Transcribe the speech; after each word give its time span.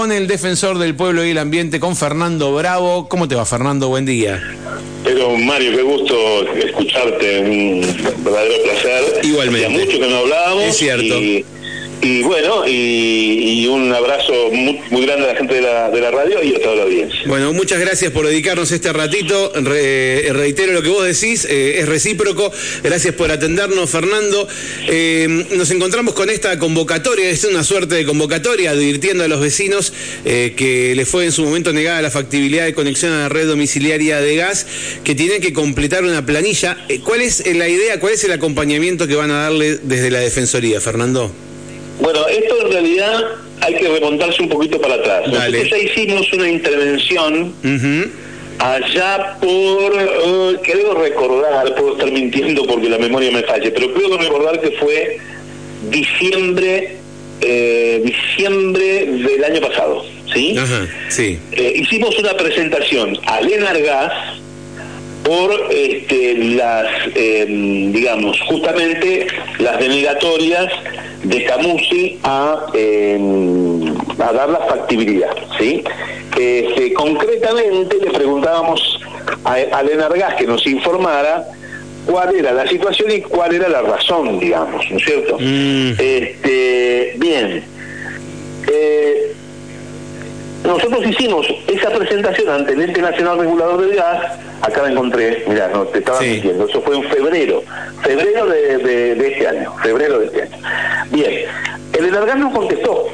con 0.00 0.12
el 0.12 0.26
defensor 0.26 0.78
del 0.78 0.94
pueblo 0.94 1.26
y 1.26 1.32
el 1.32 1.36
ambiente, 1.36 1.78
con 1.78 1.94
Fernando 1.94 2.54
Bravo. 2.54 3.06
¿Cómo 3.06 3.28
te 3.28 3.34
va, 3.34 3.44
Fernando? 3.44 3.88
Buen 3.88 4.06
día. 4.06 4.42
Pero 5.04 5.36
Mario, 5.36 5.76
qué 5.76 5.82
gusto 5.82 6.50
escucharte, 6.56 7.40
un 7.40 7.82
verdadero 8.24 8.54
placer. 8.62 9.20
Igualmente. 9.22 9.66
Hacía 9.66 9.78
mucho 9.84 10.00
que 10.00 10.08
no 10.08 10.16
hablábamos. 10.16 10.64
Es 10.64 10.76
cierto. 10.78 11.04
Y, 11.04 11.44
y 12.00 12.22
bueno, 12.22 12.66
y, 12.66 13.60
y 13.60 13.66
un 13.66 13.92
abrazo 13.92 14.32
muy, 14.50 14.69
muy 14.90 15.06
grande 15.06 15.24
a 15.24 15.32
la 15.32 15.36
gente 15.36 15.54
de 15.54 15.62
la, 15.62 15.90
de 15.90 16.00
la 16.00 16.10
radio 16.10 16.42
y 16.42 16.54
a 16.54 16.60
toda 16.60 16.76
la 16.76 16.82
audiencia. 16.82 17.20
Bueno, 17.26 17.52
muchas 17.52 17.78
gracias 17.80 18.10
por 18.12 18.26
dedicarnos 18.26 18.70
este 18.72 18.92
ratito. 18.92 19.52
Re- 19.54 20.32
reitero 20.32 20.72
lo 20.72 20.82
que 20.82 20.88
vos 20.88 21.04
decís, 21.04 21.46
eh, 21.48 21.78
es 21.78 21.88
recíproco. 21.88 22.52
Gracias 22.82 23.14
por 23.14 23.30
atendernos, 23.30 23.88
Fernando. 23.88 24.48
Eh, 24.88 25.46
nos 25.52 25.70
encontramos 25.70 26.14
con 26.14 26.28
esta 26.28 26.58
convocatoria, 26.58 27.30
es 27.30 27.44
una 27.44 27.62
suerte 27.64 27.94
de 27.94 28.04
convocatoria, 28.04 28.72
advirtiendo 28.72 29.24
a 29.24 29.28
los 29.28 29.40
vecinos 29.40 29.92
eh, 30.24 30.54
que 30.56 30.94
les 30.94 31.08
fue 31.08 31.24
en 31.24 31.32
su 31.32 31.44
momento 31.44 31.72
negada 31.72 32.02
la 32.02 32.10
factibilidad 32.10 32.64
de 32.64 32.74
conexión 32.74 33.12
a 33.12 33.18
la 33.20 33.28
red 33.28 33.46
domiciliaria 33.46 34.20
de 34.20 34.36
gas, 34.36 34.66
que 35.04 35.14
tienen 35.14 35.40
que 35.40 35.52
completar 35.52 36.04
una 36.04 36.26
planilla. 36.26 36.76
Eh, 36.88 37.00
¿Cuál 37.00 37.20
es 37.22 37.46
la 37.54 37.68
idea, 37.68 38.00
cuál 38.00 38.14
es 38.14 38.24
el 38.24 38.32
acompañamiento 38.32 39.06
que 39.06 39.14
van 39.14 39.30
a 39.30 39.42
darle 39.42 39.78
desde 39.82 40.10
la 40.10 40.18
Defensoría, 40.18 40.80
Fernando? 40.80 41.30
Bueno, 42.00 42.26
esto 42.28 42.66
en 42.66 42.72
realidad 42.72 43.24
hay 43.60 43.74
que 43.74 43.88
remontarse 43.88 44.42
un 44.42 44.48
poquito 44.48 44.80
para 44.80 44.94
atrás. 44.94 45.30
Dale. 45.30 45.58
Nosotros 45.58 45.70
ya 45.70 45.78
hicimos 45.78 46.32
una 46.32 46.48
intervención 46.48 47.54
allá 48.58 49.36
por, 49.40 49.92
eh, 49.94 50.58
creo 50.62 50.94
recordar, 50.94 51.74
puedo 51.74 51.92
estar 51.92 52.10
mintiendo 52.10 52.66
porque 52.66 52.88
la 52.88 52.98
memoria 52.98 53.30
me 53.30 53.42
falle, 53.42 53.70
pero 53.70 53.92
creo 53.94 54.16
recordar 54.18 54.60
que 54.60 54.72
fue 54.72 55.18
diciembre, 55.90 56.96
eh, 57.40 58.02
diciembre 58.04 59.06
del 59.06 59.44
año 59.44 59.60
pasado, 59.60 60.04
¿sí? 60.32 60.56
Sí. 61.08 61.38
Eh, 61.52 61.72
hicimos 61.76 62.18
una 62.18 62.36
presentación 62.36 63.18
a 63.26 63.40
Lenargas 63.40 64.40
por 65.24 65.50
este, 65.70 66.34
las, 66.56 66.86
eh, 67.14 67.46
digamos, 67.92 68.40
justamente 68.48 69.26
las 69.58 69.78
denegatorias 69.78 70.72
de 71.22 71.44
Camusi 71.44 72.18
a, 72.22 72.66
eh, 72.74 73.18
a 74.18 74.32
dar 74.32 74.48
la 74.48 74.60
factibilidad, 74.60 75.36
¿sí? 75.58 75.84
Este, 76.38 76.92
concretamente 76.94 77.96
le 78.02 78.10
preguntábamos 78.10 79.00
a, 79.44 79.54
a 79.54 79.82
Lenargas 79.82 80.34
que 80.36 80.46
nos 80.46 80.66
informara 80.66 81.44
cuál 82.06 82.34
era 82.34 82.52
la 82.52 82.66
situación 82.66 83.10
y 83.10 83.20
cuál 83.20 83.54
era 83.54 83.68
la 83.68 83.82
razón, 83.82 84.38
digamos, 84.38 84.90
¿no 84.90 84.96
es 84.96 85.04
cierto? 85.04 85.36
Mm. 85.38 85.90
Este, 85.98 87.14
bien. 87.16 87.62
Eh, 88.72 89.34
nosotros 90.70 91.06
hicimos 91.06 91.46
esa 91.66 91.90
presentación 91.90 92.48
ante 92.48 92.72
el 92.72 92.82
Ente 92.82 93.02
Nacional 93.02 93.38
Regulador 93.38 93.80
del 93.86 93.96
Gas, 93.96 94.38
acá 94.62 94.82
la 94.82 94.90
encontré, 94.90 95.44
mira, 95.48 95.68
no 95.68 95.84
te 95.84 95.98
estaba 95.98 96.18
Sí. 96.18 96.26
diciendo, 96.36 96.66
eso 96.68 96.80
fue 96.82 96.96
en 96.96 97.04
febrero, 97.04 97.62
febrero 98.02 98.46
de, 98.46 98.78
de- 98.78 99.14
de 99.14 99.28
este 99.32 99.46
año, 99.48 99.74
febrero 99.82 100.18
de 100.20 100.26
este 100.26 100.42
año. 100.42 100.56
Bien, 101.10 101.32
el 101.98 102.04
Enargas 102.06 102.36
nos 102.38 102.54
contestó, 102.54 103.06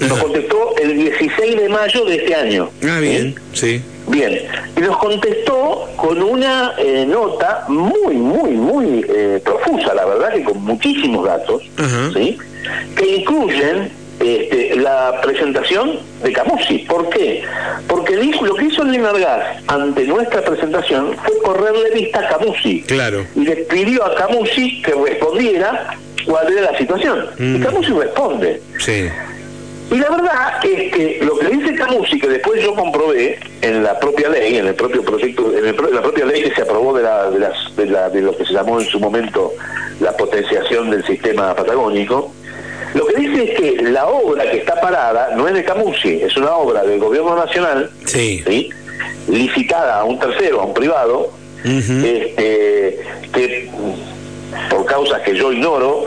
nos 0.00 0.18
contestó 0.18 0.74
el 0.80 0.96
16 0.96 1.56
de 1.56 1.68
mayo 1.68 2.04
de 2.04 2.16
este 2.16 2.34
año. 2.34 2.70
Ah, 2.88 2.98
bien, 3.00 3.34
sí. 3.52 3.82
Bien, 4.08 4.40
y 4.76 4.80
nos 4.80 4.96
contestó 4.98 5.86
con 5.96 6.22
una 6.22 6.72
eh, 6.78 7.04
nota 7.06 7.64
muy, 7.68 8.14
muy, 8.14 8.52
muy 8.52 9.04
eh, 9.08 9.40
profusa, 9.44 9.92
la 9.94 10.06
verdad 10.06 10.32
que 10.32 10.44
con 10.44 10.62
muchísimos 10.64 11.26
datos. 11.26 11.62
¿sí? 12.14 12.38
que 12.96 13.16
incluyen 13.16 13.90
este, 14.36 14.76
la 14.76 15.20
presentación 15.22 15.98
de 16.22 16.32
Camusi. 16.32 16.78
¿Por 16.80 17.08
qué? 17.10 17.42
Porque 17.86 18.16
dijo, 18.16 18.44
lo 18.46 18.54
que 18.54 18.66
hizo 18.66 18.82
el 18.82 19.00
Gas 19.00 19.62
ante 19.66 20.04
nuestra 20.04 20.42
presentación 20.44 21.14
fue 21.24 21.38
correrle 21.38 21.90
vista 21.94 22.20
a 22.20 22.28
Camusi 22.28 22.82
Claro. 22.82 23.24
y 23.34 23.40
le 23.40 23.56
pidió 23.56 24.04
a 24.04 24.14
Camusi 24.14 24.82
que 24.82 24.92
respondiera 24.92 25.96
cuál 26.26 26.52
era 26.52 26.72
la 26.72 26.78
situación. 26.78 27.26
Y 27.38 27.42
Mm. 27.42 27.62
Camusi 27.62 27.92
responde. 27.92 28.60
Sí. 28.78 29.08
Y 29.90 29.94
la 29.96 30.10
verdad 30.10 30.62
es 30.64 30.92
que 30.92 31.20
lo 31.24 31.38
que 31.38 31.46
dice 31.48 31.74
Camusi, 31.74 32.18
que 32.20 32.28
después 32.28 32.62
yo 32.62 32.74
comprobé 32.74 33.38
en 33.62 33.82
la 33.82 33.98
propia 33.98 34.28
ley, 34.28 34.56
en 34.58 34.66
el 34.66 34.74
propio 34.74 35.02
proyecto, 35.02 35.50
en, 35.56 35.64
el 35.64 35.74
en 35.74 35.94
la 35.94 36.02
propia 36.02 36.26
ley 36.26 36.42
que 36.42 36.54
se 36.54 36.60
aprobó 36.62 36.94
de, 36.94 37.02
la, 37.04 37.30
de, 37.30 37.38
las, 37.38 37.74
de, 37.76 37.86
la- 37.86 38.10
de 38.10 38.20
lo 38.20 38.36
que 38.36 38.44
se 38.44 38.52
llamó 38.52 38.78
en 38.80 38.86
su 38.86 39.00
momento 39.00 39.52
la 40.00 40.14
potenciación 40.14 40.90
del 40.90 41.04
sistema 41.06 41.54
patagónico, 41.54 42.30
lo 42.94 43.06
que 43.06 43.16
dice 43.16 43.44
es 43.52 43.60
que 43.60 43.82
la 43.82 44.06
obra 44.06 44.50
que 44.50 44.58
está 44.58 44.80
parada 44.80 45.34
no 45.36 45.46
es 45.48 45.54
de 45.54 45.64
Camusi, 45.64 46.20
es 46.22 46.36
una 46.36 46.52
obra 46.56 46.82
del 46.84 46.98
gobierno 46.98 47.36
nacional, 47.36 47.90
Sí. 48.06 48.42
¿sí? 48.46 48.70
licitada 49.28 50.00
a 50.00 50.04
un 50.04 50.18
tercero, 50.18 50.60
a 50.60 50.64
un 50.64 50.74
privado, 50.74 51.30
este, 51.64 52.98
que 53.32 53.70
por 54.70 54.84
causas 54.86 55.20
que 55.22 55.34
yo 55.36 55.52
ignoro, 55.52 56.04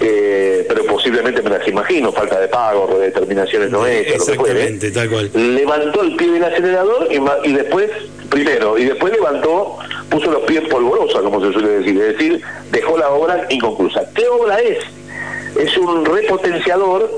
eh, 0.00 0.64
pero 0.68 0.84
posiblemente 0.86 1.40
me 1.42 1.50
las 1.50 1.66
imagino, 1.66 2.12
falta 2.12 2.38
de 2.38 2.48
pago, 2.48 2.86
redeterminaciones 2.86 3.70
no 3.70 3.86
hechas, 3.86 4.18
lo 4.18 4.26
que 4.26 4.34
fuere, 4.38 4.64
Exactamente, 4.64 4.90
tal 4.90 5.10
cual. 5.10 5.30
levantó 5.54 6.02
el 6.02 6.16
pie 6.16 6.30
del 6.32 6.44
acelerador 6.44 7.08
y 7.44 7.52
después, 7.52 7.90
primero, 8.28 8.76
y 8.78 8.84
después 8.84 9.12
levantó, 9.12 9.78
puso 10.10 10.30
los 10.30 10.42
pies 10.42 10.62
polvorosa, 10.68 11.20
como 11.20 11.40
se 11.44 11.52
suele 11.52 11.68
decir, 11.78 12.00
es 12.00 12.18
decir, 12.18 12.42
dejó 12.70 12.98
la 12.98 13.08
obra 13.10 13.46
inconclusa. 13.48 14.02
¿Qué 14.14 14.26
obra 14.28 14.58
es? 14.60 14.78
Es 15.58 15.76
un 15.76 16.04
repotenciador 16.04 17.10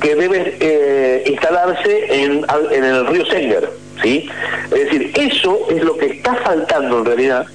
que 0.00 0.14
debe 0.14 0.56
eh, 0.60 1.24
instalarse 1.26 2.22
en, 2.22 2.44
en 2.70 2.84
el 2.84 3.06
río 3.06 3.24
Senger, 3.26 3.70
¿sí? 4.02 4.28
Es 4.64 4.84
decir, 4.84 5.12
eso 5.14 5.58
es 5.70 5.82
lo 5.82 5.96
que 5.96 6.06
está 6.06 6.34
faltando 6.36 6.98
en 6.98 7.04
realidad 7.04 7.46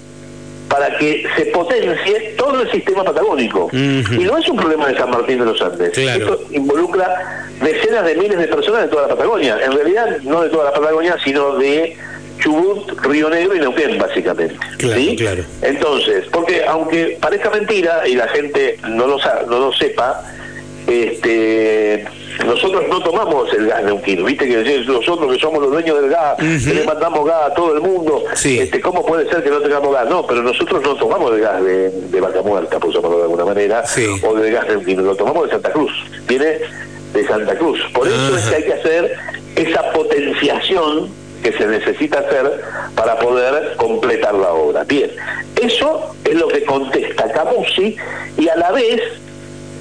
para 0.69 0.97
que 0.97 1.25
se 1.35 1.45
potencie 1.47 2.33
todo 2.37 2.61
el 2.61 2.71
sistema 2.71 3.03
patagónico. 3.03 3.69
Y 3.71 4.23
no 4.23 4.37
es 4.37 4.49
un 4.49 4.57
problema 4.57 4.87
de 4.87 4.97
San 4.97 5.09
Martín 5.09 5.39
de 5.39 5.45
los 5.45 5.61
Andes. 5.61 5.91
Claro. 5.91 6.33
Esto 6.33 6.47
involucra 6.51 7.47
decenas 7.61 8.05
de 8.05 8.15
miles 8.15 8.37
de 8.37 8.47
personas 8.47 8.81
de 8.83 8.87
toda 8.89 9.03
la 9.03 9.15
Patagonia. 9.15 9.57
En 9.63 9.71
realidad, 9.71 10.17
no 10.23 10.41
de 10.41 10.49
toda 10.49 10.65
la 10.65 10.73
Patagonia, 10.73 11.15
sino 11.23 11.55
de 11.55 11.95
Chubut, 12.39 12.91
Río 13.03 13.29
Negro 13.29 13.55
y 13.55 13.59
Neuquén, 13.59 13.97
básicamente. 13.97 14.55
Claro, 14.77 14.95
¿sí? 15.01 15.15
claro. 15.15 15.43
Entonces, 15.61 16.25
porque 16.31 16.63
aunque 16.65 17.17
parezca 17.19 17.49
mentira 17.49 18.07
y 18.07 18.15
la 18.15 18.27
gente 18.27 18.77
no 18.89 19.07
lo, 19.07 19.19
sa- 19.19 19.43
no 19.47 19.59
lo 19.59 19.73
sepa, 19.73 20.21
este 20.87 22.05
nosotros 22.45 22.83
no 22.89 23.01
tomamos 23.01 23.51
el 23.53 23.67
gas 23.67 23.83
neuquino, 23.83 24.25
viste 24.25 24.45
que 24.47 24.83
nosotros 24.85 25.33
que 25.33 25.39
somos 25.39 25.61
los 25.61 25.71
dueños 25.71 25.99
del 26.01 26.09
gas, 26.11 26.35
que 26.37 26.73
le 26.73 26.83
mandamos 26.83 27.25
gas 27.25 27.49
a 27.51 27.53
todo 27.53 27.73
el 27.75 27.81
mundo, 27.81 28.23
Sí. 28.35 28.59
este, 28.59 28.81
¿cómo 28.81 29.05
puede 29.05 29.27
ser 29.29 29.41
que 29.41 29.49
no 29.49 29.61
tengamos 29.61 29.93
gas? 29.93 30.07
No, 30.09 30.27
pero 30.27 30.43
nosotros 30.43 30.83
no 30.83 30.95
tomamos 30.95 31.33
el 31.33 31.39
gas 31.39 31.63
de, 31.63 31.89
de 31.89 32.21
vaca 32.21 32.41
muerta, 32.41 32.77
por 32.77 32.93
llamarlo 32.93 33.17
de 33.17 33.23
alguna 33.23 33.45
manera, 33.45 33.87
Sí. 33.87 34.05
o 34.21 34.35
del 34.35 34.51
gas 34.51 34.67
neuquino, 34.67 35.01
lo 35.01 35.15
tomamos 35.15 35.45
de 35.45 35.51
Santa 35.51 35.71
Cruz, 35.71 35.91
viene 36.27 36.59
de 37.13 37.25
Santa 37.25 37.57
Cruz. 37.57 37.79
Por 37.93 38.05
eso 38.07 38.37
es 38.37 38.43
que 38.45 38.55
hay 38.55 38.63
que 38.63 38.73
hacer 38.73 39.15
esa 39.55 39.91
potenciación 39.93 41.09
que 41.45 41.53
se 41.55 41.67
necesita 41.67 42.21
hacer 42.21 42.59
para 42.95 43.19
poder 43.19 43.75
completar 43.75 44.33
la 44.33 44.51
obra. 44.51 44.83
Bien, 44.83 45.11
eso 45.61 46.15
es 46.23 46.33
lo 46.33 46.47
que 46.47 46.65
contesta 46.65 47.31
Camusi 47.31 47.95
y 48.35 48.49
a 48.49 48.55
la 48.55 48.71
vez 48.71 48.99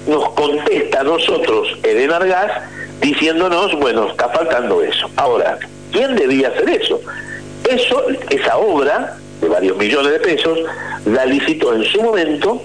nos 0.06 0.28
contesta 0.32 1.00
a 1.00 1.04
nosotros 1.04 1.68
el 1.82 2.00
Enargas 2.00 2.52
diciéndonos, 3.00 3.74
bueno, 3.80 4.10
está 4.10 4.28
faltando 4.28 4.82
eso. 4.82 5.08
Ahora, 5.16 5.58
¿quién 5.90 6.14
debía 6.16 6.48
hacer 6.48 6.68
eso? 6.68 7.00
Eso, 7.66 8.04
esa 8.28 8.58
obra 8.58 9.16
de 9.40 9.48
varios 9.48 9.78
millones 9.78 10.12
de 10.12 10.20
pesos, 10.20 10.58
la 11.06 11.24
licitó 11.24 11.74
en 11.74 11.84
su 11.84 12.02
momento 12.02 12.60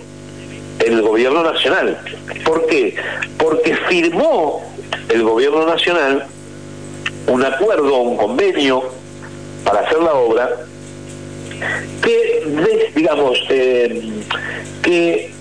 el 0.80 1.02
gobierno 1.02 1.42
nacional. 1.42 1.98
¿Por 2.44 2.66
qué? 2.68 2.98
Porque 3.38 3.78
firmó 3.88 4.62
el 5.08 5.24
gobierno 5.24 5.66
nacional 5.66 6.28
un 7.30 7.46
acuerdo, 7.46 7.98
un 7.98 8.18
convenio 8.18 8.84
para 9.64 9.82
hacer 9.82 10.00
la 10.00 10.14
obra 10.14 10.50
que, 12.02 12.92
digamos, 12.96 13.40
eh, 13.50 14.02
que 14.82 15.32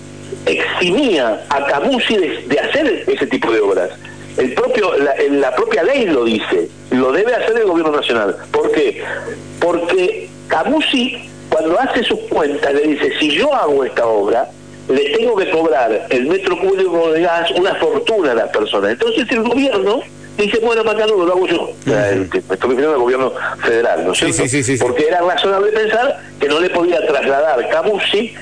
eximía 0.45 1.45
a 1.49 1.65
Camusi 1.65 2.17
de, 2.17 2.59
hacer 2.59 3.03
ese 3.07 3.27
tipo 3.27 3.51
de 3.51 3.61
obras. 3.61 3.89
El 4.37 4.53
propio, 4.53 4.95
la, 4.97 5.15
la 5.29 5.55
propia 5.55 5.83
ley 5.83 6.05
lo 6.05 6.23
dice, 6.23 6.69
lo 6.91 7.11
debe 7.11 7.35
hacer 7.35 7.57
el 7.57 7.65
gobierno 7.65 7.95
nacional. 7.95 8.35
¿Por 8.51 8.71
qué? 8.71 9.03
Porque 9.59 10.29
Camusi, 10.47 11.29
cuando 11.49 11.79
hace 11.79 12.03
sus 12.03 12.19
cuentas, 12.29 12.73
le 12.73 12.83
dice, 12.83 13.11
si 13.19 13.31
yo 13.31 13.53
hago 13.53 13.83
esta 13.83 14.05
obra, 14.05 14.49
le 14.89 15.09
tengo 15.11 15.35
que 15.35 15.49
cobrar 15.49 16.07
el 16.09 16.25
metro 16.27 16.57
cúbico 16.59 17.11
de 17.11 17.21
gas 17.21 17.51
una 17.51 17.75
fortuna 17.75 18.31
a 18.31 18.35
las 18.35 18.49
personas. 18.49 18.91
Entonces 18.91 19.25
el 19.31 19.43
gobierno 19.43 20.01
dice, 20.43 20.59
bueno, 20.59 20.83
Macanudo, 20.83 21.25
lo 21.25 21.33
hago 21.33 21.47
yo. 21.47 21.69
Me 21.85 21.93
estoy 22.23 22.41
refiriendo 22.47 22.91
al 22.93 22.99
gobierno 22.99 23.33
federal, 23.63 24.05
¿no 24.05 24.11
es 24.13 24.17
Sí, 24.19 24.31
cierto? 24.33 24.49
sí, 24.51 24.63
sí. 24.63 24.77
Porque 24.77 25.07
era 25.07 25.21
razonable 25.21 25.71
pensar 25.71 26.19
que 26.39 26.47
no 26.47 26.59
le 26.59 26.69
podía 26.69 27.05
trasladar 27.05 27.69
Camusi, 27.69 28.33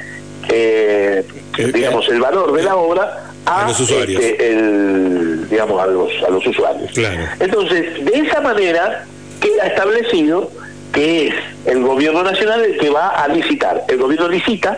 eh, 0.50 1.24
Eh, 1.58 1.72
digamos, 1.74 2.08
el 2.10 2.20
valor 2.22 2.54
de 2.54 2.64
la 2.64 2.76
obra 2.76 3.32
a, 3.46 3.68
los 3.68 3.80
usuarios. 3.80 4.22
este, 4.24 4.50
el, 4.52 5.50
digamos, 5.50 5.82
a 5.82 5.88
los, 5.88 6.12
a 6.26 6.30
los 6.30 6.46
usuarios. 6.46 6.92
Claro. 6.92 7.24
Entonces, 7.40 8.06
de 8.06 8.20
esa 8.20 8.42
manera 8.42 9.06
queda 9.42 9.68
establecido 9.68 10.52
que 10.94 11.28
es 11.30 11.34
el 11.66 11.82
gobierno 11.84 12.24
nacional 12.24 12.64
el 12.64 12.78
que 12.78 12.90
va 12.90 13.10
a 13.10 13.28
licitar. 13.28 13.84
El 13.88 13.98
gobierno 13.98 14.28
licita, 14.30 14.78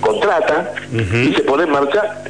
contrata 0.00 0.72
y 0.92 1.32
se 1.34 1.42
pone 1.42 1.64
en 1.64 1.70
marcha 1.70 2.22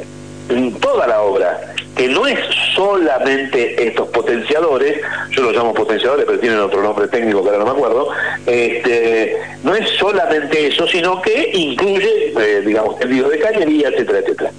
en 0.49 0.73
toda 0.81 1.06
la 1.06 1.20
obra, 1.23 1.75
que 1.96 2.08
no 2.08 2.26
es 2.26 2.38
solamente 2.75 3.87
estos 3.87 4.08
potenciadores, 4.08 5.00
yo 5.31 5.43
los 5.43 5.56
llamo 5.56 5.72
potenciadores, 5.72 6.26
pero 6.26 6.38
tienen 6.38 6.58
otro 6.58 6.82
nombre 6.82 7.08
técnico 7.08 7.43
que 7.43 7.48
ahora 7.48 7.64
no 7.64 7.64
me 7.64 7.70
acuerdo, 7.70 8.08
este, 8.44 9.40
no 9.64 9.75
es 9.75 9.88
solamente 9.98 10.66
eso, 10.66 10.87
sino 10.87 11.22
que 11.22 11.52
incluye, 11.54 12.34
eh, 12.38 12.62
digamos, 12.64 12.98
tendidos 12.98 13.31
de 13.31 13.38
cañería, 13.38 13.88
etcétera, 13.88 14.19
etcétera. 14.19 14.50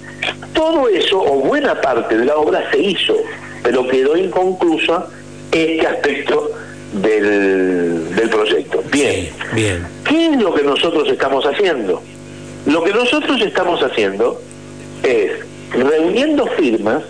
Todo 0.52 0.88
eso, 0.88 1.20
o 1.20 1.40
buena 1.40 1.80
parte 1.80 2.18
de 2.18 2.24
la 2.24 2.36
obra, 2.36 2.68
se 2.72 2.78
hizo, 2.80 3.16
pero 3.62 3.86
quedó 3.86 4.16
inconclusa 4.16 5.06
este 5.52 5.86
aspecto 5.86 6.50
del, 6.92 8.16
del 8.16 8.30
proyecto. 8.30 8.82
Bien. 8.90 9.30
Bien. 9.52 9.86
¿Qué 10.04 10.26
es 10.26 10.42
lo 10.42 10.52
que 10.52 10.64
nosotros 10.64 11.08
estamos 11.08 11.44
haciendo? 11.46 12.02
Lo 12.66 12.82
que 12.82 12.92
nosotros 12.92 13.40
estamos 13.40 13.80
haciendo 13.80 14.40
es 15.04 15.32
reuniendo 15.72 16.46
firmas, 16.48 17.02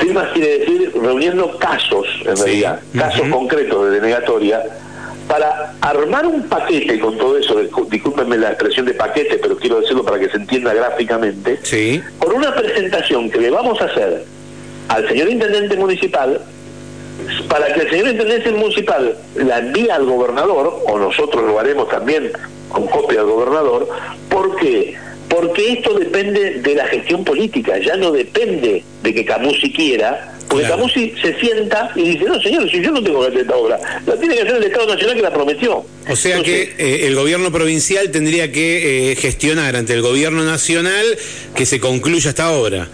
firmas 0.00 0.28
quiere 0.32 0.58
decir 0.58 0.92
reuniendo 1.00 1.56
casos, 1.58 2.06
en 2.24 2.36
Sí. 2.36 2.42
realidad, 2.44 2.80
casos 2.96 3.28
concretos 3.28 3.84
de 3.86 4.00
denegatoria, 4.00 4.62
para 5.28 5.74
armar 5.80 6.26
un 6.26 6.42
paquete 6.48 6.98
con 6.98 7.16
todo 7.16 7.36
eso, 7.38 7.60
discú- 7.62 7.88
discúlpenme 7.88 8.36
la 8.36 8.48
expresión 8.48 8.86
de 8.86 8.94
paquete, 8.94 9.38
pero 9.38 9.56
quiero 9.56 9.80
decirlo 9.80 10.02
para 10.04 10.18
que 10.18 10.28
se 10.28 10.36
entienda 10.36 10.74
gráficamente, 10.74 11.60
Sí. 11.62 12.02
con 12.18 12.34
una 12.34 12.52
presentación 12.54 13.30
que 13.30 13.38
le 13.38 13.50
vamos 13.50 13.80
a 13.80 13.84
hacer 13.84 14.24
al 14.88 15.08
señor 15.08 15.28
intendente 15.28 15.76
municipal 15.76 16.40
para 17.48 17.72
que 17.72 17.82
el 17.82 17.90
señor 17.90 18.08
intendente 18.08 18.50
municipal 18.50 19.14
la 19.36 19.58
envíe 19.58 19.88
al 19.90 20.04
gobernador, 20.04 20.82
o 20.86 20.98
nosotros 20.98 21.44
lo 21.44 21.60
haremos 21.60 21.88
también 21.88 22.32
con 22.68 22.86
copia 22.88 23.20
al 23.20 23.26
gobernador, 23.26 23.88
¿por 24.28 24.56
qué? 24.56 24.96
Porque 25.30 25.72
esto 25.74 25.94
depende 25.98 26.56
de 26.60 26.74
la 26.74 26.86
gestión 26.86 27.24
política, 27.24 27.78
ya 27.78 27.96
no 27.96 28.10
depende 28.12 28.82
de 29.02 29.14
que 29.14 29.24
Camusi 29.24 29.72
quiera, 29.72 30.34
porque 30.48 30.66
Claro. 30.66 30.78
Camusi 30.82 31.14
se 31.22 31.38
sienta 31.38 31.92
y 31.94 32.02
dice, 32.10 32.24
no 32.24 32.40
señor, 32.42 32.68
si 32.68 32.82
yo 32.82 32.90
no 32.90 33.00
tengo 33.02 33.20
que 33.22 33.28
hacer 33.28 33.40
esta 33.42 33.56
obra, 33.56 33.78
la 34.06 34.16
tiene 34.16 34.34
que 34.34 34.42
hacer 34.42 34.56
el 34.56 34.64
Estado 34.64 34.86
Nacional 34.88 35.14
que 35.16 35.22
la 35.22 35.32
prometió. 35.32 35.84
O 36.08 36.16
sea 36.16 36.36
Entonces, 36.38 36.70
que 36.74 37.02
eh, 37.04 37.06
el 37.06 37.14
gobierno 37.14 37.52
provincial 37.52 38.10
tendría 38.10 38.50
que 38.50 39.12
eh, 39.12 39.16
gestionar 39.16 39.76
ante 39.76 39.94
el 39.94 40.02
gobierno 40.02 40.42
nacional 40.42 41.06
que 41.54 41.64
se 41.64 41.78
concluya 41.78 42.30
esta 42.30 42.50
obra. 42.50 42.88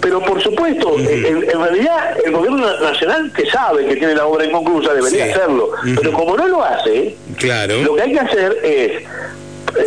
Pero 0.00 0.20
por 0.20 0.42
supuesto, 0.42 0.98
en, 0.98 1.24
en 1.26 1.60
realidad 1.60 2.16
el 2.24 2.32
gobierno 2.32 2.80
nacional 2.80 3.30
que 3.36 3.46
sabe 3.46 3.86
que 3.86 3.94
tiene 3.94 4.16
la 4.16 4.26
obra 4.26 4.44
inconclusa 4.46 4.94
debería 4.94 5.26
Sí. 5.26 5.30
hacerlo, 5.32 5.70
pero 5.94 6.12
como 6.12 6.36
no 6.36 6.48
lo 6.48 6.64
hace, 6.64 7.14
Claro. 7.38 7.82
lo 7.82 7.94
que 7.94 8.02
hay 8.02 8.12
que 8.12 8.18
hacer 8.18 8.58
es, 8.64 9.02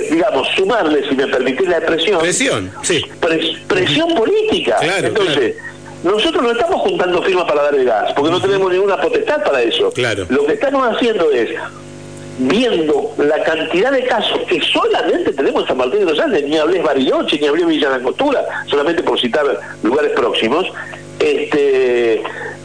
digamos, 0.10 0.48
sumarle, 0.56 1.08
si 1.10 1.16
me 1.16 1.28
permitís 1.28 1.68
la 1.68 1.78
expresión, 1.78 2.20
Presión, 2.20 2.72
sí. 2.84 3.02
pres- 3.22 3.60
presión 3.68 4.14
política. 4.16 4.78
Claro, 4.82 5.08
Entonces, 5.08 5.56
nosotros 6.04 6.44
no 6.44 6.52
estamos 6.52 6.82
juntando 6.82 7.22
firmas 7.24 7.46
para 7.46 7.64
dar 7.64 7.76
el 7.76 7.86
gas, 7.86 8.14
porque 8.14 8.32
no 8.32 8.40
tenemos 8.42 8.72
ninguna 8.72 9.00
potestad 9.02 9.44
para 9.44 9.62
eso. 9.62 9.92
Claro. 9.92 10.26
Lo 10.30 10.46
que 10.46 10.54
estamos 10.54 10.88
haciendo 10.96 11.32
es 11.32 11.50
viendo 12.38 13.14
la 13.18 13.42
cantidad 13.44 13.92
de 13.92 14.04
casos 14.04 14.40
que 14.48 14.60
solamente 14.62 15.32
tenemos 15.32 15.62
en 15.64 15.68
San 15.70 15.78
Martín 15.78 16.00
de 16.02 16.06
los 16.06 16.20
Andes, 16.20 16.44
ni 16.44 16.58
hablé 16.58 16.82
Bariloche, 16.82 17.40
ni 17.40 17.48
hablé 17.48 17.66
Villa 17.66 17.90
Langostura, 17.92 18.44
solamente 18.68 19.02
por 19.04 19.20
citar 19.20 19.46
lugares 19.84 20.12
próximos, 20.12 20.66
este 21.20 22.22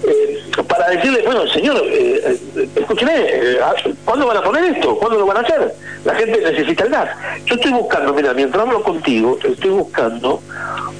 eh, 0.06 0.38
para 0.66 0.88
decirle, 0.90 1.22
bueno, 1.24 1.46
señor, 1.48 1.76
eh, 1.86 2.38
eh, 2.56 2.68
escúcheme, 2.76 3.12
eh, 3.16 3.58
¿cuándo 4.04 4.26
van 4.26 4.36
a 4.38 4.42
poner 4.42 4.64
esto? 4.76 4.96
¿Cuándo 4.98 5.18
lo 5.18 5.26
van 5.26 5.38
a 5.38 5.40
hacer? 5.40 5.74
La 6.04 6.14
gente 6.14 6.40
necesita 6.40 6.84
el 6.84 6.90
gas. 6.90 7.10
Yo 7.46 7.54
estoy 7.56 7.72
buscando, 7.72 8.12
mira, 8.14 8.32
mientras 8.34 8.62
hablo 8.66 8.82
contigo, 8.82 9.38
estoy 9.42 9.70
buscando 9.70 10.40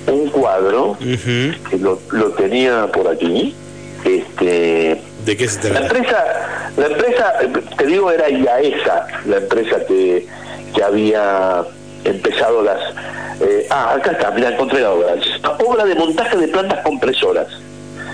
un 0.06 0.29
cuadro 0.31 0.97
que 0.99 1.76
lo, 1.79 1.99
lo 2.12 2.31
tenía 2.32 2.87
por 2.88 3.08
aquí, 3.08 3.55
este 4.05 5.00
¿De 5.25 5.37
qué 5.37 5.49
se 5.49 5.69
la 5.70 5.81
trata? 5.81 5.96
empresa, 5.99 6.25
la 6.76 6.87
empresa, 6.87 7.35
eh, 7.43 7.49
te 7.76 7.87
digo, 7.87 8.11
era 8.11 8.29
IAESA, 8.31 9.06
la 9.26 9.37
empresa 9.37 9.85
que, 9.87 10.26
que 10.75 10.82
había 10.82 11.62
empezado 12.05 12.62
las... 12.62 12.81
eh, 13.43 13.67
ah, 13.70 13.94
acá 13.96 14.12
está, 14.12 14.31
mira, 14.31 14.50
encontré 14.50 14.81
la 14.81 14.93
obra. 14.93 15.14
Obra 15.67 15.85
de 15.85 15.94
montaje 15.94 16.37
de 16.37 16.49
plantas 16.49 16.81
compresoras. 16.82 17.46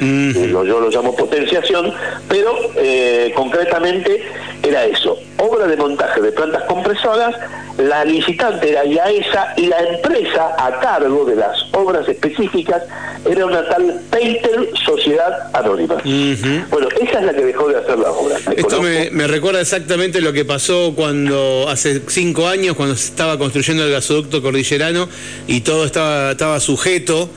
Lo- 0.00 0.64
yo 0.64 0.80
lo 0.80 0.90
llamo 0.90 1.14
potenciación, 1.16 1.92
pero 2.28 2.52
eh, 2.76 3.32
concretamente 3.34 4.22
era 4.62 4.84
eso, 4.84 5.16
obra 5.38 5.66
de 5.66 5.76
montaje 5.76 6.20
de 6.20 6.32
plantas 6.32 6.64
compresoras, 6.64 7.34
la 7.78 8.04
licitante 8.04 8.70
era 8.70 8.84
IAESA 8.84 9.54
y 9.56 9.66
la 9.66 9.78
empresa 9.80 10.54
a 10.58 10.80
cargo 10.80 11.24
de 11.24 11.36
las 11.36 11.56
obras 11.72 12.08
específicas 12.08 12.82
era 13.28 13.44
una 13.46 13.68
tal 13.68 14.00
Peitel 14.10 14.70
Sociedad 14.84 15.50
Anónima. 15.54 15.96
Bueno, 16.70 16.88
esa 17.00 17.18
es 17.20 17.26
la 17.26 17.34
que 17.34 17.44
dejó 17.44 17.68
de 17.68 17.78
hacer 17.78 17.98
la 17.98 18.10
obra. 18.10 18.36
Me 18.48 18.54
Esto 18.54 18.80
me, 18.82 19.10
me 19.10 19.26
recuerda 19.26 19.60
exactamente 19.60 20.20
lo 20.20 20.32
que 20.32 20.44
pasó 20.44 20.94
cuando 20.96 21.66
hace 21.68 22.00
cinco 22.08 22.48
años, 22.48 22.74
cuando 22.76 22.96
se 22.96 23.08
estaba 23.08 23.38
construyendo 23.38 23.84
el 23.84 23.92
gasoducto 23.92 24.40
cordillerano 24.42 25.08
y 25.46 25.60
todo 25.60 25.84
estaba, 25.84 26.32
estaba 26.32 26.58
sujeto 26.60 27.28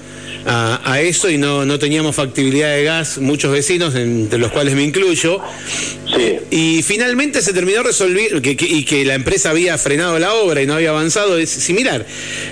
a, 0.46 0.82
a 0.94 1.02
eso 1.02 1.30
y 1.30 1.38
no, 1.38 1.66
no 1.66 1.80
teníamos 1.80 2.16
factibilidad 2.16 2.74
de 2.76 2.84
gas, 2.84 3.18
muchos 3.18 3.52
vecinos, 3.52 3.96
entre 3.96 4.40
los 4.40 4.52
cuales 4.52 4.76
me 4.76 4.84
incluyo. 4.84 5.40
Sí. 6.16 6.38
Y 6.50 6.82
finalmente 6.84 7.42
se 7.42 7.54
terminó 7.54 7.84
resolviendo, 7.84 8.42
que, 8.42 8.58
que- 8.58 8.66
y 8.66 8.84
que 8.84 9.06
la 9.06 9.14
empresa 9.16 9.52
había 9.52 9.78
frenado 9.78 10.18
la 10.18 10.34
obra 10.34 10.62
y 10.62 10.66
no 10.66 10.74
había 10.74 10.90
avanzado, 10.90 11.38
es 11.38 11.50
similar. 11.50 12.06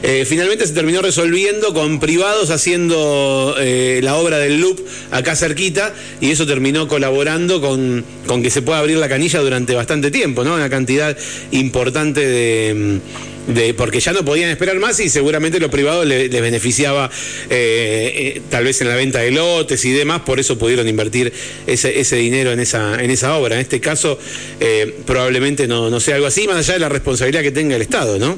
Eh, 0.04 0.26
finalmente 0.28 0.68
se 0.68 0.74
terminó 0.74 1.02
resolviendo 1.02 1.74
con 1.74 2.00
privados 2.00 2.50
haciendo 2.52 3.56
eh, 3.60 4.00
la 4.04 4.16
obra 4.16 4.38
del 4.38 4.60
loop 4.62 4.80
acá 5.12 5.36
cerquita 5.36 5.94
y 6.22 6.32
eso 6.32 6.46
terminó 6.46 6.88
colaborando 6.88 7.60
con, 7.62 8.06
con 8.28 8.44
que 8.44 8.50
se 8.52 8.62
pueda 8.62 8.80
abrir 8.80 8.98
la 8.98 9.10
canilla 9.10 9.40
durante 9.40 9.74
bastante 9.74 10.12
tiempo, 10.12 10.44
¿no? 10.44 10.54
Una 10.56 10.70
cantidad 10.70 11.18
importante 11.52 12.28
de... 12.28 13.00
de- 13.48 13.74
porque 13.74 14.00
ya 14.00 14.14
no 14.14 14.24
podían 14.26 14.50
esperar 14.50 14.78
más 14.78 15.00
y 15.00 15.10
seguramente 15.10 15.60
los 15.60 15.70
privados 15.72 16.06
le- 16.06 16.28
les 16.30 16.42
beneficiaba 16.42 17.10
eh, 17.50 18.34
eh, 18.38 18.42
tal 18.50 18.64
vez 18.66 18.82
en 18.82 18.90
la 18.90 18.96
venta 18.96 19.20
de 19.20 19.32
lotes 19.32 19.84
y 19.86 19.92
demás, 19.92 20.22
por 20.22 20.40
eso 20.40 20.58
pudieron 20.58 20.88
invertir 20.88 21.32
ese, 21.66 22.00
ese 22.00 22.18
dinero 22.18 22.52
en 22.52 22.60
esa, 22.60 23.02
en 23.02 23.10
esa 23.12 23.36
obra. 23.38 23.56
En 23.56 23.62
este 23.62 23.80
caso, 23.80 24.20
eh, 24.60 24.96
probablemente 25.06 25.68
no, 25.68 25.90
no 25.90 26.00
sea 26.00 26.16
algo 26.16 26.28
así, 26.28 26.48
más 26.48 26.58
allá 26.58 26.74
de 26.74 26.80
la 26.80 26.90
responsabilidad 26.90 27.42
que 27.42 27.52
tenga 27.52 27.76
el 27.76 27.82
Estado, 27.82 28.20
¿no? 28.20 28.38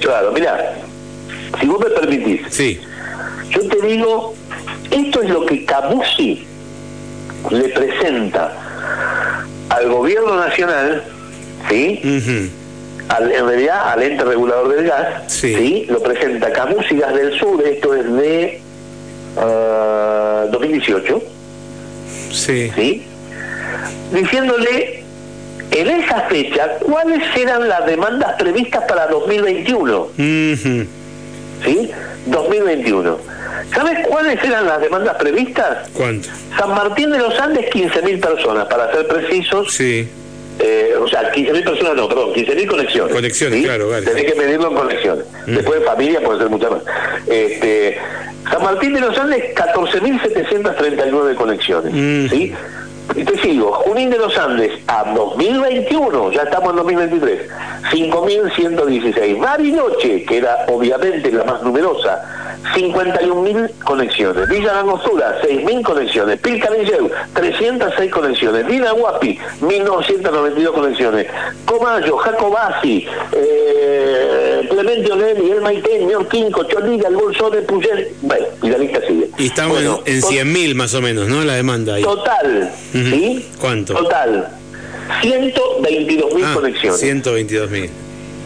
Claro, 0.00 0.32
mira, 0.32 0.76
si 1.60 1.66
vos 1.66 1.78
me 1.80 1.90
permitís, 1.90 2.40
Sí. 2.50 2.78
yo 3.50 3.60
te 3.68 3.86
digo, 3.86 4.34
esto 4.90 5.22
es 5.22 5.30
lo 5.30 5.46
que 5.46 5.64
Camusi 5.64 6.44
le 7.50 7.68
presenta 7.70 8.52
al 9.70 9.88
gobierno 9.88 10.36
nacional, 10.36 11.04
¿sí? 11.70 12.00
Al- 13.08 13.30
en 13.32 13.46
realidad 13.46 13.90
al 13.92 14.02
ente 14.02 14.24
regulador 14.24 14.74
del 14.74 14.86
gas, 14.86 15.24
Sí. 15.32 15.86
Lo 15.88 16.00
presenta 16.02 16.52
Camusi 16.52 16.96
Gas 16.96 17.14
del 17.14 17.38
Sur, 17.38 17.62
esto 17.66 17.94
es 17.94 18.12
de 18.14 18.60
ah, 19.36 20.46
2018, 20.50 21.22
Sí. 22.30 22.70
¿sí? 22.74 23.06
Diciéndole 24.12 25.02
en 25.70 25.88
esa 25.88 26.20
fecha 26.22 26.78
cuáles 26.80 27.22
eran 27.36 27.68
las 27.68 27.86
demandas 27.86 28.34
previstas 28.38 28.84
para 28.84 29.06
2021. 29.06 30.00
Ujú. 30.02 30.86
¿sí? 31.64 31.90
2021. 32.26 33.18
¿Sabes 33.74 34.06
cuáles 34.06 34.42
eran 34.44 34.66
las 34.66 34.80
demandas 34.80 35.16
previstas? 35.16 35.88
¿Cuánto? 35.94 36.28
San 36.58 36.70
Martín 36.70 37.10
de 37.10 37.18
los 37.18 37.38
Andes, 37.40 37.70
15.000 37.70 38.20
personas, 38.20 38.66
para 38.66 38.92
ser 38.92 39.06
precisos. 39.08 39.72
Sí. 39.72 40.08
Eh, 40.62 40.94
o 41.00 41.08
sea, 41.08 41.32
15.000 41.32 41.64
personas 41.64 41.96
no, 41.96 42.08
perdón, 42.08 42.32
15.000 42.32 42.66
conexiones. 42.68 43.14
Conexiones, 43.14 43.64
claro, 43.64 43.88
vale. 43.90 44.06
Tenés 44.06 44.32
que 44.32 44.38
medirlo 44.38 44.68
en 44.70 44.76
conexiones. 44.76 45.24
Después 45.46 45.80
de 45.80 45.86
familia 45.86 46.20
puede 46.20 46.38
ser 46.38 46.48
muchas 46.50 46.70
más. 46.70 46.82
Este, 47.26 47.98
San 48.50 48.62
Martín 48.62 48.94
de 48.94 49.00
los 49.00 49.16
Andes, 49.18 49.54
14.739 49.54 51.34
conexiones. 51.34 51.92
Mm. 51.92 52.28
¿sí? 52.28 52.54
Y 53.16 53.24
te 53.24 53.36
sigo, 53.38 53.72
Junín 53.72 54.10
de 54.10 54.18
los 54.18 54.36
Andes 54.38 54.72
a 54.86 55.12
2021, 55.12 56.32
ya 56.32 56.42
estamos 56.42 56.70
en 56.70 56.76
2023, 56.76 57.50
5.116. 57.90 59.40
Bariloche, 59.40 60.24
que 60.24 60.38
era 60.38 60.64
obviamente 60.68 61.30
la 61.32 61.44
más 61.44 61.62
numerosa, 61.62 62.51
51.000 62.74 63.70
conexiones. 63.84 64.48
Villa 64.48 64.72
Langostura, 64.74 65.40
6.000 65.42 65.82
conexiones. 65.82 66.38
Pilcanilleu, 66.40 67.10
306 67.34 68.10
conexiones. 68.10 68.66
Villa 68.66 68.92
Guapi, 68.92 69.38
1.992 69.60 70.72
conexiones. 70.72 71.26
Comayo, 71.64 72.16
Jacobasi, 72.16 73.06
eh, 73.32 74.66
Clemente 74.70 75.12
Onel, 75.12 75.38
Miguel 75.42 75.60
Maite, 75.60 76.04
Ñorquín, 76.04 76.50
Cholilla, 76.52 77.08
El 77.08 77.16
Bolsón 77.16 77.52
de 77.52 77.62
Puyel. 77.62 78.08
Bueno, 78.22 78.46
y 78.62 78.68
la 78.68 78.78
lista 78.78 79.00
sigue. 79.06 79.28
Y 79.38 79.46
estamos 79.46 79.80
en, 79.80 79.86
en 80.14 80.22
100.000 80.22 80.74
más 80.74 80.94
o 80.94 81.00
menos, 81.02 81.28
¿no? 81.28 81.42
La 81.44 81.54
demanda 81.54 81.94
ahí. 81.94 82.02
Total, 82.02 82.70
¿sí? 82.92 83.50
¿Cuánto? 83.60 83.94
Total, 83.94 84.48
122.000 85.22 86.42
Ah, 86.44 86.54
conexiones. 86.54 87.02
122.000. 87.02 87.90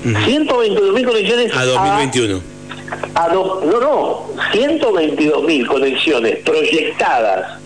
122.000 0.05 1.05
conexiones 1.05 1.53
A 1.57 1.65
2021. 1.65 2.37
a 2.37 2.56
do- 3.33 3.63
no, 3.65 3.81
no, 3.81 4.27
122.000 4.53 5.67
conexiones 5.67 6.39
proyectadas 6.45 7.61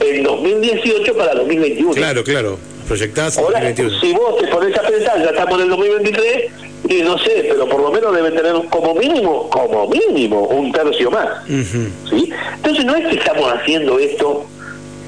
en 0.00 0.22
2018 0.22 1.14
para 1.16 1.34
2021. 1.34 1.92
Claro, 1.94 2.24
claro. 2.24 2.58
Proyectadas 2.88 3.36
a 3.38 3.40
Ahora, 3.42 3.60
2021. 3.60 4.00
si 4.00 4.12
vos 4.12 4.36
te 4.38 4.48
pones 4.48 4.76
a 4.78 4.82
pensar, 4.82 5.22
ya 5.22 5.30
estamos 5.30 5.54
en 5.58 5.64
el 5.64 5.70
2023, 5.70 6.50
y 6.88 7.02
no 7.02 7.18
sé, 7.18 7.46
pero 7.48 7.68
por 7.68 7.80
lo 7.80 7.92
menos 7.92 8.12
deben 8.14 8.34
tener 8.34 8.52
como 8.68 8.94
mínimo, 8.94 9.48
como 9.50 9.86
mínimo, 9.86 10.40
un 10.48 10.72
tercio 10.72 11.10
más. 11.10 11.28
Entonces 11.48 12.84
no 12.84 12.96
es 12.96 13.06
que 13.08 13.16
estamos 13.16 13.52
haciendo 13.52 13.98
esto 13.98 14.44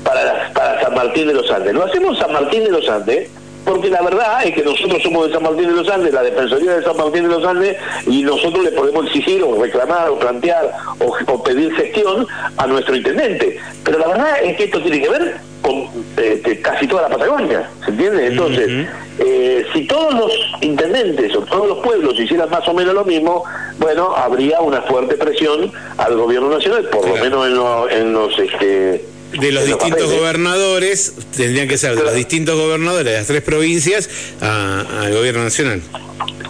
para, 0.04 0.24
las- 0.24 0.50
para 0.52 0.80
San 0.82 0.94
Martín 0.94 1.26
de 1.28 1.34
los 1.34 1.50
Andes, 1.50 1.74
lo 1.74 1.84
hacemos 1.84 2.18
San 2.18 2.32
Martín 2.32 2.64
de 2.64 2.70
los 2.70 2.88
Andes 2.88 3.28
porque 3.64 3.88
la 3.90 4.02
verdad 4.02 4.44
es 4.44 4.54
que 4.54 4.62
nosotros 4.62 5.02
somos 5.02 5.26
de 5.28 5.34
San 5.34 5.42
Martín 5.42 5.68
de 5.68 5.72
los 5.74 5.88
Andes, 5.88 6.12
la 6.12 6.22
Defensoría 6.22 6.76
de 6.76 6.82
San 6.84 6.96
Martín 6.96 7.22
de 7.24 7.28
los 7.28 7.44
Andes, 7.44 7.76
y 8.06 8.22
nosotros 8.22 8.64
le 8.64 8.72
podemos 8.72 9.06
exigir 9.06 9.42
o 9.42 9.60
reclamar 9.62 10.08
o 10.10 10.18
plantear 10.18 10.72
o, 10.98 11.14
o 11.32 11.42
pedir 11.42 11.72
gestión 11.74 12.26
a 12.56 12.66
nuestro 12.66 12.96
intendente. 12.96 13.58
Pero 13.84 13.98
la 13.98 14.08
verdad 14.08 14.34
es 14.42 14.56
que 14.56 14.64
esto 14.64 14.80
tiene 14.82 15.00
que 15.00 15.08
ver 15.08 15.36
con 15.62 15.84
este, 16.16 16.60
casi 16.60 16.88
toda 16.88 17.02
la 17.02 17.08
Patagonia, 17.10 17.70
¿se 17.84 17.90
entiende? 17.92 18.26
Entonces, 18.26 18.68
eh, 19.20 19.64
si 19.72 19.86
todos 19.86 20.12
los 20.14 20.32
intendentes 20.60 21.34
o 21.36 21.40
todos 21.42 21.68
los 21.68 21.78
pueblos 21.78 22.18
hicieran 22.18 22.50
más 22.50 22.66
o 22.66 22.74
menos 22.74 22.94
lo 22.94 23.04
mismo, 23.04 23.44
bueno, 23.78 24.12
habría 24.16 24.60
una 24.60 24.82
fuerte 24.82 25.14
presión 25.16 25.70
al 25.98 26.16
gobierno 26.16 26.48
nacional, 26.50 26.84
por 26.90 27.06
lo 27.08 27.14
menos 27.16 27.46
en, 27.46 27.54
lo- 27.54 27.88
en 27.90 28.12
los... 28.12 28.36
Este, 28.38 29.04
De 29.40 29.50
los 29.52 29.64
distintos 29.64 30.00
papeles. 30.02 30.18
gobernadores, 30.20 31.14
tendrían 31.36 31.68
que 31.68 31.78
ser 31.78 31.96
de 31.96 32.02
los 32.02 32.14
distintos 32.14 32.56
gobernadores 32.58 33.04
de 33.06 33.18
las 33.18 33.26
tres 33.26 33.42
provincias 33.42 34.08
al 34.40 35.12
gobierno 35.14 35.42
nacional. 35.44 35.80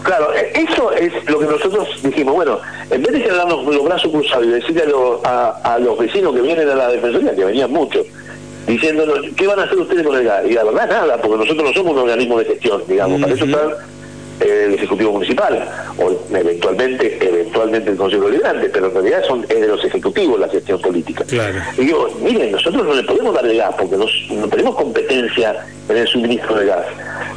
Claro, 0.03 0.33
e- 0.33 0.51
eso 0.69 0.91
es 0.91 1.11
lo 1.29 1.39
que 1.39 1.45
nosotros 1.45 1.87
dijimos. 2.03 2.35
Bueno, 2.35 2.59
en 2.89 3.01
vez 3.01 3.13
de 3.13 3.23
quedarnos 3.23 3.65
los 3.65 3.83
brazos 3.85 4.11
cruzados 4.11 4.45
y 4.45 4.49
decirle 4.49 4.83
a, 4.83 4.85
lo- 4.87 5.21
a- 5.25 5.49
a 5.75 5.79
los 5.79 5.97
vecinos 5.97 6.35
que 6.35 6.41
vienen 6.41 6.69
a 6.69 6.75
la 6.75 6.89
defensoría, 6.89 7.33
que 7.33 7.45
venían 7.45 7.71
muchos, 7.71 8.05
diciéndonos, 8.67 9.19
¿qué 9.37 9.47
van 9.47 9.59
a 9.59 9.63
hacer 9.63 9.77
ustedes 9.79 10.05
con 10.05 10.15
el 10.17 10.25
gas? 10.25 10.43
Y 10.45 10.53
la 10.53 10.63
verdad, 10.65 10.89
nada, 10.89 11.21
porque 11.21 11.37
nosotros 11.37 11.63
no 11.63 11.73
somos 11.73 11.93
un 11.93 11.99
organismo 11.99 12.37
de 12.39 12.45
gestión, 12.45 12.83
digamos, 12.87 13.21
para 13.21 13.33
eso 13.33 13.45
está 13.45 13.57
eh, 13.57 13.69
el 14.39 14.73
Ejecutivo 14.73 15.11
Municipal, 15.13 15.67
o 15.97 16.11
eventualmente 16.35 17.17
eventualmente 17.27 17.91
el 17.91 17.97
Consejo 17.97 18.25
Deliberante, 18.25 18.69
pero 18.69 18.87
en 18.87 18.93
realidad 18.93 19.23
son, 19.27 19.43
es 19.47 19.61
de 19.61 19.67
los 19.67 19.83
ejecutivos 19.85 20.39
la 20.39 20.49
gestión 20.49 20.81
política. 20.81 21.23
Claro. 21.25 21.59
Y 21.77 21.85
digo, 21.85 22.09
miren, 22.21 22.51
nosotros 22.51 22.85
no 22.85 22.93
le 22.93 23.03
podemos 23.03 23.33
dar 23.33 23.45
el 23.45 23.57
gas 23.57 23.75
porque 23.77 23.95
nos- 23.95 24.27
no 24.31 24.47
tenemos 24.47 24.75
competencia 24.75 25.65
en 25.87 25.97
el 25.97 26.07
suministro 26.07 26.55
de 26.55 26.65
gas. 26.65 26.85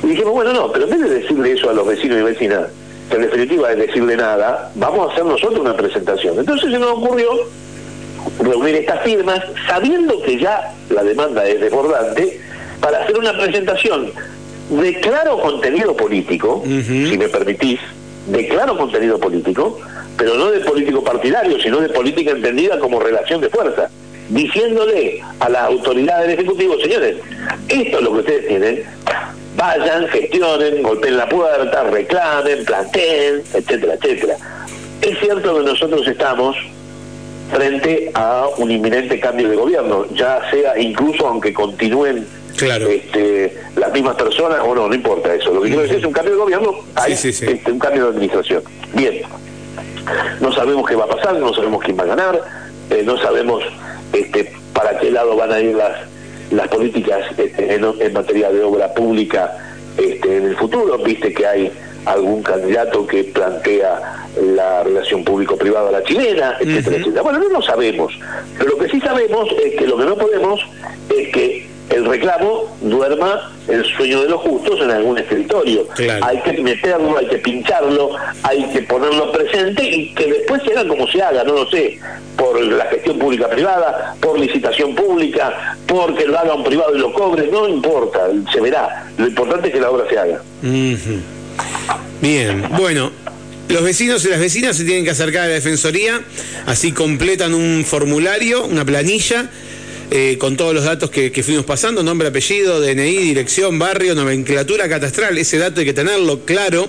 Y 0.03 0.09
dijimos, 0.09 0.33
bueno, 0.33 0.53
no, 0.53 0.73
pero 0.73 0.85
en 0.87 0.91
vez 0.91 1.01
de 1.11 1.21
decirle 1.21 1.53
eso 1.53 1.71
a 1.71 1.75
los 1.75 1.87
vecinos 1.87 2.19
y 2.19 2.23
vecinas, 2.23 2.63
que 3.11 3.17
en 3.17 3.23
definitiva 3.23 3.71
es 3.73 3.79
decirle 3.79 4.17
nada, 4.17 4.73
vamos 4.75 5.09
a 5.09 5.13
hacer 5.13 5.25
nosotros 5.25 5.61
una 5.61 5.77
presentación. 5.77 6.39
Entonces 6.39 6.71
se 6.73 6.79
nos 6.79 6.93
ocurrió 6.93 7.29
reunir 8.41 8.75
estas 8.77 9.03
firmas, 9.03 9.41
sabiendo 9.69 10.21
que 10.23 10.39
ya 10.39 10.75
la 10.91 11.03
demanda 11.05 11.47
es 11.47 11.61
desbordante, 11.61 12.41
para 12.81 12.99
hacer 13.05 13.17
una 13.19 13.33
presentación 13.39 14.13
de 14.71 15.01
claro 15.01 15.39
contenido 15.41 15.97
político, 15.97 16.63
si 16.65 17.17
me 17.19 17.29
permitís, 17.29 17.81
de 18.27 18.49
claro 18.49 18.77
contenido 18.77 19.19
político, 19.19 19.79
pero 20.17 20.35
no 20.35 20.51
de 20.51 20.61
político 20.61 21.05
partidario, 21.05 21.59
sino 21.61 21.81
de 21.81 21.89
política 21.89 22.33
entendida 22.33 22.79
como 22.79 22.99
relación 22.99 23.41
de 23.41 23.49
fuerza, 23.49 23.89
diciéndole 24.29 25.23
a 25.39 25.49
las 25.49 25.63
autoridades 25.63 26.29
del 26.29 26.39
Ejecutivo, 26.39 26.77
señores, 26.81 27.17
esto 27.69 27.99
es 27.99 28.03
lo 28.03 28.13
que 28.13 28.19
ustedes 28.19 28.49
tienen, 28.49 28.83
vayan, 29.57 30.09
gestionen, 30.09 30.83
golpeen 30.83 31.17
la 31.17 31.29
puerta, 31.29 31.85
reclamen, 31.85 32.65
planteen, 32.65 33.43
etcétera, 33.55 33.95
etcétera. 33.95 34.37
Es 35.01 35.19
cierto 35.21 35.59
que 35.59 35.65
nosotros 35.65 36.07
estamos 36.09 36.57
frente 37.53 38.11
a 38.15 38.49
un 38.59 38.71
inminente 38.71 39.21
cambio 39.21 39.49
de 39.49 39.57
gobierno, 39.57 40.07
ya 40.15 40.41
sea 40.51 40.79
incluso 40.79 41.29
aunque 41.29 41.53
continúen 41.53 42.27
Claro. 42.57 42.89
este, 42.89 43.57
las 43.77 43.93
mismas 43.93 44.17
personas 44.17 44.61
o 44.65 44.75
no, 44.75 44.89
no 44.89 44.95
importa 44.95 45.35
eso. 45.35 45.53
Lo 45.53 45.61
que 45.61 45.69
quiero 45.69 45.83
decir 45.83 45.99
es 45.99 46.05
un 46.05 46.13
cambio 46.13 46.33
de 46.33 46.39
gobierno, 46.39 46.75
hay 46.95 47.17
sí, 47.17 47.33
sí. 47.33 47.47
este, 47.47 47.71
un 47.71 47.79
cambio 47.79 48.05
de 48.05 48.11
administración. 48.11 48.63
Bien, 48.95 49.23
no 50.41 50.53
sabemos 50.53 50.89
qué 50.89 50.95
va 50.95 51.05
a 51.05 51.09
pasar, 51.09 51.39
no 51.39 51.53
sabemos 51.53 51.83
quién 51.83 51.99
va 51.99 52.05
a 52.05 52.07
ganar, 52.07 52.41
eh, 52.91 53.03
no 53.05 53.19
sabemos 53.19 53.63
este, 54.13 54.53
para 54.73 54.99
qué 54.99 55.11
lado 55.11 55.37
van 55.37 55.53
a 55.53 55.61
ir 55.61 55.75
las, 55.75 55.97
las 56.51 56.69
políticas 56.69 57.27
este, 57.37 57.75
en, 57.75 57.85
en 57.85 58.13
materia 58.13 58.51
de 58.51 58.63
obra 58.63 58.93
pública 58.95 59.57
este, 59.99 60.37
en 60.39 60.47
el 60.47 60.57
futuro. 60.57 60.97
Viste 60.99 61.33
que 61.35 61.47
hay 61.47 61.73
algún 62.07 62.43
candidato 62.43 63.07
que 63.07 63.25
plantea 63.25 64.27
la 64.41 64.85
relación 64.85 65.25
público-privada 65.25 65.89
a 65.89 65.93
la 65.93 66.03
chilena, 66.05 66.57
etcétera, 66.61 66.97
etcétera. 66.97 67.23
Bueno, 67.23 67.41
no 67.41 67.49
lo 67.49 67.63
sabemos, 67.63 68.13
pero 68.59 68.71
lo 68.71 68.79
que 68.79 68.89
sí 68.89 69.01
sabemos 69.01 69.49
es 69.65 69.75
que 69.75 69.87
lo 69.87 69.97
que 69.97 70.05
no 70.05 70.17
podemos 70.17 70.61
es 71.09 71.29
que 71.33 71.67
el 71.91 72.05
reclamo 72.05 72.77
duerma 72.81 73.53
el 73.69 73.85
sueño 73.97 74.23
de 74.23 74.29
los 74.29 74.41
justos 74.41 74.81
en 74.81 74.91
algún 74.91 75.19
escritorio. 75.19 75.87
Claro. 75.89 76.25
Hay 76.25 76.41
que 76.43 76.53
meterlo, 76.63 77.19
hay 77.19 77.27
que 77.27 77.39
pincharlo, 77.39 78.11
hay 78.43 78.65
que 78.71 78.83
ponerlo 78.83 79.33
presente 79.33 79.83
y 79.83 80.15
que 80.15 80.27
después 80.27 80.63
se 80.65 80.73
haga 80.73 80.89
como 80.89 81.07
se 81.09 81.23
haga, 81.23 81.45
no 81.45 81.53
lo 81.53 81.71
sé, 81.71 81.99
por 82.37 82.61
la 82.61 82.87
gestión 82.87 83.19
pública 83.19 83.49
privada, 83.49 84.15
por 84.21 84.39
licitación 84.39 84.95
pública, 84.95 85.77
porque 85.87 86.27
lo 86.27 86.39
haga 86.39 86.55
un 86.55 86.65
privado 86.65 86.95
y 86.95 86.99
lo 86.99 87.13
cobre, 87.13 87.49
no 87.49 87.69
importa, 87.69 88.29
se 88.53 88.61
verá. 88.61 89.07
Lo 89.17 89.27
importante 89.27 89.69
es 89.69 89.75
que 89.75 89.81
la 89.81 89.91
obra 89.91 90.09
se 90.09 90.19
haga. 90.19 90.41
Bien, 92.21 92.65
bueno, 92.77 93.13
los 93.69 93.83
vecinos 93.83 94.25
y 94.25 94.29
las 94.29 94.41
vecinas 94.41 94.77
se 94.77 94.85
tienen 94.85 95.05
que 95.05 95.11
acercar 95.11 95.45
a 95.45 95.49
la 95.49 95.55
Defensoría, 95.55 96.21
así 96.67 96.93
completan 96.93 97.55
un 97.55 97.85
formulario, 97.85 98.65
una 98.65 98.85
planilla, 98.85 99.51
eh, 100.11 100.37
con 100.39 100.57
todos 100.57 100.75
los 100.75 100.85
datos 100.85 101.11
que, 101.11 101.33
que 101.33 101.43
fuimos 101.43 101.65
pasando, 101.65 102.03
nombre, 102.03 102.29
apellido, 102.29 102.81
DNI, 102.81 103.17
dirección, 103.19 103.79
barrio, 103.79 104.15
nomenclatura 104.15 104.89
catastral, 104.89 105.37
ese 105.39 105.59
dato 105.59 105.81
hay 105.81 105.87
que 105.87 105.95
tenerlo 105.95 106.41
claro, 106.45 106.89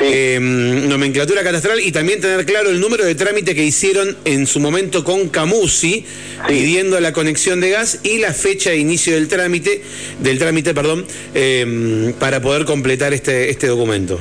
Eh, 0.00 0.38
nomenclatura 0.40 1.42
catastral 1.42 1.80
y 1.80 1.90
también 1.90 2.20
tener 2.20 2.46
claro 2.46 2.70
el 2.70 2.80
número 2.80 3.04
de 3.04 3.16
trámite 3.16 3.56
que 3.56 3.64
hicieron 3.64 4.16
en 4.24 4.46
su 4.46 4.60
momento 4.60 5.02
con 5.02 5.28
Camusi, 5.28 6.04
pidiendo 6.46 7.00
la 7.00 7.12
conexión 7.12 7.60
de 7.60 7.70
gas 7.70 7.98
y 8.04 8.18
la 8.18 8.32
fecha 8.32 8.70
de 8.70 8.76
inicio 8.76 9.14
del 9.14 9.26
trámite, 9.26 9.82
del 10.20 10.38
trámite, 10.38 10.74
perdón, 10.74 11.04
eh, 11.34 12.14
para 12.20 12.40
poder 12.40 12.66
completar 12.66 13.12
este, 13.12 13.50
este 13.50 13.66
documento. 13.66 14.20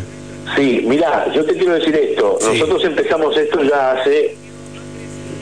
Sí, 0.55 0.81
mirá, 0.83 1.31
yo 1.35 1.45
te 1.45 1.53
quiero 1.53 1.75
decir 1.75 1.95
esto. 1.95 2.39
Sí. 2.41 2.47
Nosotros 2.47 2.83
empezamos 2.85 3.37
esto 3.37 3.61
ya 3.63 3.91
hace, 3.91 4.35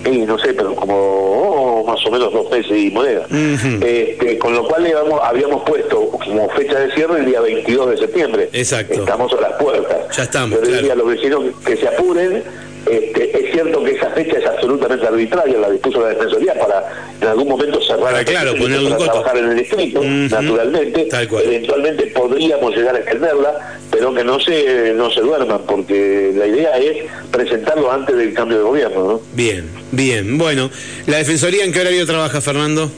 eh, 0.07 0.25
no 0.25 0.37
sé, 0.39 0.53
pero 0.53 0.75
como 0.75 0.95
oh, 0.95 1.83
más 1.85 2.05
o 2.05 2.11
menos 2.11 2.31
dos 2.31 2.49
meses 2.49 2.71
y 2.71 2.91
moneda. 2.91 3.25
Este, 3.29 4.37
con 4.37 4.53
lo 4.53 4.67
cual 4.67 4.83
digamos, 4.83 5.19
habíamos 5.23 5.63
puesto 5.63 6.09
como 6.09 6.49
fecha 6.49 6.79
de 6.79 6.91
cierre 6.93 7.19
el 7.19 7.25
día 7.25 7.41
22 7.41 7.91
de 7.91 7.97
septiembre. 7.97 8.49
Exacto. 8.53 8.93
Estamos 8.93 9.31
a 9.33 9.41
las 9.41 9.53
puertas. 9.53 10.15
Ya 10.15 10.23
estamos, 10.23 10.57
Yo 10.57 10.61
le 10.65 10.67
diría 10.67 10.93
claro. 10.93 11.01
a 11.01 11.03
los 11.03 11.15
vecinos 11.15 11.43
que 11.65 11.77
se 11.77 11.87
apuren. 11.87 12.43
Este, 12.85 13.45
es 13.45 13.51
cierto 13.51 13.83
que 13.83 13.91
esa 13.91 14.09
fecha 14.11 14.37
es 14.37 14.45
absolutamente 14.45 15.05
arbitraria, 15.05 15.57
la 15.57 15.69
dispuso 15.69 16.01
la 16.01 16.09
Defensoría 16.09 16.53
para 16.53 16.83
en 17.19 17.27
algún 17.27 17.49
momento 17.49 17.81
cerrar 17.81 18.11
Para, 18.11 18.23
claro, 18.23 18.55
ponerle 18.55 18.91
un 18.91 18.97
trabajar 18.97 19.37
en 19.37 19.51
el 19.51 19.57
distrito, 19.57 20.01
naturalmente. 20.03 21.05
Tal 21.05 21.27
cual. 21.27 21.43
Eventualmente 21.45 22.07
podríamos 22.07 22.75
llegar 22.75 22.95
a 22.95 22.99
extenderla, 22.99 23.79
pero 23.91 24.13
que 24.13 24.23
no 24.23 24.39
se, 24.39 24.93
no 24.93 25.11
se 25.11 25.21
duerman, 25.21 25.61
porque 25.67 26.31
la 26.35 26.47
idea 26.47 26.77
es 26.77 27.05
presentarlo 27.31 27.91
antes 27.91 28.15
del 28.15 28.33
cambio 28.33 28.57
de 28.57 28.63
gobierno. 28.63 29.07
¿no? 29.07 29.21
Bien, 29.33 29.69
bien. 29.91 30.37
Bueno, 30.37 30.69
¿la 31.07 31.17
Defensoría 31.17 31.65
en 31.65 31.73
qué 31.73 31.81
horario 31.81 32.05
trabaja, 32.05 32.39
Fernando? 32.39 32.89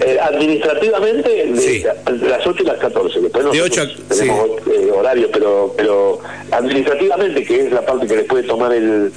Eh, 0.00 0.18
administrativamente, 0.20 1.28
de, 1.28 1.60
Sí. 1.60 1.82
las 2.22 2.46
8 2.46 2.62
y 2.62 2.66
las 2.66 2.78
14. 2.78 3.20
Después 3.20 3.44
De 3.44 3.50
nosotros 3.50 3.88
8 3.88 4.02
a- 4.08 4.14
tenemos 4.14 4.50
eh, 4.66 4.90
horarios, 4.92 5.30
pero, 5.32 5.74
pero 5.76 6.20
administrativamente, 6.50 7.44
que 7.44 7.66
es 7.66 7.72
la 7.72 7.84
parte 7.84 8.06
que 8.06 8.16
les 8.16 8.24
puede 8.24 8.44
tomar 8.44 8.72
el, 8.72 9.12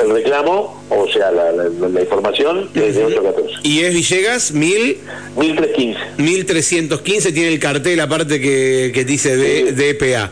el 0.00 0.10
reclamo, 0.10 0.84
o 0.90 1.08
sea, 1.10 1.30
la, 1.30 2.00
información 2.00 2.68
es 2.74 2.94
de 2.96 3.04
8 3.04 3.20
a 3.20 3.22
14. 3.34 3.54
¿Y 3.62 3.80
es 3.80 3.94
Villegas? 3.94 4.52
¿Mil? 4.52 4.98
1315. 5.36 5.98
1315 6.18 7.32
tiene 7.32 7.48
el 7.52 7.58
cartel 7.58 8.00
aparte 8.00 8.40
que, 8.40 8.90
que 8.94 9.04
dice 9.04 9.36
de, 9.36 9.72
DPA. 9.72 10.30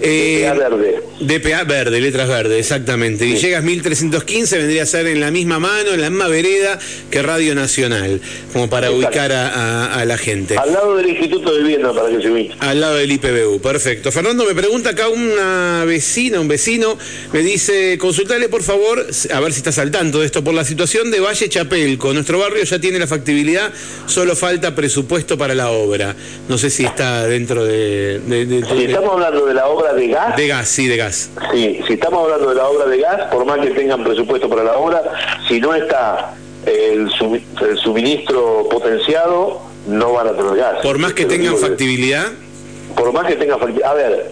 Eh, 0.00 0.42
DPA 0.44 0.54
verde. 0.68 1.02
DPA 1.20 1.64
verde, 1.64 2.00
letras 2.00 2.28
verdes, 2.28 2.58
exactamente. 2.58 3.24
Villegas 3.24 3.64
1315 3.64 4.58
vendría 4.58 4.82
a 4.82 4.86
ser 4.86 5.06
en 5.06 5.20
la 5.20 5.30
misma 5.30 5.58
mano, 5.58 5.92
en 5.92 6.00
la 6.00 6.10
misma 6.10 6.28
vereda 6.28 6.78
que 7.10 7.22
Radio 7.22 7.54
Nacional, 7.54 8.20
como 8.52 8.68
para 8.68 8.90
ubicar 8.90 9.32
a, 9.32 9.35
la 10.06 10.18
gente. 10.18 10.56
Al 10.56 10.72
lado 10.72 10.96
del 10.96 11.08
Instituto 11.08 11.52
de 11.52 11.62
Vivienda, 11.62 11.92
para 11.92 12.10
que 12.10 12.22
se 12.22 12.30
ubique. 12.30 12.54
Al 12.60 12.80
lado 12.80 12.94
del 12.94 13.10
IPBU, 13.10 13.60
perfecto. 13.60 14.12
Fernando, 14.12 14.44
me 14.44 14.54
pregunta 14.54 14.90
acá 14.90 15.08
una 15.08 15.84
vecina, 15.84 16.40
un 16.40 16.48
vecino, 16.48 16.96
me 17.32 17.40
dice, 17.40 17.98
consultale 17.98 18.48
por 18.48 18.62
favor, 18.62 19.04
a 19.32 19.40
ver 19.40 19.52
si 19.52 19.58
está 19.58 19.72
saltando 19.72 19.96
tanto 19.96 20.20
de 20.20 20.26
esto, 20.26 20.44
por 20.44 20.52
la 20.52 20.62
situación 20.62 21.10
de 21.10 21.20
Valle 21.20 21.48
Chapelco. 21.48 22.12
Nuestro 22.12 22.38
barrio 22.38 22.62
ya 22.64 22.78
tiene 22.78 22.98
la 22.98 23.06
factibilidad, 23.06 23.72
solo 24.04 24.36
falta 24.36 24.74
presupuesto 24.74 25.38
para 25.38 25.54
la 25.54 25.70
obra. 25.70 26.14
No 26.50 26.58
sé 26.58 26.68
si 26.68 26.84
está 26.84 27.26
dentro 27.26 27.64
de... 27.64 28.20
si 28.28 28.84
estamos 28.84 29.12
hablando 29.12 29.46
de 29.46 29.54
la 29.54 29.68
obra 29.68 29.94
de 29.94 30.08
gas... 30.08 30.36
De 30.36 30.48
gas, 30.48 30.68
sí, 30.68 30.86
de 30.86 30.98
gas. 30.98 31.30
Sí, 31.50 31.80
si 31.86 31.94
estamos 31.94 32.24
hablando 32.24 32.50
de 32.50 32.56
la 32.56 32.68
obra 32.68 32.86
de 32.86 32.98
gas, 32.98 33.32
por 33.32 33.46
más 33.46 33.58
que 33.60 33.70
tengan 33.70 34.04
presupuesto 34.04 34.50
para 34.50 34.64
la 34.64 34.76
obra, 34.76 35.02
si 35.48 35.60
no 35.60 35.74
está 35.74 36.34
el, 36.66 37.10
suministro 37.82 38.68
potenciado, 38.68 39.62
no 39.86 40.12
van 40.12 40.28
a 40.28 40.32
tener 40.32 40.56
gas. 40.56 40.82
Por 40.82 40.98
más 40.98 41.14
que 41.14 41.24
tengan 41.24 41.56
factibilidad 41.56 42.32
por 42.96 43.12
más 43.12 43.26
que 43.26 43.36
tenga 43.36 43.58
factibilidad. 43.58 43.90
A 43.90 43.94
ver, 43.94 44.30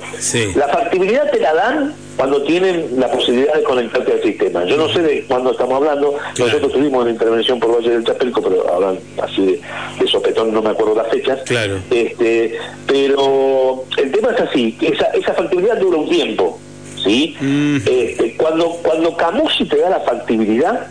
la 0.56 0.68
factibilidad 0.68 1.30
te 1.30 1.38
la 1.38 1.54
dan 1.54 1.94
cuando 2.16 2.42
tienen 2.42 2.98
la 2.98 3.10
posibilidad 3.10 3.54
de 3.54 3.62
conectarte 3.62 4.12
al 4.12 4.22
sistema. 4.22 4.64
Yo 4.64 4.76
no 4.76 4.88
sé 4.88 5.02
de 5.02 5.24
cuándo 5.24 5.52
estamos 5.52 5.74
hablando, 5.74 6.16
nosotros 6.38 6.72
tuvimos 6.72 7.02
una 7.02 7.10
intervención 7.10 7.60
por 7.60 7.76
Valle 7.76 7.90
del 7.90 8.04
Chapelco, 8.04 8.42
pero 8.42 8.72
hablan 8.72 8.98
así 9.22 9.60
de, 9.98 10.06
sopetón, 10.08 10.52
no 10.52 10.62
me 10.62 10.70
acuerdo 10.70 10.94
las 10.94 11.08
fechas. 11.08 11.40
Claro. 11.44 11.78
Este, 11.90 12.58
pero 12.86 13.84
el 13.98 14.10
tema 14.10 14.30
es 14.30 14.40
así, 14.40 14.76
esa, 14.80 15.06
esa 15.06 15.34
factibilidad 15.34 15.76
dura 15.76 15.98
un 15.98 16.08
tiempo. 16.08 16.58
¿sí? 17.02 17.36
Este, 17.84 18.34
cuando, 18.38 18.70
cuando 18.82 19.14
Camusi 19.16 19.66
te 19.66 19.76
da 19.76 19.90
la 19.90 20.00
factibilidad, 20.00 20.88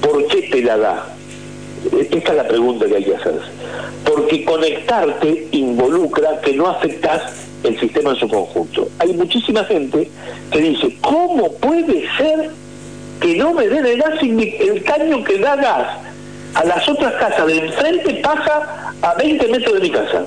¿por 0.00 0.26
qué 0.28 0.42
te 0.42 0.62
la 0.62 0.76
da? 0.76 1.16
Esta 1.98 2.30
es 2.30 2.36
la 2.36 2.48
pregunta 2.48 2.86
que 2.86 2.96
hay 2.96 3.04
que 3.04 3.14
hacerse. 3.14 3.48
Porque 4.04 4.44
conectarte 4.44 5.48
involucra 5.52 6.40
que 6.40 6.52
no 6.54 6.68
afectas 6.68 7.46
el 7.62 7.78
sistema 7.78 8.10
en 8.10 8.16
su 8.16 8.28
conjunto. 8.28 8.88
Hay 8.98 9.12
muchísima 9.12 9.64
gente 9.64 10.08
que 10.50 10.58
dice, 10.58 10.96
¿cómo 11.00 11.52
puede 11.54 12.06
ser 12.16 12.50
que 13.20 13.36
no 13.36 13.54
me 13.54 13.68
den 13.68 13.86
el 13.86 13.98
gas 13.98 14.20
el 14.22 14.82
caño 14.84 15.24
que 15.24 15.38
da 15.38 15.56
gas 15.56 15.98
a 16.54 16.64
las 16.64 16.88
otras 16.88 17.12
casas 17.14 17.46
de 17.46 17.58
enfrente 17.58 18.14
pasa 18.22 18.94
a 19.02 19.14
20 19.14 19.48
metros 19.48 19.74
de 19.74 19.80
mi 19.80 19.90
casa? 19.90 20.26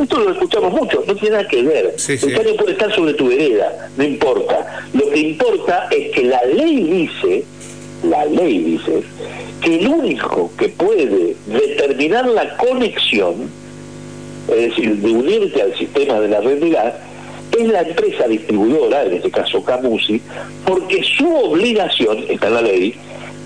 Esto 0.00 0.20
lo 0.20 0.32
escuchamos 0.32 0.72
mucho, 0.72 1.04
no 1.06 1.14
tiene 1.14 1.36
nada 1.36 1.48
que 1.48 1.62
ver. 1.62 1.94
el 2.08 2.34
caño 2.34 2.56
puede 2.56 2.72
estar 2.72 2.94
sobre 2.94 3.12
tu 3.14 3.28
vereda, 3.28 3.90
no 3.96 4.04
importa. 4.04 4.84
Lo 4.94 5.10
que 5.10 5.18
importa 5.18 5.88
es 5.90 6.12
que 6.12 6.24
la 6.24 6.42
ley 6.44 6.82
dice, 6.82 7.44
la 8.04 8.24
ley 8.24 8.58
dice, 8.58 9.02
que 9.60 9.78
el 9.78 9.88
único 9.88 10.50
que 10.58 10.68
puede 10.68 11.36
determinar 11.46 12.26
la 12.26 12.56
conexión 12.56 13.48
es 14.48 14.70
decir, 14.70 14.96
de 14.96 15.10
unirte 15.10 15.62
al 15.62 15.76
sistema 15.76 16.20
de 16.20 16.28
la 16.28 16.40
realidad, 16.40 16.94
es 17.58 17.68
la 17.68 17.82
empresa 17.82 18.26
distribuidora, 18.26 19.04
en 19.04 19.14
este 19.14 19.30
caso 19.30 19.62
Camusi, 19.62 20.20
porque 20.66 21.02
su 21.02 21.32
obligación, 21.34 22.24
está 22.28 22.48
en 22.48 22.54
la 22.54 22.62
ley, 22.62 22.94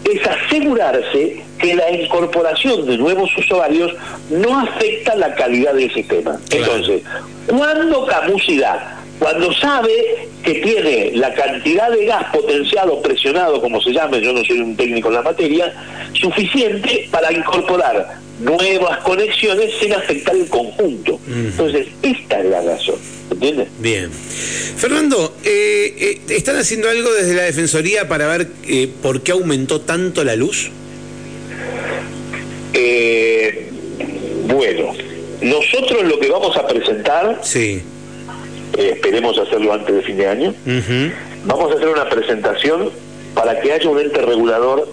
es 0.04 0.20
asegurarse 0.26 1.42
que 1.58 1.74
la 1.74 1.90
incorporación 1.90 2.86
de 2.86 2.96
nuevos 2.96 3.30
usuarios 3.36 3.92
no 4.30 4.60
afecta 4.60 5.16
la 5.16 5.34
calidad 5.34 5.74
del 5.74 5.92
sistema. 5.92 6.38
Entonces, 6.50 7.02
cuando 7.48 8.06
Camusi 8.06 8.58
da 8.58 8.95
cuando 9.18 9.52
sabe 9.54 10.28
que 10.42 10.54
tiene 10.54 11.12
la 11.14 11.32
cantidad 11.34 11.90
de 11.90 12.04
gas 12.04 12.24
potenciado, 12.32 13.00
presionado, 13.00 13.60
como 13.60 13.80
se 13.80 13.92
llame, 13.92 14.20
yo 14.20 14.32
no 14.32 14.44
soy 14.44 14.60
un 14.60 14.76
técnico 14.76 15.08
en 15.08 15.14
la 15.14 15.22
materia, 15.22 15.72
suficiente 16.12 17.08
para 17.10 17.32
incorporar 17.32 18.18
nuevas 18.40 18.98
conexiones 18.98 19.72
sin 19.80 19.94
afectar 19.94 20.36
el 20.36 20.48
conjunto. 20.48 21.18
Entonces, 21.26 21.86
esta 22.02 22.40
es 22.40 22.46
la 22.46 22.60
razón. 22.60 22.96
¿Entiendes? 23.30 23.68
Bien. 23.80 24.10
Fernando, 24.12 25.34
eh, 25.44 25.94
eh, 25.98 26.20
¿están 26.28 26.56
haciendo 26.56 26.88
algo 26.88 27.12
desde 27.12 27.34
la 27.34 27.42
Defensoría 27.42 28.08
para 28.08 28.26
ver 28.26 28.48
eh, 28.68 28.88
por 29.02 29.22
qué 29.22 29.32
aumentó 29.32 29.80
tanto 29.80 30.24
la 30.24 30.36
luz? 30.36 30.70
bueno, 34.48 34.92
nosotros 35.40 36.04
lo 36.04 36.20
que 36.20 36.28
vamos 36.28 36.56
a 36.56 36.66
presentar 36.66 37.40
sí 37.42 37.82
eh, 38.76 38.92
esperemos 38.94 39.38
hacerlo 39.38 39.72
antes 39.72 39.94
de 39.94 40.02
fin 40.02 40.16
de 40.16 40.28
año. 40.28 40.54
Vamos 41.44 41.72
a 41.72 41.74
hacer 41.76 41.88
una 41.88 42.08
presentación 42.08 42.90
para 43.34 43.60
que 43.60 43.72
haya 43.72 43.88
un 43.88 43.98
ente 43.98 44.20
regulador 44.22 44.88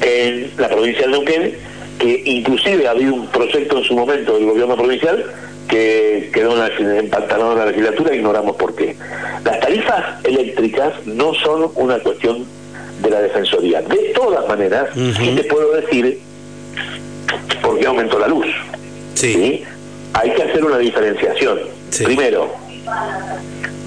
en 0.00 0.50
la 0.58 0.68
provincia 0.68 1.06
de 1.06 1.12
Neuquén, 1.12 1.54
que 1.98 2.22
inclusive 2.26 2.86
ha 2.86 2.90
habido 2.90 3.14
un 3.14 3.26
proyecto 3.28 3.78
en 3.78 3.84
su 3.84 3.94
momento 3.94 4.34
del 4.34 4.46
gobierno 4.46 4.76
provincial 4.76 5.24
que 5.68 6.30
quedó 6.32 6.54
empantanado 6.66 7.52
en 7.52 7.58
la 7.58 7.66
legislatura, 7.66 8.14
ignoramos 8.14 8.56
por 8.56 8.74
qué. 8.74 8.96
Las 9.44 9.60
tarifas 9.60 10.24
eléctricas 10.24 10.92
no 11.06 11.32
son 11.34 11.70
una 11.74 11.98
cuestión 11.98 12.44
de 13.02 13.10
la 13.10 13.20
Defensoría. 13.22 13.80
De 13.82 14.12
todas 14.14 14.46
maneras, 14.46 14.88
sí 14.94 15.34
te 15.34 15.44
puedo 15.44 15.72
decir 15.72 16.18
por 17.62 17.78
qué 17.78 17.86
aumentó 17.86 18.18
la 18.18 18.28
luz. 18.28 18.46
¿sí? 19.14 19.64
Hay 20.12 20.30
que 20.32 20.42
hacer 20.42 20.64
una 20.64 20.78
diferenciación 20.78 21.73
Primero, 22.02 22.50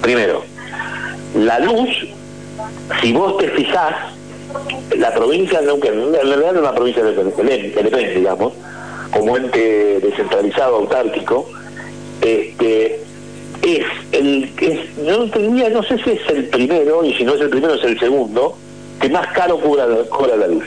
primero, 0.00 0.44
la 1.36 1.58
luz, 1.58 1.88
si 3.02 3.12
vos 3.12 3.36
te 3.36 3.48
fijás, 3.50 3.94
la 4.96 5.12
provincia, 5.14 5.60
aunque 5.68 5.88
en 5.88 6.12
realidad 6.12 6.52
no 6.52 6.58
es 6.58 6.58
una 6.58 6.74
provincia 6.74 7.04
de 7.04 7.12
depende, 7.12 8.14
digamos, 8.14 8.54
como 9.12 9.36
ente 9.36 10.00
descentralizado 10.00 10.76
autárquico, 10.76 11.48
este 12.22 13.00
es 13.62 13.84
el 14.12 14.50
que 14.56 14.88
no 15.04 15.28
tenía, 15.30 15.68
no 15.68 15.82
sé 15.82 15.98
si 16.02 16.10
es 16.10 16.28
el 16.28 16.44
primero, 16.44 17.04
y 17.04 17.14
si 17.14 17.24
no 17.24 17.34
es 17.34 17.40
el 17.40 17.50
primero 17.50 17.74
es 17.74 17.84
el 17.84 17.98
segundo, 17.98 18.56
que 19.00 19.08
más 19.10 19.26
caro 19.28 19.60
cobra, 19.60 19.86
cobra 20.08 20.36
la 20.36 20.48
luz. 20.48 20.64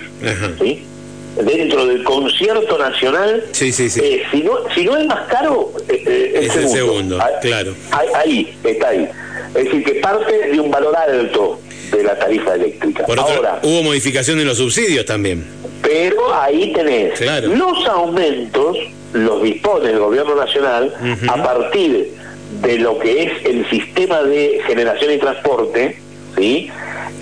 ¿sí? 0.60 0.86
Dentro 1.36 1.86
del 1.86 2.04
concierto 2.04 2.78
nacional, 2.78 3.44
sí, 3.52 3.72
sí, 3.72 3.89
sí. 3.89 4.02
Eh, 4.04 4.24
si, 4.32 4.44
no, 4.44 4.54
si 4.76 4.84
no 4.84 4.98
es 4.98 5.06
más 5.08 5.28
caro, 5.28 5.72
eh, 5.88 6.04
eh 6.06 6.39
es 6.41 6.56
el 6.56 6.67
segundo, 6.67 7.20
ah, 7.22 7.30
claro. 7.41 7.74
Ahí, 7.91 8.54
está 8.63 8.89
ahí. 8.89 9.08
Es 9.56 9.65
decir, 9.65 9.84
que 9.84 9.96
parte 9.96 10.50
de 10.50 10.60
un 10.60 10.70
valor 10.72 10.96
alto 10.96 11.60
de 11.91 12.04
la 12.04 12.17
tarifa 12.17 12.56
eléctrica. 12.56 13.06
Ahora, 13.17 13.60
hubo 13.63 13.84
modificación 13.84 14.39
en 14.39 14.48
los 14.48 14.58
subsidios 14.58 15.06
también. 15.06 15.46
Pero 15.82 16.34
ahí 16.34 16.72
tenés 16.74 17.20
los 17.48 17.86
aumentos, 17.88 18.78
los 19.13 19.44
dispone 19.44 19.89
el 19.89 20.00
gobierno 20.00 20.36
nacional 20.36 20.94
a 21.28 21.44
partir 21.44 22.13
de 22.62 22.78
lo 22.78 23.00
que 23.00 23.24
es 23.24 23.46
el 23.46 23.70
sistema 23.70 24.22
de 24.24 24.62
generación 24.67 25.12
y 25.13 25.17
transporte, 25.17 25.98
¿sí? 26.38 26.70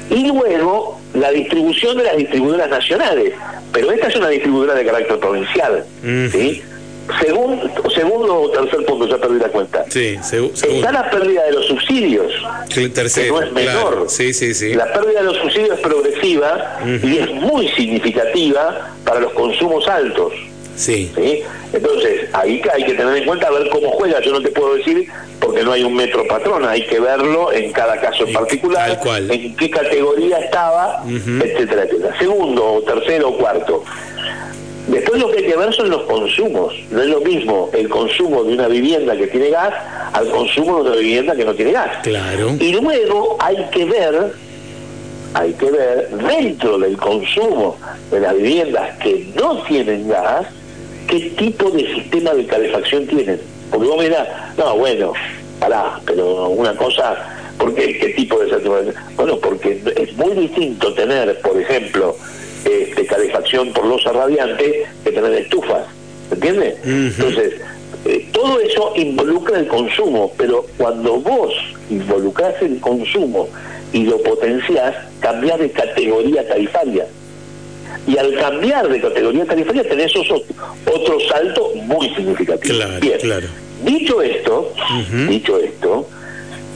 Y 0.10 0.28
luego 0.28 1.00
la 1.14 1.32
distribución 1.32 1.98
de 1.98 2.04
las 2.04 2.18
distribuidoras 2.18 2.70
nacionales 2.70 3.34
pero 3.72 3.92
esta 3.92 4.08
es 4.08 4.16
una 4.16 4.30
distribuidora 4.30 4.76
de 4.76 4.86
carácter 4.86 5.20
provincial. 5.20 5.86
¿sí? 6.32 6.64
Segundo, 7.24 7.90
segundo 7.90 8.42
o 8.42 8.52
tercer 8.52 8.86
punto, 8.86 9.08
ya 9.08 9.18
perdí 9.18 9.40
la 9.40 9.48
cuenta. 9.48 9.84
Sí, 9.90 10.20
Está 10.22 10.92
la 10.92 11.10
pérdida 11.10 11.44
de 11.46 11.54
los 11.54 11.66
subsidios, 11.66 12.32
tercero, 12.94 13.40
que 13.40 13.42
no 13.42 13.48
es 13.48 13.52
menor. 13.52 14.06
Sí, 14.08 14.32
sí, 14.34 14.54
sí. 14.54 14.74
La 14.76 14.94
pérdida 14.94 15.20
de 15.22 15.26
los 15.26 15.38
subsidios 15.38 15.72
es 15.72 15.80
progresiva 15.80 16.80
y 16.86 17.18
es 17.18 17.32
muy 17.34 17.68
significativa 17.70 18.92
para 19.04 19.22
los 19.22 19.34
consumos 19.34 19.88
altos. 19.88 20.34
Sí. 20.80 21.12
Entonces, 21.74 22.30
ahí 22.32 22.62
hay 22.74 22.84
que 22.86 22.94
tener 22.94 23.18
en 23.18 23.26
cuenta 23.26 23.48
a 23.48 23.52
ver 23.52 23.70
cómo 23.70 23.92
juega. 23.92 24.22
Yo 24.22 24.32
no 24.32 24.42
te 24.42 24.50
puedo 24.50 24.76
decir 24.76 25.10
porque 25.42 25.62
no 25.62 25.74
hay 25.74 25.84
un 25.84 25.94
metro 25.94 26.26
patrón, 26.26 26.66
hay 26.66 26.86
que 26.88 27.00
verlo 27.00 27.52
en 27.52 27.72
cada 27.74 28.00
caso 28.00 28.26
en 28.26 28.34
particular, 28.34 28.98
en 29.30 29.56
qué 29.58 29.70
categoría 29.70 30.40
estaba, 30.40 31.04
etcétera, 31.06 31.84
etcétera. 31.84 32.18
Segundo, 32.18 32.74
o 32.76 32.82
tercero, 32.82 33.30
o 33.30 33.38
cuarto. 33.38 33.84
Después 34.88 35.22
lo 35.22 35.30
que 35.30 35.40
hay 35.40 35.46
que 35.46 35.58
ver 35.58 35.74
son 35.74 35.90
los 35.90 36.04
consumos. 36.04 36.74
No 36.92 37.02
es 37.02 37.10
lo 37.10 37.20
mismo 37.20 37.70
el 37.74 37.90
consumo 37.90 38.44
de 38.44 38.54
una 38.54 38.68
vivienda 38.68 39.16
que 39.18 39.28
tiene 39.28 39.50
gas 39.50 39.74
al 40.14 40.30
consumo 40.30 40.82
de 40.82 40.92
una 40.92 41.00
vivienda 41.00 41.36
que 41.36 41.46
no 41.46 41.54
tiene 41.54 41.74
gas. 41.74 41.98
Claro. 42.04 42.56
Y 42.58 42.72
luego 42.72 43.38
hay 43.40 43.58
que 43.72 43.86
ver, 43.86 44.34
hay 45.34 45.54
que 45.54 45.72
ver 45.72 46.10
dentro 46.10 46.80
del 46.80 46.98
consumo 46.98 47.78
de 48.10 48.22
las 48.22 48.36
viviendas 48.36 48.98
que 49.00 49.28
no 49.36 49.62
tienen 49.64 50.08
gas, 50.08 50.48
qué 51.10 51.20
tipo 51.38 51.70
de 51.72 51.94
sistema 51.94 52.34
de 52.34 52.46
calefacción 52.46 53.08
tienen. 53.08 53.40
Porque 53.72 53.88
vos 53.88 54.02
mirás, 54.02 54.28
no, 54.58 54.78
bueno, 54.78 55.14
pará, 55.60 56.00
pero 56.06 56.50
una 56.50 56.76
cosa 56.76 57.36
¿Por 57.60 57.76
qué? 57.76 57.98
¿Qué 58.00 58.10
tipo 58.10 58.40
de 58.40 58.50
satisfacción? 58.50 58.96
Bueno, 59.18 59.38
porque 59.38 59.82
es 59.98 60.14
muy 60.16 60.32
distinto 60.34 60.94
tener, 60.94 61.40
por 61.42 61.60
ejemplo, 61.60 62.16
este, 62.64 63.06
calefacción 63.06 63.74
por 63.74 63.86
losa 63.86 64.14
radiante 64.14 64.86
que 65.04 65.12
tener 65.12 65.34
estufas, 65.34 65.86
¿entiendes? 66.32 66.76
Entonces, 66.86 67.56
eh, 68.06 68.30
todo 68.32 68.62
eso 68.62 68.94
involucra 68.96 69.60
el 69.60 69.68
consumo, 69.68 70.32
pero 70.38 70.66
cuando 70.78 71.20
vos 71.20 71.54
involucras 71.90 72.56
el 72.62 72.80
consumo 72.80 73.50
y 73.92 74.04
lo 74.04 74.22
potenciás, 74.24 74.96
cambias 75.20 75.60
de 75.60 75.70
categoría 75.72 76.48
tarifaria. 76.48 77.08
Y 78.10 78.18
al 78.18 78.36
cambiar 78.36 78.90
de 78.90 79.00
categoría 79.00 79.46
tarifaria 79.46 79.88
tenés 79.88 80.16
otro, 80.16 80.42
otro 80.92 81.20
salto 81.30 81.72
muy 81.76 82.10
significativo. 82.16 82.76
Claro, 83.22 83.48
Dicho 83.84 84.22
esto, 84.22 84.74
dicho 85.30 85.58
esto, 85.58 86.08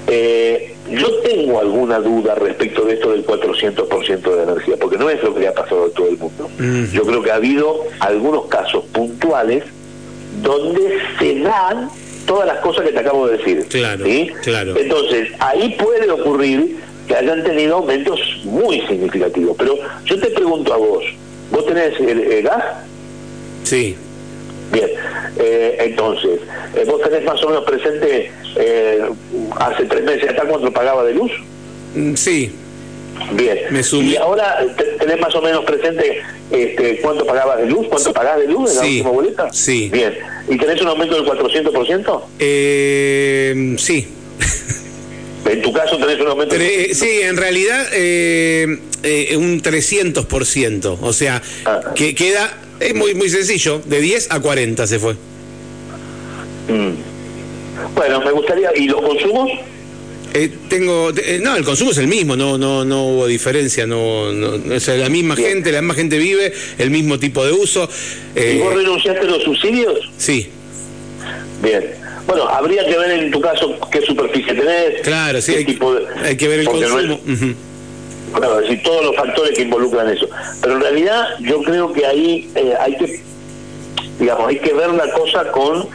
eh, 0.08 0.76
yo 0.92 1.08
tengo 1.20 1.60
alguna 1.60 2.00
duda 2.00 2.36
respecto 2.36 2.86
de 2.86 2.94
esto 2.94 3.12
del 3.12 3.26
400% 3.26 4.36
de 4.36 4.44
energía, 4.44 4.76
porque 4.80 4.98
no 4.98 5.10
es 5.10 5.22
lo 5.24 5.34
que 5.34 5.42
le 5.42 5.48
ha 5.48 5.54
pasado 5.54 5.86
a 5.86 5.90
todo 5.90 6.08
el 6.08 6.18
mundo. 6.18 6.50
Yo 6.94 7.04
creo 7.04 7.24
que 7.24 7.32
ha 7.32 7.36
habido 7.36 7.84
algunos 8.00 8.46
casos 8.46 8.86
puntuales 8.94 9.64
donde 10.42 11.00
se 11.20 11.40
dan 11.40 11.90
todas 12.26 12.48
las 12.48 12.60
cosas 12.60 12.86
que 12.86 12.92
te 12.92 13.00
acabo 13.00 13.28
de 13.28 13.38
decir. 13.38 13.66
Claro, 13.70 14.06
claro. 14.44 14.78
Entonces, 14.78 15.30
ahí 15.40 15.76
puede 15.80 16.10
ocurrir 16.10 16.78
que 17.08 17.16
hayan 17.16 17.44
tenido 17.44 17.78
aumentos 17.78 18.20
muy 18.44 18.82
significativos. 18.82 19.56
Pero 19.58 19.78
yo 20.06 20.20
te 20.20 20.28
pregunto 20.28 20.74
a 20.74 20.78
vos, 20.78 21.04
¿vos 21.54 21.66
tenés 21.66 21.98
el, 22.00 22.42
gas? 22.44 22.64
Sí. 23.64 23.96
Bien, 24.74 24.90
eh, 25.38 25.78
entonces, 25.80 26.40
eh, 26.76 26.84
¿vos 26.86 27.02
tenés 27.02 27.24
más 27.24 27.42
o 27.44 27.48
menos 27.48 27.64
presente 27.64 28.32
eh, 28.58 29.02
hace 29.58 29.86
tres 29.86 30.04
meses 30.04 30.30
hasta 30.30 30.44
cuánto 30.44 30.74
pagaba 30.74 31.06
de 31.06 31.14
luz? 31.14 31.32
Mm, 31.96 32.16
sí. 32.16 32.52
Bien. 33.34 33.60
Me 33.70 33.82
y 33.82 34.16
ahora 34.16 34.66
tenés 35.00 35.20
más 35.22 35.34
o 35.36 35.42
menos 35.42 35.64
presente 35.66 36.22
este, 36.52 37.00
cuánto 37.00 37.26
pagabas 37.26 37.60
de 37.60 37.68
luz, 37.68 37.88
cuánto 37.88 38.12
pagás 38.12 38.40
de 38.40 38.48
luz 38.48 38.72
en 38.72 38.78
la 38.78 38.82
última 38.82 39.10
boleta. 39.12 39.54
Sí. 39.54 39.90
Bien. 39.94 40.14
¿Y 40.50 40.58
tenés 40.58 40.82
un 40.82 40.88
aumento 40.88 41.16
del 41.16 41.26
400%? 41.26 42.22
Eh, 42.40 43.76
sí. 43.78 44.08
En 45.46 45.62
tu 45.62 45.74
caso 45.74 45.98
tenés 45.98 46.20
un 46.20 46.28
aumento. 46.28 46.56
sí, 46.56 47.22
en 47.22 47.38
realidad 47.38 47.86
eh, 47.94 48.80
eh, 49.04 49.36
un 49.38 49.62
300%. 49.62 50.98
O 51.02 51.14
sea, 51.14 51.42
ah. 51.66 51.82
que 51.96 52.16
queda, 52.16 52.58
es 52.80 52.96
muy, 52.96 53.14
muy 53.14 53.30
sencillo, 53.30 53.82
de 53.86 54.02
10 54.02 54.32
a 54.32 54.40
40 54.40 54.88
se 54.88 55.00
fue. 55.00 55.14
Mm. 56.68 57.96
Bueno, 57.96 58.22
me 58.22 58.32
gustaría, 58.32 58.72
¿y 58.76 58.88
los 58.88 59.02
consumos? 59.02 59.52
Eh, 60.34 60.50
tengo 60.68 61.12
eh, 61.12 61.40
no 61.40 61.56
el 61.56 61.64
consumo 61.64 61.92
es 61.92 62.00
el 62.00 62.08
mismo 62.08 62.36
no 62.36 62.58
no 62.58 62.84
no 62.84 63.06
hubo 63.06 63.28
diferencia 63.28 63.86
no, 63.86 64.32
no 64.32 64.74
es 64.74 64.88
la 64.88 65.08
misma 65.08 65.36
gente 65.36 65.72
la 65.72 65.80
misma 65.80 65.94
gente 65.94 66.18
vive 66.18 66.52
el 66.80 66.90
mismo 66.90 67.20
tipo 67.20 67.46
de 67.46 67.52
uso 67.52 67.88
¿Y 68.36 68.58
vos 68.58 68.74
renunciaste 68.74 69.22
a 69.22 69.26
los 69.26 69.44
subsidios 69.44 70.10
sí 70.18 70.50
bien 71.62 71.84
bueno, 72.26 72.48
habría 72.48 72.86
que 72.86 72.98
ver 72.98 73.12
en 73.12 73.32
tu 73.32 73.42
caso 73.42 73.78
qué 73.92 74.02
superficie 74.02 74.54
tenés. 74.54 75.02
Claro, 75.02 75.42
sí, 75.42 75.56
hay, 75.56 75.80
hay, 76.24 76.38
que 76.38 76.48
ver 76.48 76.62
el 76.62 76.66
consumo. 76.68 77.20
Claro, 78.34 78.58
decir, 78.58 78.82
todos 78.84 79.06
los 79.06 79.16
factores 79.16 79.56
que 79.56 79.64
involucran 79.64 80.10
eso. 80.10 80.28
Pero 80.62 80.76
en 80.76 80.82
realidad 80.82 81.26
yo 81.40 81.62
creo 81.64 81.94
que 81.94 82.06
ahí 82.06 82.52
eh, 82.56 82.74
hay 82.80 82.98
que, 82.98 83.22
digamos, 84.20 84.48
hay 84.48 84.60
que 84.60 84.74
ver 84.74 84.90
la 84.90 85.12
cosa 85.12 85.52
con 85.52 85.88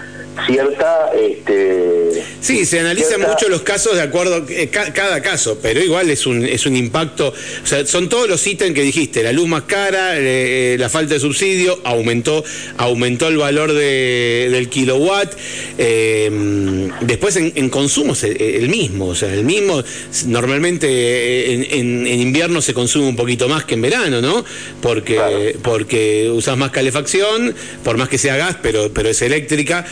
cierta... 0.47 1.11
Este, 1.15 2.25
sí, 2.41 2.65
se 2.65 2.81
analizan 2.81 3.21
mucho 3.21 3.49
los 3.49 3.63
casos 3.63 3.95
de 3.95 4.03
acuerdo, 4.03 4.45
eh, 4.49 4.69
cada 4.69 5.21
caso, 5.21 5.59
pero 5.61 5.83
igual 5.83 6.11
es 6.11 6.27
un, 6.27 6.45
es 6.45 6.67
un 6.67 6.77
impacto, 6.77 7.29
o 7.29 7.67
sea, 7.67 7.87
son 7.87 8.09
todos 8.09 8.29
los 8.29 8.47
ítems 8.47 8.75
que 8.75 8.83
dijiste, 8.83 9.23
la 9.23 9.33
luz 9.33 9.49
más 9.49 9.63
cara, 9.63 10.13
eh, 10.17 10.77
la 10.79 10.89
falta 10.89 11.15
de 11.15 11.21
subsidio, 11.21 11.81
aumentó, 11.85 12.45
aumentó 12.77 13.29
el 13.29 13.39
valor 13.39 13.73
de, 13.73 14.49
del 14.51 14.69
kilowatt, 14.69 15.35
eh, 15.79 16.91
después 17.01 17.37
en, 17.37 17.53
en 17.55 17.69
consumos 17.71 18.23
el, 18.25 18.69
mismo, 18.69 19.09
o 19.09 19.15
sea, 19.15 19.33
el 19.33 19.45
mismo, 19.45 19.83
normalmente 20.27 21.53
en, 21.79 22.07
invierno 22.07 22.61
se 22.61 22.75
consume 22.75 23.07
un 23.07 23.17
poquito 23.17 23.49
más 23.49 23.65
que 23.65 23.75
en 23.75 23.83
verano, 23.83 24.21
¿no? 24.21 24.45
Porque, 24.81 25.57
porque 25.63 26.31
usas 26.31 26.57
más 26.57 26.71
calefacción, 26.71 27.55
por 27.85 27.97
más 27.97 28.09
que 28.09 28.19
sea 28.19 28.37
gas, 28.37 28.57
pero, 28.63 28.93
pero 28.93 29.09
es 29.09 29.23
eléctrica 29.23 29.87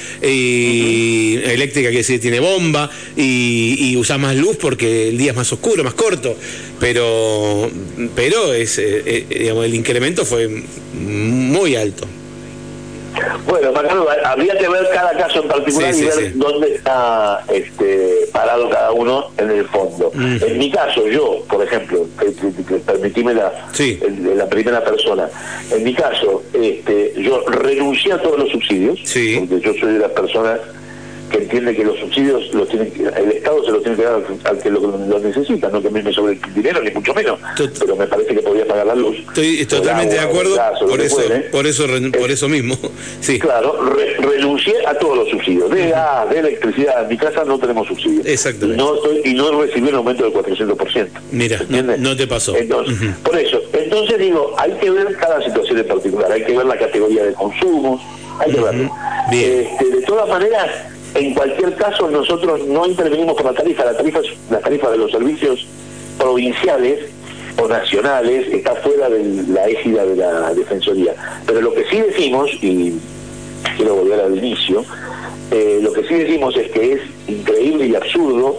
eléctrica 1.45 1.91
que 1.91 1.99
decir 1.99 2.21
tiene 2.21 2.41
bomba 2.41 2.91
y, 3.17 3.77
y 3.79 3.97
usa 3.97 4.19
más 4.19 4.37
luz 4.37 4.57
porque 4.57 5.09
el 5.09 5.19
día 5.19 5.31
es 5.31 5.37
más 5.37 5.53
oscuro, 5.53 5.85
más 5.85 5.95
corto, 5.95 6.37
pero 6.81 7.71
pero 8.15 8.53
es 8.53 8.79
eh, 8.79 9.03
eh, 9.07 9.27
digamos 9.29 9.65
el 9.65 9.75
incremento 9.75 10.25
fue 10.25 10.49
muy 10.95 11.77
alto. 11.77 12.07
Bueno, 13.47 13.73
habría 14.25 14.59
que 14.59 14.69
ver 14.69 14.89
cada 14.93 15.17
caso 15.17 15.43
en 15.43 15.49
particular 15.49 15.95
y 15.95 16.03
ver 16.03 16.37
dónde 16.37 16.75
está 16.75 17.45
este, 17.53 18.29
parado 18.33 18.69
cada 18.69 18.93
uno 18.93 19.31
en 19.39 19.51
el 19.51 19.65
fondo. 19.67 20.11
Mm. 20.15 20.37
En 20.43 20.59
mi 20.59 20.71
caso, 20.71 21.07
yo, 21.09 21.43
por 21.49 21.63
ejemplo, 21.63 22.07
permitime 22.85 23.35
la, 23.35 23.53
la 24.35 24.49
primera 24.49 24.85
persona, 24.85 25.29
en 25.71 25.85
mi 25.85 25.95
caso, 25.95 26.43
este, 26.53 27.15
yo 27.17 27.45
renuncié 27.49 28.13
a 28.13 28.23
todos 28.23 28.39
los 28.39 28.51
subsidios, 28.51 28.99
porque 28.99 29.61
yo 29.61 29.73
soy 29.81 29.95
de 29.95 29.99
las 29.99 30.11
personas 30.13 30.61
que 31.31 31.39
entiende 31.39 31.75
que 31.75 31.85
los 31.85 31.99
subsidios 31.99 32.53
los 32.55 32.69
tiene 32.69 32.93
el 32.97 33.33
Estado 33.33 33.65
se 33.65 33.71
los 33.73 33.83
tiene 33.83 33.97
que 33.97 34.05
dar 34.05 34.23
al, 34.45 34.59
que 34.59 34.71
lo, 34.71 34.99
necesita, 35.19 35.69
no 35.69 35.83
que 35.83 35.91
me 35.91 36.13
sobre 36.13 36.35
el 36.35 36.55
dinero, 36.55 36.83
ni 36.83 36.91
mucho 36.91 37.13
menos, 37.15 37.39
pero 37.79 37.97
me 37.97 38.07
parece 38.07 38.35
que 38.35 38.41
podría 38.41 38.67
pagar 38.67 38.87
la 38.87 38.95
luz. 38.95 39.17
Estoy 39.29 39.67
totalmente 39.67 40.15
de 40.15 40.21
acuerdo, 40.21 40.57
por, 40.89 41.01
eso, 41.01 41.17
por, 41.51 41.67
eso, 41.67 41.87
por 42.19 42.31
eso 42.31 42.49
mismo. 42.49 42.77
Sí. 43.21 43.39
Claro, 43.39 43.79
renuncié 44.19 44.75
a 44.87 44.95
todos 44.95 45.17
los 45.17 45.29
subsidios, 45.31 45.71
de 45.71 45.89
gas, 45.89 46.29
de 46.31 46.39
electricidad, 46.39 47.03
en 47.03 47.09
mi 47.09 47.17
casa 47.17 47.45
no 47.45 47.59
tenemos 47.59 47.87
subsidios. 47.89 48.25
Exactamente. 48.27 48.81
Y 48.81 48.85
no, 48.85 48.95
estoy, 48.95 49.21
y 49.25 49.35
no 49.35 49.63
recibí 49.63 49.89
un 49.89 49.97
aumento 49.97 50.25
del 50.25 50.33
400%. 50.33 51.09
Mira, 51.33 51.61
no, 51.99 52.17
te 52.17 52.27
pasó. 52.27 52.55
Entonces, 52.57 52.97
Por 53.23 53.39
eso, 53.39 53.61
entonces 53.73 54.19
digo, 54.19 54.55
hay 54.59 54.73
que 54.73 54.91
ver 54.91 55.17
cada 55.17 55.43
situación 55.43 55.79
en 55.79 55.87
particular, 55.87 56.31
hay 56.31 56.45
que 56.45 56.57
ver 56.57 56.67
la 56.67 56.77
categoría 56.77 57.25
de 57.25 57.33
consumos, 57.33 58.01
hay 58.39 58.53
que 58.53 58.61
verlo. 58.61 58.91
Este, 59.33 59.85
de 59.85 60.03
todas 60.03 60.29
maneras, 60.29 60.71
en 61.17 61.35
cualquier 61.35 61.75
caso, 61.77 62.11
nosotros 62.11 62.67
no 62.67 62.87
intervenimos 62.87 63.35
por 63.37 63.47
la 63.47 63.55
tarifa, 63.55 63.85
la 63.85 63.97
tarifa 63.97 64.21
la 64.51 64.61
tarifa 64.61 64.91
de 64.91 64.99
los 64.99 65.11
servicios 65.11 65.67
provinciales 66.19 67.11
o 67.63 67.67
nacionales, 67.67 68.47
está 68.53 68.75
fuera 68.77 69.09
de 69.09 69.45
la 69.49 69.67
égida 69.67 70.05
de 70.05 70.17
la 70.17 70.53
Defensoría. 70.55 71.15
Pero 71.47 71.63
lo 71.63 71.73
que 71.73 71.85
sí 71.85 72.01
decimos, 72.01 72.51
y 72.61 72.99
quiero 73.77 73.97
volver 73.97 74.21
al 74.21 74.37
inicio, 74.37 74.85
eh, 75.51 75.79
lo 75.81 75.93
que 75.93 76.07
sí 76.07 76.15
decimos 76.15 76.57
es 76.57 76.71
que 76.71 76.93
es 76.95 77.01
increíble 77.29 77.87
y 77.87 77.95
absurdo 77.95 78.59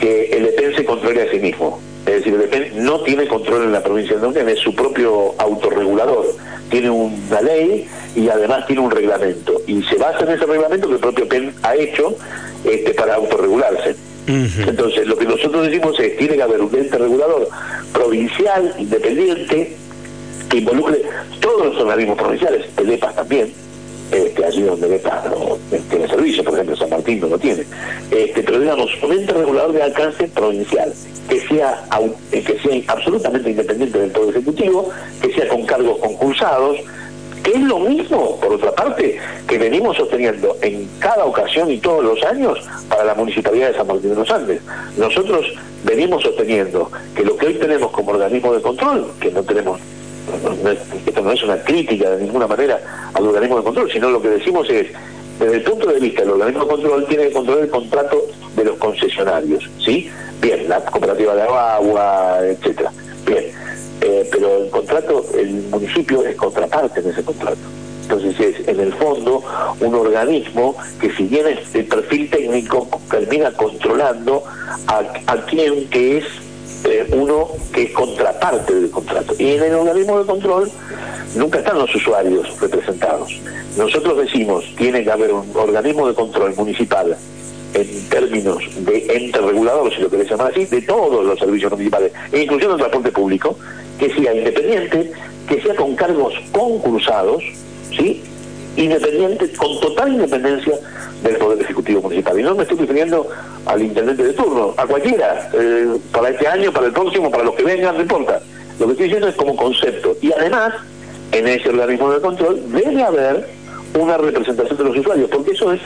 que 0.00 0.30
el 0.30 0.46
EPEN 0.46 0.76
se 0.76 0.84
controle 0.84 1.22
a 1.22 1.30
sí 1.30 1.38
mismo. 1.38 1.80
Es 2.06 2.24
decir, 2.24 2.48
el 2.50 2.84
no 2.84 3.00
tiene 3.00 3.28
control 3.28 3.64
en 3.64 3.72
la 3.72 3.82
provincia 3.82 4.16
de 4.16 4.22
Neuquén, 4.22 4.48
es 4.48 4.58
su 4.58 4.74
propio 4.74 5.34
autorregulador. 5.38 6.26
Tiene 6.70 6.90
una 6.90 7.40
ley 7.42 7.86
y 8.16 8.28
además 8.28 8.66
tiene 8.66 8.82
un 8.82 8.90
reglamento. 8.90 9.60
Y 9.66 9.82
se 9.82 9.96
basa 9.96 10.24
en 10.24 10.30
ese 10.30 10.46
reglamento 10.46 10.88
que 10.88 10.94
el 10.94 11.00
propio 11.00 11.28
PEN 11.28 11.52
ha 11.62 11.74
hecho 11.74 12.16
este, 12.64 12.94
para 12.94 13.16
autorregularse. 13.16 13.96
Entonces, 14.26 15.06
lo 15.08 15.16
que 15.16 15.24
nosotros 15.24 15.66
decimos 15.66 15.98
es 15.98 16.16
tiene 16.16 16.36
que 16.36 16.42
haber 16.42 16.60
un 16.60 16.72
ente 16.74 16.96
regulador 16.96 17.48
provincial, 17.92 18.74
independiente, 18.78 19.76
que 20.48 20.58
involucre 20.58 21.02
todos 21.40 21.66
los 21.66 21.76
organismos 21.80 22.16
provinciales, 22.16 22.66
el 22.76 22.90
EPA 22.90 23.12
también, 23.12 23.52
este, 24.10 24.44
allí 24.44 24.62
donde 24.62 24.96
EPA 24.96 25.24
no 25.30 25.56
tiene 25.88 26.08
servicio, 26.08 26.44
por 26.44 26.54
ejemplo, 26.54 26.76
San 26.76 26.90
Martín 26.90 27.20
no 27.20 27.28
lo 27.28 27.38
tiene, 27.38 27.64
este, 28.10 28.42
pero 28.42 28.60
digamos, 28.60 28.90
un 29.02 29.12
ente 29.12 29.32
regulador 29.32 29.72
de 29.72 29.82
alcance 29.82 30.28
provincial, 30.28 30.92
que 31.28 31.40
sea, 31.40 31.84
que 32.30 32.58
sea 32.62 32.82
absolutamente 32.88 33.50
independiente 33.50 33.98
del 33.98 34.10
Poder 34.10 34.36
Ejecutivo, 34.36 34.90
que 35.22 35.32
sea 35.32 35.48
con 35.48 35.64
cargos 35.64 35.98
concursados, 35.98 36.78
que 37.42 37.52
es 37.52 37.60
lo 37.60 37.78
mismo, 37.78 38.38
por 38.40 38.52
otra 38.52 38.72
parte, 38.72 39.18
que 39.48 39.58
venimos 39.58 39.96
sosteniendo 39.96 40.56
en 40.60 40.88
cada 40.98 41.24
ocasión 41.24 41.70
y 41.70 41.78
todos 41.78 42.04
los 42.04 42.22
años 42.24 42.58
para 42.88 43.04
la 43.04 43.14
Municipalidad 43.14 43.68
de 43.68 43.76
San 43.76 43.86
Martín 43.86 44.10
de 44.10 44.16
los 44.16 44.30
Andes. 44.30 44.60
Nosotros 44.96 45.46
venimos 45.84 46.22
sosteniendo 46.22 46.90
que 47.14 47.24
lo 47.24 47.36
que 47.36 47.46
hoy 47.46 47.54
tenemos 47.54 47.90
como 47.92 48.12
organismo 48.12 48.52
de 48.52 48.60
control, 48.60 49.10
que 49.20 49.30
no 49.30 49.42
tenemos, 49.42 49.80
esto 51.06 51.22
no 51.22 51.32
es 51.32 51.42
una 51.42 51.62
crítica 51.62 52.10
de 52.10 52.22
ninguna 52.24 52.46
manera 52.46 53.10
al 53.14 53.26
organismo 53.26 53.58
de 53.58 53.64
control, 53.64 53.90
sino 53.90 54.10
lo 54.10 54.22
que 54.22 54.28
decimos 54.28 54.68
es, 54.70 54.88
desde 55.38 55.56
el 55.56 55.62
punto 55.62 55.88
de 55.88 56.00
vista 56.00 56.22
del 56.22 56.32
organismo 56.32 56.64
de 56.64 56.70
control, 56.70 57.06
tiene 57.06 57.28
que 57.28 57.32
controlar 57.32 57.64
el 57.64 57.70
contrato 57.70 58.26
de 58.56 58.64
los 58.64 58.76
concesionarios, 58.78 59.68
¿sí? 59.84 60.10
Bien, 60.40 60.68
la 60.68 60.84
cooperativa 60.84 61.34
de 61.34 61.42
agua, 61.42 62.38
etcétera. 62.42 62.92
Bien, 63.26 63.44
eh, 64.00 64.28
pero 64.30 64.64
el 64.64 64.70
contrato, 64.70 65.24
el 65.36 65.50
municipio 65.70 66.24
es 66.24 66.36
contraparte 66.36 67.00
en 67.00 67.10
ese 67.10 67.22
contrato. 67.22 67.60
Entonces 68.02 68.40
es, 68.40 68.68
en 68.68 68.80
el 68.80 68.92
fondo, 68.94 69.42
un 69.80 69.94
organismo 69.94 70.74
que 71.00 71.12
si 71.12 71.24
bien 71.24 71.46
es 71.46 71.72
de 71.72 71.84
perfil 71.84 72.28
técnico, 72.28 72.88
termina 73.08 73.52
controlando 73.52 74.42
a, 74.88 75.02
a 75.26 75.46
quien 75.46 75.88
que 75.90 76.18
es 76.18 76.24
eh, 76.84 77.06
uno 77.12 77.48
que 77.72 77.84
es 77.84 77.90
contraparte 77.92 78.74
del 78.74 78.90
contrato. 78.90 79.34
Y 79.38 79.52
en 79.52 79.62
el 79.62 79.74
organismo 79.74 80.18
de 80.18 80.26
control 80.26 80.70
nunca 81.34 81.58
están 81.58 81.78
los 81.78 81.94
usuarios 81.94 82.58
representados. 82.60 83.40
Nosotros 83.76 84.18
decimos, 84.18 84.64
tiene 84.76 85.04
que 85.04 85.10
haber 85.10 85.32
un 85.32 85.50
organismo 85.54 86.08
de 86.08 86.14
control 86.14 86.54
municipal 86.56 87.16
en 87.74 88.08
términos 88.08 88.58
de 88.84 89.06
ente 89.16 89.38
regulador, 89.38 89.94
si 89.94 90.02
lo 90.02 90.10
querés 90.10 90.28
llamar 90.28 90.50
así, 90.50 90.64
de 90.64 90.82
todos 90.82 91.24
los 91.24 91.38
servicios 91.38 91.70
municipales, 91.70 92.12
e 92.32 92.42
incluyendo 92.42 92.74
el 92.74 92.80
transporte 92.80 93.12
público, 93.12 93.56
que 93.98 94.12
sea 94.14 94.34
independiente, 94.34 95.12
que 95.48 95.62
sea 95.62 95.76
con 95.76 95.94
cargos 95.94 96.34
concursados, 96.52 97.44
¿sí? 97.96 98.22
independiente, 98.76 99.52
con 99.52 99.78
total 99.80 100.12
independencia 100.12 100.74
del 101.22 101.36
Poder 101.36 101.58
Y 101.90 102.42
no 102.42 102.54
me 102.54 102.62
estoy 102.62 102.78
refiriendo 102.78 103.28
al 103.66 103.82
intendente 103.82 104.22
de 104.22 104.32
turno, 104.32 104.74
a 104.76 104.86
cualquiera, 104.86 105.50
eh, 105.52 105.96
para 106.12 106.30
este 106.30 106.46
año, 106.46 106.72
para 106.72 106.86
el 106.86 106.92
próximo, 106.92 107.30
para 107.30 107.44
los 107.44 107.54
que 107.54 107.64
vengan, 107.64 107.96
no 107.96 108.02
importa. 108.02 108.40
Lo 108.78 108.86
que 108.86 108.92
estoy 108.92 109.06
diciendo 109.06 109.28
es 109.28 109.34
como 109.34 109.56
concepto. 109.56 110.16
Y 110.22 110.32
además, 110.32 110.74
en 111.32 111.48
ese 111.48 111.68
organismo 111.68 112.12
de 112.12 112.20
control 112.20 112.62
debe 112.72 113.02
haber 113.02 113.46
una 113.98 114.16
representación 114.16 114.78
de 114.78 114.84
los 114.84 114.96
usuarios, 114.96 115.28
porque 115.30 115.50
eso 115.52 115.72
es 115.72 115.80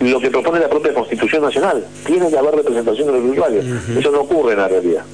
lo 0.00 0.18
que 0.18 0.30
propone 0.30 0.60
la 0.60 0.68
propia 0.68 0.94
Constitución 0.94 1.42
Nacional. 1.42 1.84
Tiene 2.06 2.30
que 2.30 2.38
haber 2.38 2.54
representación 2.54 3.06
de 3.06 3.12
los 3.12 3.30
usuarios. 3.30 3.64
Eso 3.98 4.10
no 4.10 4.20
ocurre 4.20 4.52
en 4.52 4.58
la 4.58 4.68
realidad. 4.68 5.04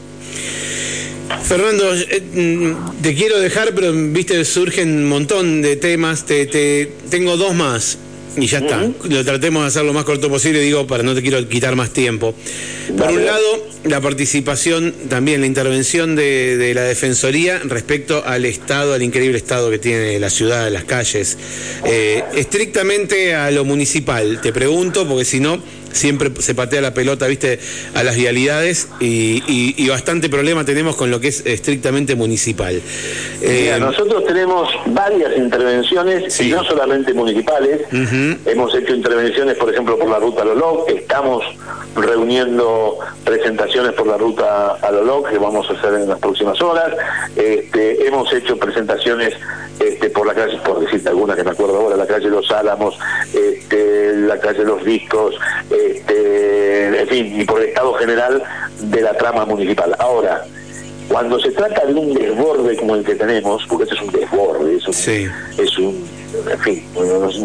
Fernando, 1.42 1.92
eh, 1.94 2.22
mm, 2.32 3.02
te 3.02 3.14
quiero 3.14 3.38
dejar, 3.40 3.74
pero 3.74 3.92
viste, 3.92 4.44
surgen 4.44 4.96
un 4.96 5.08
montón 5.08 5.60
de 5.60 5.76
temas. 5.76 6.24
Te, 6.24 6.46
te, 6.46 6.92
tengo 7.10 7.36
dos 7.36 7.54
más 7.54 7.98
y 8.36 8.46
ya 8.46 8.58
está. 8.58 8.88
Lo 9.08 9.24
tratemos 9.24 9.62
de 9.62 9.68
hacer 9.68 9.84
lo 9.84 9.92
más 9.92 10.04
corto 10.04 10.28
posible, 10.28 10.60
digo, 10.60 10.86
para 10.86 11.02
no 11.02 11.14
te 11.14 11.22
quiero 11.22 11.46
quitar 11.48 11.74
más 11.76 11.90
tiempo. 11.90 12.34
Por 12.96 13.10
un 13.10 13.24
lado, 13.24 13.66
la 13.84 14.00
participación, 14.00 14.94
también 15.08 15.40
la 15.40 15.46
intervención 15.46 16.16
de, 16.16 16.72
la 16.74 16.82
Defensoría 16.82 17.60
respecto 17.64 18.22
al 18.24 18.44
estado, 18.44 18.94
al 18.94 19.02
increíble 19.02 19.38
estado 19.38 19.70
que 19.70 19.78
tiene 19.78 20.18
la 20.18 20.30
ciudad, 20.30 20.70
las 20.70 20.84
calles. 20.84 21.38
Eh, 21.84 22.24
estrictamente 22.34 23.34
a 23.34 23.50
lo 23.50 23.64
municipal, 23.64 24.40
te 24.40 24.52
pregunto, 24.52 25.06
porque 25.06 25.24
si 25.24 25.40
no 25.40 25.62
siempre 25.96 26.30
se 26.38 26.54
patea 26.54 26.80
la 26.80 26.94
pelota, 26.94 27.26
viste, 27.26 27.58
a 27.94 28.02
las 28.02 28.16
vialidades 28.16 28.88
y, 29.00 29.88
bastante 29.88 30.28
problema 30.28 30.64
tenemos 30.64 30.96
con 30.96 31.10
lo 31.10 31.20
que 31.20 31.28
es 31.28 31.44
estrictamente 31.46 32.14
municipal. 32.16 32.80
Eh, 33.40 33.76
nosotros 33.80 34.24
tenemos 34.26 34.68
varias 34.86 35.36
intervenciones, 35.36 36.40
y 36.40 36.50
no 36.50 36.64
solamente 36.64 37.14
municipales. 37.14 37.82
Hemos 38.44 38.74
hecho 38.74 38.94
intervenciones, 38.94 39.56
por 39.56 39.72
ejemplo, 39.72 39.98
por 39.98 40.08
la 40.08 40.18
ruta 40.18 40.44
Loloc, 40.44 40.88
estamos 40.90 41.44
reuniendo 41.96 42.98
presentaciones 43.24 43.92
por 43.92 44.06
la 44.06 44.16
ruta 44.16 44.72
a 44.74 44.90
Loloc, 44.90 45.30
que 45.30 45.38
vamos 45.38 45.68
a 45.70 45.72
hacer 45.72 45.94
en 45.94 46.08
las 46.08 46.18
próximas 46.18 46.60
horas. 46.60 46.92
Este, 47.36 48.06
hemos 48.06 48.32
hecho 48.32 48.56
presentaciones 48.56 49.34
este, 49.78 50.10
por 50.10 50.26
la 50.26 50.34
calle, 50.34 50.58
por 50.64 50.80
decirte 50.80 51.08
alguna 51.08 51.36
que 51.36 51.44
me 51.44 51.50
acuerdo 51.50 51.76
ahora, 51.76 51.96
la 51.96 52.06
calle 52.06 52.28
Los 52.28 52.50
Álamos, 52.50 52.98
la 54.26 54.38
calle 54.38 54.64
Los 54.64 54.84
Discos, 54.84 55.34
este, 55.70 57.00
en 57.00 57.08
fin, 57.08 57.40
y 57.40 57.44
por 57.44 57.60
el 57.60 57.68
estado 57.68 57.94
general 57.94 58.42
de 58.80 59.00
la 59.00 59.16
trama 59.16 59.44
municipal. 59.44 59.94
Ahora, 59.98 60.44
cuando 61.08 61.38
se 61.38 61.50
trata 61.52 61.86
de 61.86 61.94
un 61.94 62.14
desborde 62.14 62.76
como 62.76 62.96
el 62.96 63.04
que 63.04 63.14
tenemos, 63.14 63.64
porque 63.68 63.84
este 63.84 63.94
es 63.94 64.02
un 64.02 64.12
desborde, 64.12 64.76
es 64.76 64.86
un, 64.86 64.94
es 65.58 65.78
un 65.78 66.04
en 66.50 66.58
fin, 66.60 66.84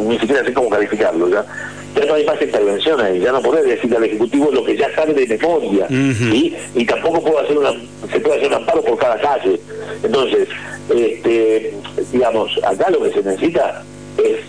ni 0.08 0.20
siquiera 0.20 0.44
sé 0.44 0.54
cómo 0.54 0.70
calificarlo, 0.70 1.30
¿ya? 1.30 1.46
ya 1.96 2.06
no 2.06 2.14
hay 2.14 2.26
más 2.26 2.42
intervención 2.42 3.00
ahí, 3.00 3.20
ya 3.20 3.32
no 3.32 3.42
podés 3.42 3.66
decirle 3.66 3.98
al 3.98 4.04
Ejecutivo 4.06 4.50
lo 4.52 4.64
que 4.64 4.78
ya 4.78 4.94
sabe 4.96 5.14
de 5.14 5.28
memoria, 5.28 5.88
y 5.90 6.86
tampoco 6.86 7.22
puede 7.22 7.46
hacer 7.46 7.58
una, 7.58 7.72
se 8.12 8.20
puede 8.20 8.38
hacer 8.38 8.48
un 8.48 8.56
amparo 8.56 8.82
por 8.82 8.98
cada 8.98 9.20
calle. 9.20 9.60
Entonces, 10.04 10.48
este, 10.90 11.74
digamos, 12.12 12.52
acá 12.64 12.90
lo 12.90 13.04
que 13.04 13.12
se 13.12 13.24
necesita 13.24 13.84
es 14.18 14.40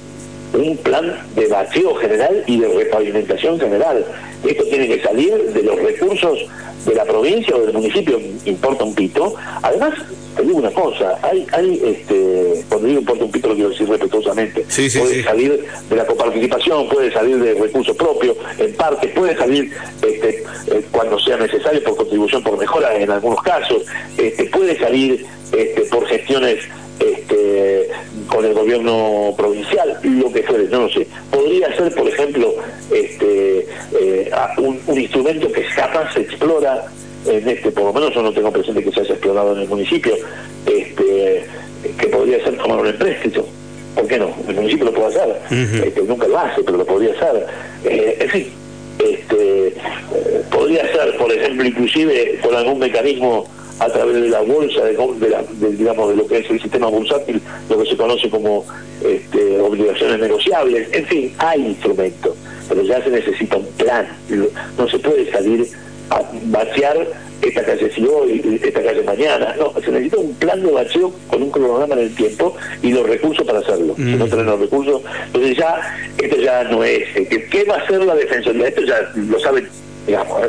un 0.54 0.76
plan 0.78 1.14
de 1.34 1.46
vacío 1.46 1.94
general 1.96 2.44
y 2.46 2.60
de 2.60 2.68
repavimentación 2.68 3.58
general. 3.58 4.04
Esto 4.46 4.64
tiene 4.64 4.88
que 4.88 5.02
salir 5.02 5.34
de 5.52 5.62
los 5.62 5.76
recursos 5.80 6.38
de 6.86 6.94
la 6.94 7.04
provincia 7.04 7.54
o 7.56 7.60
del 7.60 7.72
municipio, 7.72 8.20
importa 8.44 8.84
un 8.84 8.94
pito. 8.94 9.34
Además, 9.62 9.94
te 10.36 10.42
digo 10.42 10.58
una 10.58 10.70
cosa, 10.70 11.18
hay, 11.22 11.46
hay 11.52 11.80
este, 11.84 12.64
cuando 12.68 12.88
digo 12.88 13.00
importa 13.00 13.24
un 13.24 13.30
pito 13.30 13.48
lo 13.48 13.54
quiero 13.54 13.70
decir 13.70 13.88
respetuosamente, 13.88 14.64
puede 14.98 15.22
salir 15.22 15.64
de 15.88 15.96
la 15.96 16.06
coparticipación, 16.06 16.88
puede 16.88 17.12
salir 17.12 17.38
de 17.38 17.54
recursos 17.54 17.96
propios, 17.96 18.36
en 18.58 18.74
parte, 18.74 19.08
puede 19.08 19.36
salir 19.36 19.72
este, 20.02 20.44
eh, 20.68 20.84
cuando 20.90 21.18
sea 21.18 21.36
necesario 21.36 21.82
por 21.84 21.96
contribución 21.96 22.42
por 22.42 22.58
mejora 22.58 22.94
en 22.96 23.10
algunos 23.10 23.42
casos, 23.42 23.82
este, 24.16 24.44
puede 24.46 24.78
salir 24.78 25.26
este, 25.52 25.82
por 25.82 26.06
gestiones 26.06 26.58
este, 26.98 27.88
con 28.26 28.44
el 28.44 28.54
gobierno 28.54 29.34
provincial, 29.36 29.98
lo 30.02 30.32
que 30.32 30.42
fuere, 30.42 30.64
no 30.68 30.82
lo 30.82 30.88
sé. 30.90 31.06
Podría 31.30 31.74
ser, 31.76 31.94
por 31.94 32.08
ejemplo, 32.08 32.54
este, 32.90 33.66
eh, 34.00 34.30
un, 34.58 34.80
instrumento 34.98 35.50
que 35.52 35.64
jamás 35.64 36.12
se 36.14 36.20
explora 36.20 36.86
en 37.26 37.48
este, 37.48 37.70
por 37.70 37.84
lo 37.84 37.92
menos 37.92 38.14
yo 38.14 38.22
no 38.22 38.32
tengo 38.32 38.52
presente 38.52 38.82
que 38.82 38.92
se 38.92 39.00
haya 39.00 39.14
explorado 39.14 39.54
en 39.54 39.62
el 39.62 39.68
municipio, 39.68 40.14
este, 40.66 41.44
que 41.98 42.06
podría 42.08 42.42
ser 42.44 42.56
tomar 42.56 42.80
un 42.80 42.88
empréstito. 42.88 43.46
¿Por 43.94 44.06
qué 44.06 44.18
no? 44.18 44.34
El 44.48 44.54
municipio 44.54 44.86
lo 44.86 44.92
puede 44.92 45.08
hacer. 45.08 45.36
este, 45.84 46.02
nunca 46.02 46.26
lo 46.26 46.38
hace, 46.38 46.62
pero 46.62 46.78
lo 46.78 46.86
podría 46.86 47.12
hacer. 47.12 47.46
Eh, 47.84 48.16
en 48.20 48.30
fin, 48.30 48.46
este, 48.98 49.68
eh, 49.68 49.74
podría 50.50 50.82
ser, 50.92 51.16
por 51.16 51.32
ejemplo, 51.32 51.64
inclusive 51.64 52.40
con 52.42 52.54
algún 52.54 52.78
mecanismo 52.78 53.46
a 53.78 53.88
través 53.88 54.14
de 54.14 54.28
la 54.28 54.40
bolsa, 54.40 54.84
de, 54.84 55.70
digamos, 55.72 56.10
de 56.10 56.16
lo 56.16 56.26
que 56.26 56.38
es 56.38 56.50
el 56.50 56.60
sistema 56.60 56.86
bursátil, 56.86 57.40
lo 57.68 57.82
que 57.82 57.90
se 57.90 57.96
conoce 57.96 58.30
como 58.30 58.64
este, 59.04 59.58
obligaciones 59.60 60.20
negociables. 60.20 60.88
En 60.92 61.04
fin, 61.06 61.34
hay 61.38 61.66
instrumentos, 61.66 62.36
pero 62.68 62.82
ya 62.82 63.02
se 63.02 63.10
necesita 63.10 63.56
un 63.56 63.66
plan. 63.78 64.06
No 64.78 64.88
se 64.88 64.98
puede 64.98 65.30
salir 65.32 65.66
a 66.10 66.22
vaciar 66.44 67.06
esta 67.42 67.64
calle 67.64 67.90
si 67.92 68.06
hoy, 68.06 68.60
esta 68.62 68.82
calle 68.82 69.02
mañana. 69.02 69.54
No, 69.58 69.72
se 69.80 69.90
necesita 69.90 70.18
un 70.18 70.34
plan 70.34 70.62
de 70.62 70.70
vacío 70.70 71.12
con 71.28 71.42
un 71.42 71.50
cronograma 71.50 71.94
en 71.94 72.00
el 72.00 72.14
tiempo 72.14 72.54
y 72.82 72.92
los 72.92 73.06
recursos 73.06 73.44
para 73.46 73.58
hacerlo. 73.58 73.94
Si 73.96 74.02
no 74.02 74.26
tenemos 74.26 74.46
los 74.46 74.60
recursos, 74.60 75.02
entonces 75.26 75.56
ya, 75.56 75.98
esto 76.18 76.36
ya 76.36 76.64
no 76.64 76.84
es. 76.84 77.04
¿Qué 77.28 77.64
va 77.68 77.76
a 77.76 77.78
hacer 77.78 78.04
la 78.04 78.14
defensoría? 78.14 78.68
Esto 78.68 78.82
ya 78.82 79.12
lo 79.14 79.38
saben 79.40 79.68
digamos. 80.06 80.40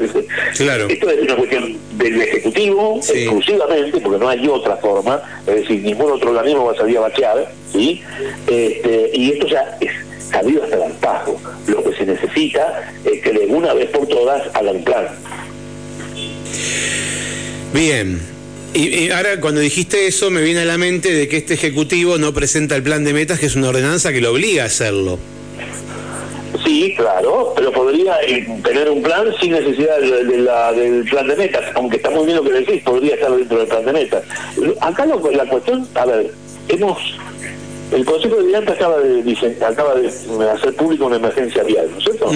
Claro. 0.58 0.88
Esto 0.88 1.10
es 1.10 1.22
una 1.22 1.36
cuestión 1.36 1.78
del 1.98 2.22
Ejecutivo 2.22 2.98
exclusivamente, 2.98 4.00
porque 4.00 4.20
no 4.20 4.30
hay 4.30 4.48
otra 4.48 4.78
forma, 4.78 5.22
es 5.46 5.56
decir, 5.56 5.82
ningún 5.82 6.12
otro 6.12 6.32
organismo 6.32 6.66
va 6.66 6.72
a 6.72 6.76
salir 6.76 6.98
a 6.98 7.02
bachear, 7.02 7.52
¿sí? 7.72 8.02
Este, 8.48 9.12
y 9.14 9.32
esto 9.32 9.48
ya 9.48 9.78
es 9.80 9.92
hasta 10.34 10.76
el 10.76 10.84
antajo. 10.84 11.40
Lo 11.68 11.84
que 11.84 11.96
se 11.96 12.06
necesita 12.06 12.94
es 13.06 13.22
que 13.22 13.32
de 13.32 13.46
una 13.46 13.74
vez 13.74 13.90
por 13.90 14.08
todas 14.08 14.44
hagan 14.56 14.84
plan. 14.84 15.08
Bien, 17.74 18.20
y, 18.74 19.10
ahora 19.10 19.40
cuando 19.40 19.62
dijiste 19.62 20.08
eso 20.08 20.30
me 20.30 20.42
viene 20.42 20.62
a 20.62 20.66
la 20.66 20.78
mente 20.78 21.12
de 21.14 21.28
que 21.28 21.38
este 21.38 21.54
Ejecutivo 21.54 22.18
no 22.18 22.34
presenta 22.34 22.76
el 22.76 22.84
plan 22.84 23.04
de 23.04 23.14
metas, 23.14 23.40
que 23.40 23.48
es 23.48 23.56
una 23.56 23.70
ordenanza 23.70 24.12
que 24.12 24.22
lo 24.22 24.32
obliga 24.32 24.64
a 24.64 24.66
hacerlo. 24.68 25.20
Sí, 26.64 26.94
claro, 26.96 27.54
pero 27.56 27.72
podría 27.72 28.22
eh, 28.22 28.48
tener 28.64 28.90
un 28.90 29.02
plan 29.02 29.28
sin 29.42 29.52
necesidad 29.52 30.00
de, 30.00 30.38
la, 30.38 30.72
del 30.72 31.04
plan 31.06 31.28
de 31.28 31.36
metas, 31.36 31.64
aunque 31.76 31.98
está 31.98 32.10
muy 32.10 32.26
bien 32.26 32.38
lo 32.38 32.44
que 32.44 32.52
decís, 32.52 32.82
podría 32.84 33.16
estar 33.16 33.36
dentro 33.36 33.58
del 33.58 33.68
plan 33.68 33.86
de 33.86 33.94
metas. 33.94 34.24
Acá 34.82 35.06
la 35.06 35.46
cuestión, 35.46 35.88
a 35.96 36.06
ver, 36.06 36.32
hemos 36.70 36.98
el 37.94 38.06
Consejo 38.06 38.36
de 38.36 38.58
acaba 38.58 39.00
de, 39.00 39.58
acaba 39.66 39.96
de 39.96 40.08
hacer 40.50 40.74
público 40.76 41.06
una 41.06 41.18
emergencia 41.18 41.64
vial, 41.64 41.90
¿no 41.92 41.98
es 41.98 42.04
cierto? 42.04 42.30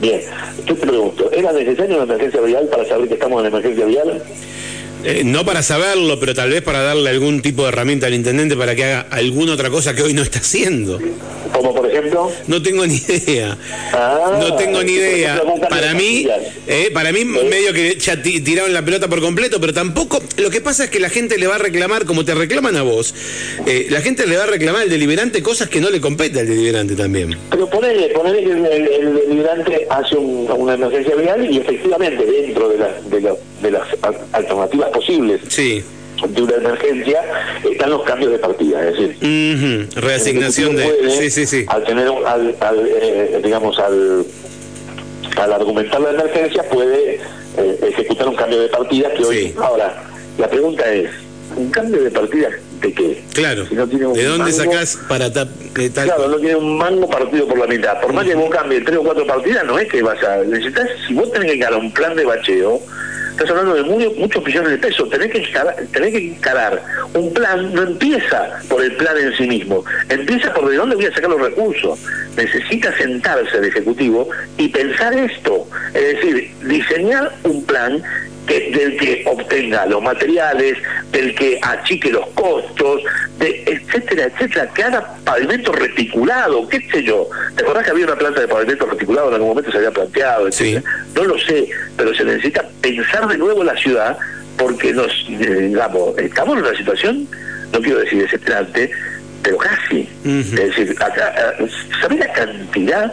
Bien, 0.00 0.20
yo 0.66 0.74
te 0.74 0.86
pregunto, 0.86 1.30
¿era 1.32 1.52
necesaria 1.52 1.96
una 1.96 2.04
emergencia 2.04 2.40
vial 2.40 2.68
para 2.68 2.84
saber 2.86 3.08
que 3.08 3.14
estamos 3.14 3.40
en 3.40 3.46
emergencia 3.46 3.84
vial? 3.84 4.22
Eh, 5.04 5.22
no 5.24 5.44
para 5.44 5.62
saberlo, 5.62 6.18
pero 6.18 6.34
tal 6.34 6.50
vez 6.50 6.62
para 6.62 6.82
darle 6.82 7.10
algún 7.10 7.40
tipo 7.40 7.62
de 7.62 7.68
herramienta 7.68 8.06
al 8.06 8.14
intendente 8.14 8.56
para 8.56 8.74
que 8.74 8.84
haga 8.84 9.06
alguna 9.10 9.52
otra 9.52 9.70
cosa 9.70 9.94
que 9.94 10.02
hoy 10.02 10.12
no 10.12 10.22
está 10.22 10.40
haciendo. 10.40 10.98
Como 11.58 11.74
por 11.74 11.90
ejemplo. 11.90 12.30
No 12.46 12.62
tengo 12.62 12.86
ni 12.86 12.96
idea. 13.08 13.58
Ah, 13.92 14.38
no 14.38 14.54
tengo 14.54 14.82
ni 14.84 14.92
idea. 14.92 15.42
Para 15.68 15.92
mí, 15.92 16.26
eh, 16.68 16.90
para 16.94 17.12
mí 17.12 17.24
medio 17.24 17.72
que 17.72 17.96
ya 17.98 18.22
tiraron 18.22 18.72
la 18.72 18.84
pelota 18.84 19.08
por 19.08 19.20
completo, 19.20 19.60
pero 19.60 19.74
tampoco. 19.74 20.22
Lo 20.36 20.50
que 20.50 20.60
pasa 20.60 20.84
es 20.84 20.90
que 20.90 21.00
la 21.00 21.08
gente 21.08 21.36
le 21.36 21.48
va 21.48 21.56
a 21.56 21.58
reclamar, 21.58 22.04
como 22.04 22.24
te 22.24 22.34
reclaman 22.34 22.76
a 22.76 22.82
vos, 22.82 23.12
eh, 23.66 23.88
la 23.90 24.00
gente 24.00 24.26
le 24.26 24.36
va 24.36 24.44
a 24.44 24.46
reclamar 24.46 24.82
al 24.82 24.88
deliberante 24.88 25.42
cosas 25.42 25.68
que 25.68 25.80
no 25.80 25.90
le 25.90 26.00
compete 26.00 26.38
al 26.40 26.46
deliberante 26.46 26.94
también. 26.94 27.36
Pero 27.50 27.68
ponele, 27.68 28.08
ponele 28.10 28.44
que 28.44 28.52
el, 28.52 29.14
deliberante 29.14 29.86
hace 29.90 30.16
una 30.16 30.74
emergencia 30.74 31.16
vial 31.16 31.50
y 31.50 31.58
efectivamente 31.58 32.24
dentro 32.24 32.68
de, 32.68 33.34
de 33.62 33.70
las 33.70 33.88
alternativas 34.32 34.90
posibles. 34.90 35.40
Sí. 35.48 35.82
De 36.26 36.42
una 36.42 36.54
emergencia 36.54 37.22
están 37.70 37.90
los 37.90 38.02
cambios 38.02 38.32
de 38.32 38.38
partida, 38.38 38.88
es 38.88 38.98
decir, 38.98 39.88
reasignación 39.94 40.76
de, 40.76 41.10
sí, 41.10 41.30
sí, 41.30 41.46
sí. 41.46 41.66
al 41.68 41.84
tener, 41.84 42.08
al, 42.08 42.54
eh, 42.60 43.40
digamos, 43.42 43.78
al, 43.78 44.24
al 45.36 45.52
argumentar 45.52 46.00
la 46.00 46.10
emergencia 46.10 46.62
puede 46.68 47.20
eh, 47.56 47.78
ejecutar 47.82 48.28
un 48.28 48.36
cambio 48.36 48.60
de 48.60 48.68
partida 48.68 49.12
que 49.14 49.24
hoy, 49.24 49.54
ahora, 49.60 50.02
la 50.38 50.48
pregunta 50.48 50.90
es, 50.92 51.10
¿un 51.56 51.70
cambio 51.70 52.02
de 52.02 52.10
partida 52.10 52.48
de 52.80 52.92
qué? 52.92 53.24
Claro, 53.34 53.64
¿de 53.64 54.24
dónde 54.24 54.52
sacás 54.52 54.98
para 55.08 55.32
tal? 55.32 55.48
Claro, 55.72 56.28
no 56.28 56.36
tiene 56.36 56.56
un 56.56 56.78
mango 56.78 57.08
partido 57.08 57.46
por 57.46 57.58
la 57.58 57.66
mitad, 57.66 58.00
por 58.00 58.12
más 58.12 58.26
que 58.26 58.34
vos 58.34 58.50
cambies 58.50 58.84
tres 58.84 58.98
o 58.98 59.02
cuatro 59.02 59.26
partidas, 59.26 59.64
no 59.64 59.78
es 59.78 59.88
que 59.88 60.02
vas 60.02 60.22
a, 60.22 60.38
necesitas, 60.38 60.88
si 61.06 61.14
vos 61.14 61.30
tenés 61.32 61.52
que 61.52 61.58
ganar 61.58 61.78
un 61.78 61.92
plan 61.92 62.14
de 62.14 62.24
bacheo, 62.24 62.80
estás 63.30 63.50
hablando 63.50 63.74
de 63.74 64.10
muchos 64.16 64.44
millones 64.44 64.70
de 64.72 64.78
pesos, 64.78 65.08
tenés 65.10 65.30
que, 65.30 65.38
encarar, 65.38 65.76
tenés 65.92 66.12
que 66.12 66.18
encarar 66.18 66.82
un 67.14 67.32
plan, 67.32 67.72
no 67.72 67.82
empieza 67.82 68.58
por 68.68 68.82
el 68.82 68.96
plan 68.96 69.16
en 69.16 69.36
sí 69.36 69.46
mismo, 69.46 69.84
empieza 70.08 70.52
por 70.52 70.68
de 70.68 70.76
dónde 70.76 70.96
voy 70.96 71.06
a 71.06 71.14
sacar 71.14 71.30
los 71.30 71.40
recursos. 71.40 71.98
Necesita 72.36 72.96
sentarse 72.96 73.56
el 73.56 73.64
Ejecutivo 73.64 74.28
y 74.56 74.68
pensar 74.68 75.12
esto, 75.14 75.66
es 75.94 76.14
decir, 76.14 76.50
diseñar 76.62 77.32
un 77.44 77.64
plan 77.64 78.02
del 78.48 78.96
que 78.96 79.24
obtenga 79.26 79.86
los 79.86 80.02
materiales, 80.02 80.78
del 81.12 81.34
que 81.34 81.58
achique 81.62 82.10
los 82.10 82.26
costos, 82.28 83.02
de, 83.38 83.62
etcétera, 83.66 84.24
etcétera, 84.24 84.68
que 84.74 84.82
haga 84.82 85.14
pavimento 85.24 85.72
reticulado, 85.72 86.68
qué 86.68 86.86
sé 86.90 87.02
yo. 87.02 87.28
¿Te 87.56 87.62
acordás 87.62 87.84
que 87.84 87.90
había 87.90 88.06
una 88.06 88.16
planta 88.16 88.40
de 88.40 88.48
pavimento 88.48 88.86
reticulado 88.86 89.28
en 89.28 89.34
algún 89.34 89.48
momento 89.48 89.70
se 89.70 89.78
había 89.78 89.90
planteado? 89.90 90.48
No 91.14 91.24
lo 91.24 91.38
sé, 91.38 91.68
pero 91.96 92.14
se 92.14 92.24
necesita 92.24 92.64
pensar 92.80 93.26
de 93.28 93.38
nuevo 93.38 93.64
la 93.64 93.76
ciudad 93.76 94.18
porque 94.56 94.92
nos, 94.92 95.10
eh, 95.30 95.68
digamos, 95.68 96.18
estamos 96.18 96.58
en 96.58 96.64
una 96.64 96.76
situación, 96.76 97.28
no 97.72 97.80
quiero 97.80 98.00
decir 98.00 98.22
desesperante, 98.22 98.90
pero 99.42 99.56
casi. 99.56 100.08
Es 100.24 100.50
decir, 100.50 100.96
¿sabés 102.00 102.18
la 102.18 102.32
cantidad 102.32 103.12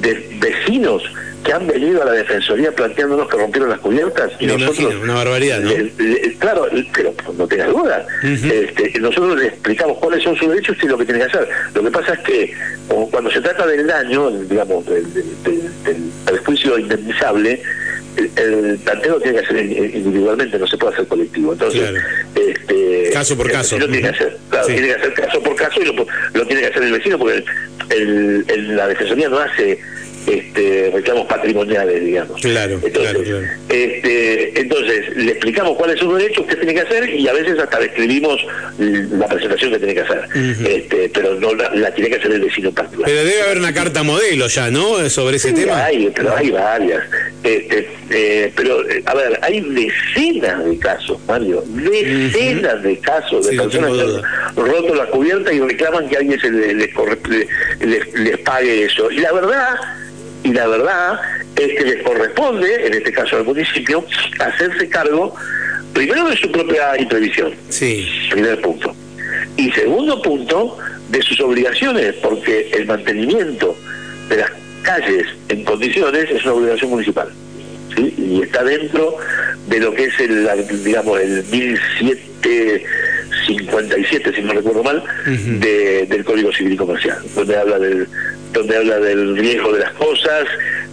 de 0.00 0.38
vecinos 0.40 1.02
que 1.44 1.52
han 1.52 1.66
venido 1.66 2.02
a 2.02 2.04
la 2.04 2.12
Defensoría 2.12 2.72
planteándonos 2.72 3.28
que 3.28 3.36
rompieron 3.36 3.70
las 3.70 3.80
cubiertas 3.80 4.32
y 4.38 4.46
nosotros 4.46 4.94
una 5.02 5.14
barbaridad 5.14 5.60
¿no? 5.60 5.72
claro 6.38 6.66
pero 6.92 7.14
no 7.36 7.46
tengas 7.46 7.68
duda 7.68 8.06
este, 8.22 8.98
nosotros 9.00 9.38
le 9.38 9.46
explicamos 9.46 9.98
cuáles 9.98 10.22
son 10.22 10.36
sus 10.36 10.48
derechos 10.48 10.76
y 10.82 10.86
lo 10.86 10.98
que 10.98 11.04
tiene 11.04 11.20
que 11.20 11.26
hacer 11.26 11.48
lo 11.74 11.82
que 11.82 11.90
pasa 11.90 12.14
es 12.14 12.20
que 12.20 12.54
cuando 13.10 13.30
se 13.30 13.40
trata 13.40 13.66
del 13.66 13.86
daño 13.86 14.30
digamos 14.30 14.84
del, 14.86 15.04
perjuicio 16.26 16.78
indemnizable 16.78 17.62
el, 18.16 18.78
planteo 18.84 19.20
tiene 19.20 19.38
que 19.38 19.44
hacer 19.44 19.64
individualmente, 19.64 20.58
no 20.58 20.66
se 20.66 20.76
puede 20.76 20.94
hacer 20.94 21.06
colectivo. 21.06 21.52
Entonces, 21.52 21.94
este, 22.34 23.10
caso 23.12 23.36
por 23.36 23.50
caso. 23.50 23.78
Lo 23.78 23.86
tiene 23.86 24.02
que 24.02 24.08
hacer, 24.08 24.36
claro, 24.48 24.66
tiene 24.66 24.88
que 24.88 24.94
hacer 24.94 25.14
caso 25.14 25.42
por 25.42 25.56
caso 25.56 25.80
y 25.80 25.84
lo, 25.86 26.06
lo 26.34 26.46
tiene 26.46 26.62
que 26.62 26.68
hacer 26.68 26.82
el 26.82 26.92
vecino 26.92 27.18
porque 27.18 27.44
el, 27.90 28.76
la 28.76 28.88
defensoría 28.88 29.28
no 29.28 29.38
hace 29.38 29.80
este, 30.26 30.90
reclamos 30.92 31.26
patrimoniales, 31.26 32.04
digamos. 32.04 32.40
Claro, 32.40 32.78
entonces, 32.82 33.12
claro, 33.12 33.46
Este, 33.68 34.60
entonces, 34.60 35.16
le 35.16 35.32
explicamos 35.32 35.76
cuáles 35.76 35.98
son 35.98 36.08
los 36.08 36.18
derechos 36.18 36.46
que 36.46 36.56
tiene 36.56 36.74
que 36.74 36.80
hacer 36.80 37.08
y 37.08 37.26
a 37.26 37.32
veces 37.32 37.58
hasta 37.58 37.78
describimos 37.78 38.40
la 38.78 39.26
presentación 39.26 39.72
que 39.72 39.78
tiene 39.78 39.94
que 39.94 40.00
hacer. 40.00 40.24
este, 40.66 41.08
pero 41.08 41.34
no 41.34 41.54
la, 41.54 41.94
tiene 41.94 42.10
que 42.10 42.16
hacer 42.16 42.32
el 42.32 42.40
vecino 42.42 42.70
particular. 42.72 43.10
Pero 43.10 43.24
debe 43.24 43.42
haber 43.42 43.58
una 43.58 43.72
carta 43.72 44.02
modelo 44.02 44.46
ya, 44.48 44.70
¿no? 44.70 45.08
Sobre 45.08 45.36
ese 45.36 45.52
tema. 45.52 45.84
Hay, 45.84 46.10
pero 46.14 46.36
hay 46.36 46.50
varias. 46.50 47.02
Este, 47.42 47.88
eh, 48.10 48.52
pero, 48.54 48.82
a 49.06 49.14
ver, 49.14 49.38
hay 49.42 49.60
decenas 49.60 50.64
de 50.64 50.78
casos, 50.78 51.18
Mario, 51.26 51.62
decenas 51.66 52.82
de 52.82 52.98
casos 52.98 53.46
de 53.46 53.56
personas 53.56 53.92
que 53.92 54.02
han 54.02 54.66
roto 54.66 54.94
la 54.94 55.06
cubierta 55.06 55.52
y 55.52 55.60
reclaman 55.60 56.08
que 56.08 56.16
alguien 56.16 56.38
se 56.40 56.50
les, 56.50 56.74
les, 56.74 58.14
les 58.14 58.38
pague 58.38 58.84
eso. 58.84 59.10
Y 59.10 59.18
la 59.18 59.32
verdad 59.32 59.76
y 60.42 60.52
la 60.52 60.66
verdad 60.66 61.20
es 61.56 61.78
que 61.78 61.84
les 61.84 62.02
corresponde, 62.02 62.86
en 62.86 62.94
este 62.94 63.12
caso 63.12 63.36
al 63.36 63.44
municipio, 63.44 64.04
hacerse 64.38 64.88
cargo 64.88 65.34
primero 65.92 66.28
de 66.28 66.36
su 66.36 66.50
propia 66.50 66.98
imprevisión. 66.98 67.52
Sí. 67.68 68.08
Primer 68.30 68.60
punto. 68.60 68.94
Y 69.56 69.70
segundo 69.72 70.22
punto, 70.22 70.78
de 71.10 71.20
sus 71.22 71.40
obligaciones, 71.40 72.14
porque 72.22 72.70
el 72.72 72.86
mantenimiento 72.86 73.76
de 74.28 74.36
las 74.38 74.50
calles 74.82 75.26
en 75.48 75.64
condiciones 75.64 76.30
es 76.30 76.44
una 76.44 76.54
obligación 76.54 76.90
municipal. 76.90 77.28
¿sí? 77.96 78.14
Y 78.16 78.42
está 78.42 78.62
dentro 78.64 79.16
de 79.68 79.80
lo 79.80 79.92
que 79.92 80.04
es 80.04 80.18
el, 80.20 80.48
digamos, 80.84 81.20
el 81.20 81.44
1757, 81.50 84.32
si 84.34 84.42
no 84.42 84.52
recuerdo 84.52 84.84
mal, 84.84 85.02
de, 85.26 86.06
del 86.08 86.24
Código 86.24 86.52
Civil 86.52 86.74
y 86.74 86.76
Comercial, 86.76 87.18
donde 87.34 87.56
habla 87.56 87.78
del 87.78 88.06
donde 88.52 88.76
habla 88.76 88.98
del 88.98 89.36
riesgo 89.36 89.72
de 89.72 89.80
las 89.80 89.92
cosas, 89.92 90.46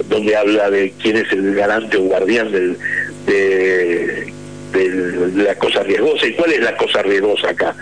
donde 0.09 0.35
habla 0.35 0.69
de 0.69 0.93
quién 1.01 1.17
es 1.17 1.31
el 1.31 1.55
garante 1.55 1.97
o 1.97 2.01
guardián 2.01 2.51
del, 2.51 2.77
de, 3.25 4.31
la 5.35 5.55
cosa 5.55 5.83
riesgosa 5.83 6.27
y 6.27 6.33
cuál 6.33 6.51
es 6.53 6.61
la 6.61 6.75
cosa 6.77 7.01
riesgosa 7.01 7.49
acá. 7.49 7.75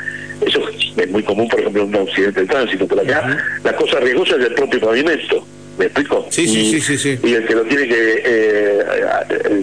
Eso 0.45 0.61
es 0.69 1.09
muy 1.09 1.23
común, 1.23 1.47
por 1.47 1.59
ejemplo, 1.59 1.83
en 1.83 1.95
un 1.95 2.07
accidente 2.07 2.41
de 2.41 2.47
tránsito 2.47 2.87
por 2.87 2.99
acá. 2.99 3.37
La 3.63 3.75
cosa 3.75 3.99
riesgosa 3.99 4.35
es 4.35 4.45
el 4.45 4.53
propio 4.53 4.79
pavimento. 4.79 5.45
¿Me 5.77 5.85
explico? 5.85 6.25
Sí, 6.29 6.47
sí, 6.47 6.79
sí, 6.79 6.97
sí, 6.97 7.19
Y 7.21 7.33
el 7.33 7.45
que 7.45 7.53
lo 7.53 7.63
tiene 7.63 7.87
que, 7.87 8.21
eh, 8.23 8.85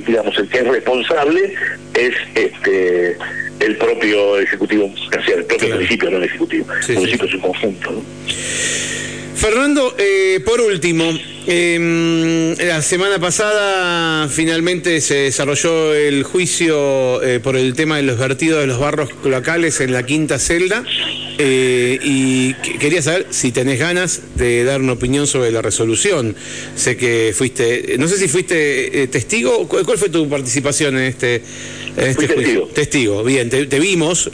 digamos, 0.06 0.38
el 0.38 0.48
que 0.48 0.58
es 0.58 0.68
responsable 0.68 1.54
es 1.94 2.14
este 2.34 3.16
el 3.60 3.76
propio 3.76 4.38
ejecutivo, 4.38 4.92
el 5.12 5.44
propio 5.44 5.68
municipio, 5.74 6.10
no 6.10 6.16
el 6.18 6.24
ejecutivo. 6.24 6.66
el 6.88 6.94
municipio 6.96 7.28
es 7.28 7.34
un 7.34 7.40
conjunto. 7.40 7.92
¿no? 7.92 8.02
Fernando, 9.42 9.92
eh, 9.98 10.38
por 10.46 10.60
último, 10.60 11.02
em, 11.48 12.54
la 12.58 12.80
semana 12.80 13.18
pasada 13.18 14.28
finalmente 14.28 15.00
se 15.00 15.16
desarrolló 15.16 15.96
el 15.96 16.22
juicio 16.22 17.20
eh, 17.24 17.40
por 17.40 17.56
el 17.56 17.74
tema 17.74 17.96
de 17.96 18.04
los 18.04 18.20
vertidos 18.20 18.60
de 18.60 18.68
los 18.68 18.78
barros 18.78 19.10
locales 19.24 19.80
en 19.80 19.92
la 19.92 20.06
quinta 20.06 20.38
celda 20.38 20.84
eh, 21.38 21.98
y 22.04 22.54
quería 22.54 23.02
saber 23.02 23.26
si 23.30 23.50
tenés 23.50 23.80
ganas 23.80 24.20
de 24.36 24.62
dar 24.62 24.80
una 24.80 24.92
opinión 24.92 25.26
sobre 25.26 25.50
la 25.50 25.60
resolución. 25.60 26.36
Sé 26.76 26.96
que 26.96 27.34
fuiste, 27.36 27.96
no 27.98 28.06
sé 28.06 28.18
si 28.18 28.28
fuiste 28.28 29.08
testigo, 29.08 29.66
¿cuál 29.66 29.98
fue 29.98 30.08
tu 30.08 30.28
participación 30.28 30.96
en 30.98 31.02
este, 31.02 31.42
este 31.96 32.28
juicio? 32.28 32.66
Testigo. 32.66 32.66
testigo. 32.68 33.24
bien, 33.24 33.50
te, 33.50 33.66
te 33.66 33.80
vimos 33.80 34.30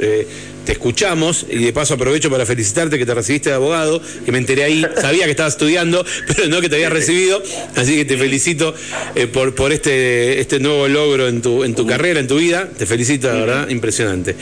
te 0.68 0.72
escuchamos 0.72 1.46
y 1.48 1.64
de 1.64 1.72
paso 1.72 1.94
aprovecho 1.94 2.28
para 2.28 2.44
felicitarte 2.44 2.98
que 2.98 3.06
te 3.06 3.14
recibiste 3.14 3.48
de 3.48 3.54
abogado, 3.54 4.02
que 4.26 4.30
me 4.30 4.36
enteré 4.36 4.64
ahí, 4.64 4.84
sabía 5.00 5.24
que 5.24 5.30
estabas 5.30 5.54
estudiando, 5.54 6.04
pero 6.26 6.46
no 6.48 6.60
que 6.60 6.68
te 6.68 6.74
habías 6.74 6.92
recibido, 6.92 7.42
así 7.74 7.96
que 7.96 8.04
te 8.04 8.18
felicito 8.18 8.74
eh, 9.14 9.26
por, 9.28 9.54
por 9.54 9.72
este, 9.72 10.40
este 10.40 10.60
nuevo 10.60 10.86
logro 10.86 11.26
en 11.26 11.40
tu, 11.40 11.64
en 11.64 11.74
tu 11.74 11.86
carrera, 11.86 12.20
en 12.20 12.28
tu 12.28 12.36
vida, 12.36 12.68
te 12.76 12.84
felicito, 12.84 13.28
la 13.28 13.40
verdad, 13.40 13.68
impresionante. 13.70 14.36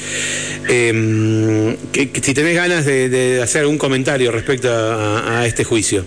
Em, 0.69 1.77
si 1.95 2.35
tenés 2.35 2.57
ganas 2.57 2.85
de, 2.85 3.39
hacer 3.41 3.61
algún 3.61 3.79
comentario 3.79 4.33
respecto 4.33 4.69
a, 4.69 5.47
este 5.47 5.63
juicio. 5.63 6.05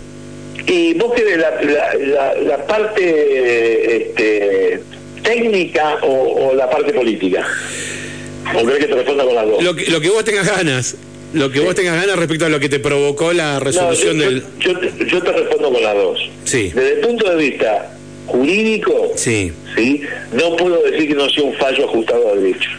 Y 0.68 0.96
vos 0.96 1.14
querés 1.14 1.38
la, 1.38 2.34
la, 2.36 2.68
parte 2.68 3.96
este, 3.96 4.82
técnica 5.24 6.00
o 6.02 6.54
la 6.54 6.70
parte 6.70 6.92
política. 6.92 7.48
¿O 8.56 8.64
crees 8.64 8.80
que 8.80 8.88
te 8.88 8.96
responda 8.96 9.26
con 9.26 9.36
las 9.36 9.48
dos? 9.48 9.64
Lo 9.64 9.76
que, 9.76 9.86
lo 9.92 10.02
que 10.02 10.10
vos 10.10 10.24
tengas 10.24 10.48
ganas. 10.48 10.96
Lo 11.34 11.52
que 11.52 11.60
vos 11.60 11.76
tengas 11.76 11.96
ganas 11.96 12.18
respecto 12.18 12.46
a 12.46 12.50
lo 12.50 12.60
que 12.60 12.70
te 12.70 12.80
provocó 12.80 13.34
la 13.34 13.60
resolución 13.60 14.18
del. 14.18 14.44
Yo, 14.60 14.74
yo, 14.82 15.22
te 15.22 15.32
respondo 15.32 15.72
con 15.72 15.84
las 15.84 15.96
dos. 15.96 16.30
Sí. 16.46 16.72
Desde 16.74 16.94
el 16.94 17.00
punto 17.02 17.30
de 17.30 17.36
vista 17.36 17.96
jurídico, 18.26 19.12
sí. 19.16 19.52
¿sí? 19.76 20.02
no 20.34 20.56
puedo 20.56 20.82
decir 20.84 21.10
que 21.10 21.16
no 21.16 21.30
sea 21.30 21.44
un 21.44 21.54
fallo 21.56 21.86
ajustado 21.86 22.30
a 22.30 22.36
derecho. 22.36 22.70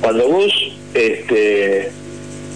Cuando 0.00 0.28
vos 0.28 0.52
este, 0.94 1.90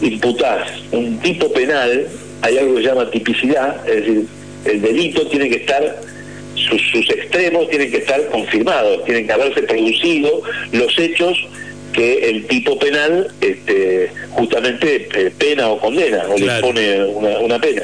imputás 0.00 0.66
un 0.92 1.18
tipo 1.20 1.52
penal, 1.52 2.06
hay 2.40 2.58
algo 2.58 2.76
que 2.76 2.82
se 2.82 2.88
llama 2.88 3.10
tipicidad, 3.10 3.86
es 3.88 3.96
decir, 3.96 4.26
el 4.64 4.80
delito 4.80 5.26
tiene 5.28 5.50
que 5.50 5.56
estar 5.56 6.00
sus, 6.54 6.80
sus, 6.90 7.10
extremos 7.10 7.68
tienen 7.68 7.90
que 7.90 7.98
estar 7.98 8.26
confirmados, 8.30 9.04
tienen 9.04 9.26
que 9.26 9.32
haberse 9.32 9.62
producido 9.62 10.42
los 10.72 10.98
hechos 10.98 11.36
que 11.94 12.28
el 12.28 12.46
tipo 12.46 12.78
penal 12.78 13.33
este, 13.40 14.11
justamente 14.30 15.09
eh, 15.14 15.33
pena 15.38 15.68
o 15.68 15.78
condena 15.78 16.24
o 16.28 16.37
le 16.37 16.46
impone 16.46 17.04
una, 17.04 17.59
pena. 17.59 17.83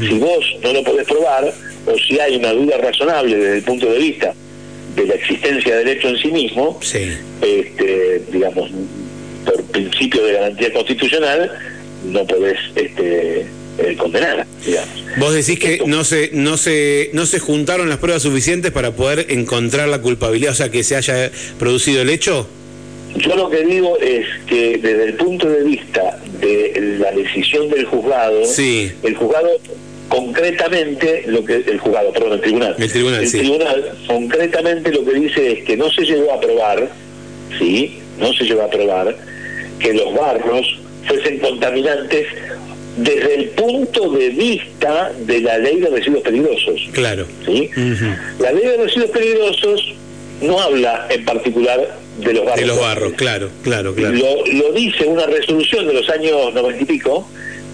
Si 0.00 0.18
vos 0.18 0.44
no 0.62 0.72
lo 0.72 0.82
podés 0.82 1.06
probar 1.06 1.52
o 1.86 1.98
si 1.98 2.18
hay 2.18 2.36
una 2.36 2.52
duda 2.52 2.76
razonable 2.78 3.36
desde 3.36 3.56
el 3.58 3.62
punto 3.62 3.90
de 3.90 3.98
vista 3.98 4.34
de 4.96 5.06
la 5.06 5.14
existencia 5.14 5.76
del 5.76 5.88
hecho 5.88 6.08
en 6.08 6.18
sí 6.18 6.28
mismo, 6.28 6.78
este, 6.82 8.22
digamos, 8.30 8.70
por 9.46 9.62
principio 9.64 10.24
de 10.24 10.32
garantía 10.34 10.72
constitucional, 10.72 11.50
no 12.04 12.26
podés 12.26 12.58
este, 12.74 13.46
eh, 13.78 13.96
condenar, 13.96 14.44
digamos. 14.66 15.02
Vos 15.18 15.34
decís 15.34 15.58
que 15.58 15.82
no 15.86 16.04
se, 16.04 16.30
no 16.32 16.56
se, 16.56 17.10
no 17.12 17.26
se 17.26 17.38
juntaron 17.38 17.88
las 17.88 17.98
pruebas 17.98 18.22
suficientes 18.22 18.72
para 18.72 18.92
poder 18.92 19.26
encontrar 19.30 19.88
la 19.88 20.00
culpabilidad, 20.00 20.52
o 20.52 20.56
sea, 20.56 20.70
que 20.70 20.82
se 20.82 20.96
haya 20.96 21.30
producido 21.58 22.02
el 22.02 22.10
hecho. 22.10 22.48
Yo 23.16 23.36
lo 23.36 23.50
que 23.50 23.64
digo 23.64 23.98
es 23.98 24.26
que 24.46 24.78
desde 24.78 25.04
el 25.04 25.14
punto 25.14 25.48
de 25.48 25.62
vista 25.62 26.18
de 26.40 26.96
la 26.98 27.12
decisión 27.12 27.68
del 27.68 27.84
juzgado, 27.84 28.42
el 28.42 29.14
juzgado 29.16 29.50
concretamente 30.08 31.24
lo 31.26 31.44
que 31.44 31.56
el 31.56 31.78
juzgado, 31.78 32.12
perdón, 32.12 32.32
el 32.34 32.40
tribunal, 32.40 32.74
el 32.78 32.90
tribunal, 32.90 33.22
el 33.22 33.30
tribunal 33.30 33.92
concretamente 34.06 34.92
lo 34.92 35.04
que 35.04 35.14
dice 35.14 35.52
es 35.52 35.64
que 35.64 35.76
no 35.76 35.90
se 35.90 36.02
llegó 36.02 36.32
a 36.32 36.40
probar, 36.40 36.90
sí, 37.58 37.98
no 38.18 38.32
se 38.32 38.44
llegó 38.44 38.62
a 38.62 38.70
probar 38.70 39.16
que 39.78 39.94
los 39.94 40.14
barros 40.14 40.78
fuesen 41.06 41.38
contaminantes 41.38 42.26
desde 42.96 43.34
el 43.34 43.48
punto 43.50 44.10
de 44.10 44.28
vista 44.30 45.12
de 45.26 45.40
la 45.40 45.58
ley 45.58 45.80
de 45.80 45.88
residuos 45.88 46.22
peligrosos. 46.22 46.88
Claro. 46.92 47.26
¿sí? 47.46 47.70
La 48.38 48.52
ley 48.52 48.66
de 48.66 48.76
residuos 48.76 49.10
peligrosos 49.10 49.94
no 50.42 50.60
habla 50.60 51.06
en 51.10 51.24
particular 51.24 52.01
de 52.18 52.32
los 52.32 52.44
barros. 52.44 52.60
De 52.60 52.66
los 52.66 52.80
barros, 52.80 53.12
claro, 53.14 53.50
claro, 53.62 53.94
claro. 53.94 54.16
Lo, 54.16 54.72
dice 54.72 55.04
una 55.06 55.26
resolución 55.26 55.86
de 55.86 55.94
los 55.94 56.08
años 56.10 56.52
noventa 56.54 56.82
y 56.82 56.86
pico 56.86 57.26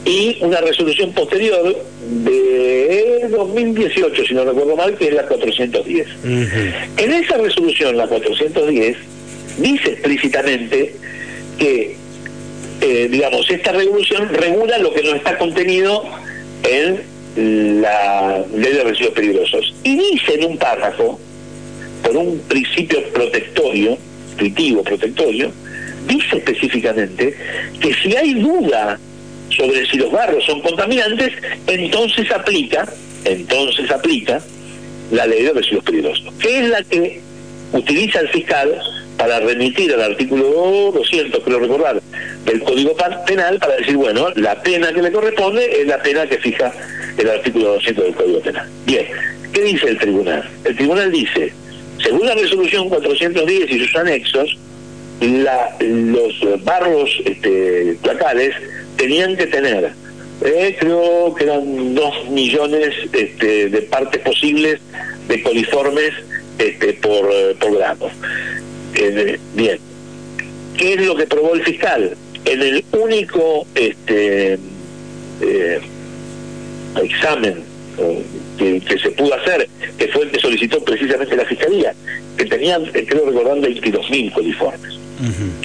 y 0.04 0.38
una 0.40 0.60
resolución 0.60 1.12
posterior 1.12 1.76
de 2.24 3.28
2018, 3.30 4.24
si 4.24 4.34
no 4.34 4.44
recuerdo 4.44 4.76
mal, 4.76 4.96
que 4.96 5.08
es 5.08 5.14
la 5.14 5.26
410. 5.26 6.08
En 6.96 7.12
esa 7.12 7.36
resolución, 7.36 7.96
la 7.96 8.06
410, 8.06 8.96
dice 9.58 9.90
explícitamente 9.90 10.94
que, 11.58 11.96
eh, 12.80 13.08
digamos, 13.10 13.50
esta 13.50 13.72
resolución 13.72 14.28
regula 14.32 14.78
lo 14.78 14.94
que 14.94 15.02
no 15.02 15.14
está 15.14 15.36
contenido 15.36 16.04
en 16.62 17.02
la 17.82 18.44
ley 18.54 18.72
de 18.72 18.84
residuos 18.84 19.14
peligrosos. 19.14 19.74
Y 19.82 19.96
dice 19.96 20.34
en 20.34 20.44
un 20.44 20.58
párrafo, 20.58 21.18
por 22.02 22.16
un 22.16 22.38
principio 22.48 23.02
protectorio, 23.12 23.98
intuitivo 24.38 24.82
protectorio, 24.84 25.50
dice 26.06 26.36
específicamente 26.36 27.34
que 27.80 27.94
si 27.94 28.14
hay 28.16 28.34
duda 28.34 28.98
sobre 29.50 29.86
si 29.86 29.96
los 29.96 30.12
barros 30.12 30.44
son 30.44 30.60
contaminantes, 30.60 31.32
entonces 31.66 32.30
aplica, 32.30 32.86
entonces 33.24 33.90
aplica 33.90 34.40
la 35.10 35.26
ley 35.26 35.42
de 35.42 35.52
residuos 35.52 35.84
peligrosos, 35.84 36.32
que 36.40 36.60
es 36.60 36.68
la 36.68 36.82
que 36.82 37.20
utiliza 37.72 38.20
el 38.20 38.28
fiscal 38.28 38.80
para 39.16 39.40
remitir 39.40 39.92
al 39.92 40.02
artículo 40.02 40.92
200, 40.94 41.42
creo 41.42 41.58
recordar, 41.58 42.00
del 42.44 42.62
Código 42.62 42.94
Penal 43.26 43.58
para 43.58 43.76
decir, 43.76 43.96
bueno, 43.96 44.28
la 44.36 44.62
pena 44.62 44.92
que 44.92 45.02
le 45.02 45.10
corresponde 45.10 45.80
es 45.80 45.86
la 45.88 46.00
pena 46.00 46.26
que 46.26 46.38
fija 46.38 46.72
el 47.16 47.28
artículo 47.28 47.74
200 47.74 48.04
del 48.04 48.14
Código 48.14 48.40
Penal. 48.40 48.68
Bien, 48.86 49.06
¿qué 49.52 49.62
dice 49.62 49.88
el 49.88 49.98
tribunal? 49.98 50.48
El 50.64 50.76
tribunal 50.76 51.10
dice, 51.10 51.52
según 52.02 52.26
la 52.26 52.34
resolución 52.34 52.88
410 52.88 53.70
y 53.70 53.78
sus 53.86 53.96
anexos, 53.96 54.56
los 55.20 56.64
barros 56.64 57.10
este, 57.24 57.96
tenían 58.96 59.36
que 59.36 59.46
tener, 59.46 59.92
eh, 60.44 60.76
creo 60.78 61.34
que 61.34 61.44
eran 61.44 61.94
dos 61.94 62.28
millones 62.30 62.94
este, 63.12 63.68
de 63.68 63.82
partes 63.82 64.20
posibles 64.22 64.80
de 65.28 65.42
coliformes 65.42 66.12
este, 66.58 66.92
por, 66.94 67.28
eh, 67.32 67.56
por 67.58 67.76
gramo. 67.76 68.10
Eh, 68.94 69.38
bien, 69.54 69.78
¿qué 70.76 70.94
es 70.94 71.06
lo 71.06 71.16
que 71.16 71.26
probó 71.26 71.54
el 71.54 71.62
fiscal? 71.64 72.16
En 72.44 72.62
el 72.62 72.84
único 72.92 73.66
este, 73.74 74.58
examen 77.02 77.64
que, 78.58 78.98
se 78.98 79.10
pudo 79.10 79.34
hacer, 79.34 79.68
que 79.96 80.08
fue 80.08 80.24
el 80.24 80.30
que 80.30 80.40
solicitó 80.40 80.82
precisamente 80.84 81.36
la 81.36 81.44
Fiscalía, 81.44 81.94
que 82.36 82.44
tenían, 82.44 82.84
creo 82.86 83.26
recordar, 83.26 83.58
22.000 83.58 84.32
coliformes. 84.32 84.98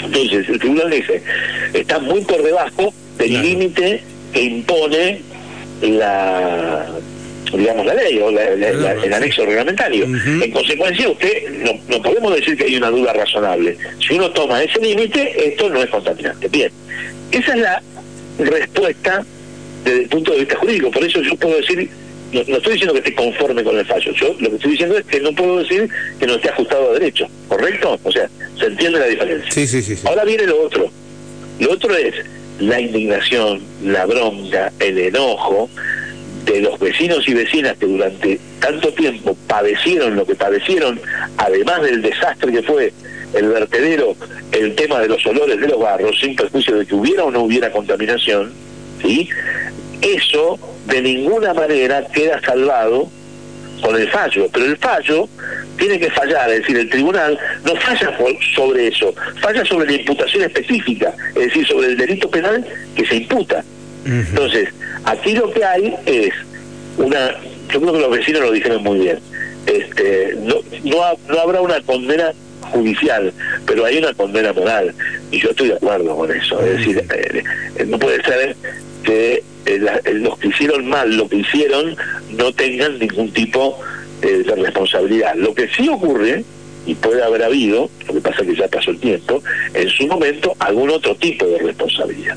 Entonces, 0.03 0.49
el 0.49 0.59
tribunal 0.59 0.89
dice, 0.89 1.21
está 1.73 1.99
muy 1.99 2.21
por 2.21 2.41
debajo 2.41 2.93
del 3.17 3.41
límite 3.41 4.01
que 4.33 4.41
impone 4.41 5.21
la 5.81 6.87
digamos 7.51 7.85
la 7.85 7.93
ley 7.93 8.17
o 8.19 8.29
el 8.29 9.13
anexo 9.13 9.45
reglamentario. 9.45 10.05
En 10.05 10.51
consecuencia, 10.51 11.07
usted 11.09 11.49
no, 11.63 11.73
no 11.87 12.01
podemos 12.01 12.35
decir 12.35 12.57
que 12.57 12.63
hay 12.65 12.75
una 12.75 12.89
duda 12.89 13.13
razonable. 13.13 13.77
Si 13.99 14.15
uno 14.15 14.31
toma 14.31 14.63
ese 14.63 14.79
límite, 14.79 15.49
esto 15.49 15.69
no 15.69 15.81
es 15.83 15.89
contaminante. 15.89 16.47
Bien, 16.47 16.71
esa 17.31 17.53
es 17.53 17.61
la 17.61 17.81
respuesta 18.39 19.23
desde 19.83 20.01
el 20.01 20.09
punto 20.09 20.31
de 20.31 20.39
vista 20.39 20.55
jurídico. 20.55 20.91
Por 20.91 21.03
eso 21.03 21.21
yo 21.21 21.35
puedo 21.35 21.57
decir 21.57 21.89
no, 22.33 22.57
estoy 22.57 22.73
diciendo 22.73 22.93
que 22.93 22.99
esté 22.99 23.15
conforme 23.15 23.63
con 23.63 23.77
el 23.77 23.85
fallo, 23.85 24.11
yo 24.13 24.35
lo 24.39 24.49
que 24.49 24.55
estoy 24.55 24.71
diciendo 24.71 24.97
es 24.97 25.05
que 25.05 25.19
no 25.19 25.31
puedo 25.33 25.59
decir 25.59 25.89
que 26.19 26.27
no 26.27 26.35
esté 26.35 26.49
ajustado 26.49 26.89
a 26.89 26.93
derecho, 26.93 27.27
¿correcto? 27.47 27.99
O 28.03 28.11
sea, 28.11 28.29
se 28.59 28.65
entiende 28.65 28.99
la 28.99 29.07
diferencia. 29.07 29.51
Sí, 29.51 29.67
sí, 29.67 29.81
sí, 29.81 29.95
Ahora 30.05 30.23
viene 30.23 30.47
lo 30.47 30.61
otro. 30.61 30.89
Lo 31.59 31.71
otro 31.71 31.95
es 31.95 32.15
la 32.59 32.79
indignación, 32.79 33.61
la 33.83 34.05
bronca, 34.05 34.71
el 34.79 34.97
enojo 34.97 35.69
de 36.45 36.61
los 36.61 36.79
vecinos 36.79 37.27
y 37.27 37.33
vecinas 37.33 37.77
que 37.77 37.85
durante 37.85 38.39
tanto 38.59 38.91
tiempo 38.93 39.37
padecieron 39.47 40.15
lo 40.15 40.25
que 40.25 40.35
padecieron, 40.35 40.99
además 41.37 41.81
del 41.83 42.01
desastre 42.01 42.51
que 42.51 42.63
fue 42.63 42.93
el 43.33 43.47
vertedero, 43.47 44.15
el 44.51 44.75
tema 44.75 44.99
de 44.99 45.07
los 45.07 45.25
olores 45.25 45.59
de 45.59 45.67
los 45.67 45.79
barros, 45.79 46.19
sin 46.19 46.35
perjuicio 46.35 46.77
de 46.77 46.85
que 46.85 46.95
hubiera 46.95 47.23
o 47.23 47.31
no 47.31 47.43
hubiera 47.43 47.71
contaminación, 47.71 48.51
¿sí? 49.01 49.29
Eso 50.03 50.59
de 50.87 51.01
ninguna 51.01 51.53
manera 51.53 52.05
queda 52.07 52.39
salvado 52.41 53.09
con 53.81 53.99
el 53.99 54.09
fallo, 54.09 54.47
pero 54.51 54.65
el 54.65 54.77
fallo 54.77 55.27
tiene 55.77 55.99
que 55.99 56.09
fallar, 56.11 56.49
es 56.49 56.59
decir, 56.59 56.77
el 56.77 56.89
tribunal 56.89 57.37
no 57.65 57.75
falla 57.75 58.17
sobre 58.55 58.87
eso, 58.87 59.13
falla 59.41 59.65
sobre 59.65 59.87
la 59.87 59.93
imputación 59.93 60.43
específica, 60.43 61.13
es 61.35 61.45
decir, 61.45 61.67
sobre 61.67 61.87
el 61.87 61.97
delito 61.97 62.29
penal 62.29 62.65
que 62.95 63.05
se 63.05 63.17
imputa. 63.17 63.63
Entonces, 64.05 64.69
aquí 65.05 65.33
lo 65.33 65.51
que 65.51 65.63
hay 65.63 65.95
es 66.05 66.33
una, 66.97 67.31
yo 67.71 67.81
creo 67.81 67.93
que 67.93 67.99
los 67.99 68.11
vecinos 68.11 68.41
lo 68.41 68.51
dijeron 68.51 68.83
muy 68.83 68.99
bien, 68.99 69.19
este, 69.65 70.35
no, 70.39 70.55
no, 70.83 71.39
habrá 71.39 71.61
una 71.61 71.81
condena 71.81 72.33
judicial, 72.71 73.33
pero 73.65 73.85
hay 73.85 73.97
una 73.97 74.13
condena 74.13 74.53
moral, 74.53 74.93
y 75.31 75.39
yo 75.39 75.49
estoy 75.49 75.69
de 75.69 75.75
acuerdo 75.75 76.15
con 76.15 76.31
eso, 76.31 76.61
es 76.61 76.77
decir, 76.77 77.05
eh, 77.13 77.43
eh, 77.77 77.85
no 77.85 77.97
puede 77.99 78.21
ser 78.23 78.55
que 79.03 79.43
eh, 79.65 79.85
eh, 80.05 80.13
los 80.13 80.37
que 80.37 80.49
hicieron 80.49 80.87
mal 80.87 81.15
lo 81.15 81.27
que 81.27 81.37
hicieron 81.37 81.95
no 82.31 82.51
tengan 82.53 82.99
ningún 82.99 83.31
tipo 83.31 83.79
eh, 84.21 84.43
de 84.45 84.55
responsabilidad. 84.55 85.35
Lo 85.35 85.53
que 85.53 85.67
sí 85.69 85.87
ocurre, 85.89 86.43
y 86.85 86.95
puede 86.95 87.23
haber 87.23 87.43
habido, 87.43 87.89
lo 88.07 88.13
que 88.13 88.21
pasa 88.21 88.41
es 88.41 88.47
que 88.47 88.55
ya 88.55 88.67
pasó 88.67 88.91
el 88.91 88.99
tiempo, 88.99 89.41
en 89.73 89.89
su 89.89 90.05
momento 90.07 90.53
algún 90.59 90.89
otro 90.89 91.15
tipo 91.15 91.45
de 91.45 91.59
responsabilidad. 91.59 92.35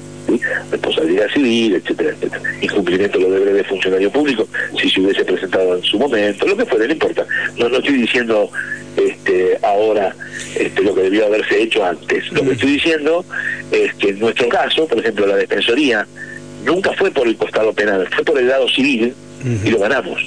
Responsabilidad 0.70 1.28
civil, 1.32 1.74
etcétera, 1.74 2.10
etcétera. 2.10 2.42
Incumplimiento 2.60 3.18
de 3.18 3.24
los 3.24 3.32
deberes 3.32 3.54
de 3.54 3.64
funcionario 3.64 4.10
público, 4.10 4.48
si 4.80 4.90
se 4.90 5.00
hubiese 5.00 5.24
presentado 5.24 5.76
en 5.76 5.82
su 5.82 5.98
momento, 5.98 6.46
lo 6.46 6.56
que 6.56 6.66
fuera, 6.66 6.86
no 6.86 6.92
importa. 6.92 7.26
No, 7.56 7.68
no 7.68 7.78
estoy 7.78 7.94
diciendo 7.94 8.50
este, 8.96 9.58
ahora 9.62 10.14
este, 10.56 10.82
lo 10.82 10.94
que 10.94 11.02
debió 11.02 11.26
haberse 11.26 11.62
hecho 11.62 11.84
antes. 11.84 12.30
Lo 12.32 12.42
que 12.42 12.52
estoy 12.52 12.72
diciendo 12.72 13.24
es 13.72 13.94
que 13.94 14.10
en 14.10 14.20
nuestro 14.20 14.48
caso, 14.48 14.86
por 14.86 14.98
ejemplo, 14.98 15.26
la 15.26 15.36
Defensoría 15.36 16.06
nunca 16.66 16.92
fue 16.92 17.10
por 17.10 17.26
el 17.26 17.36
costado 17.36 17.72
penal, 17.72 18.06
fue 18.14 18.24
por 18.24 18.38
el 18.38 18.48
lado 18.48 18.68
civil 18.68 19.14
y 19.64 19.70
lo 19.70 19.78
ganamos. 19.78 20.20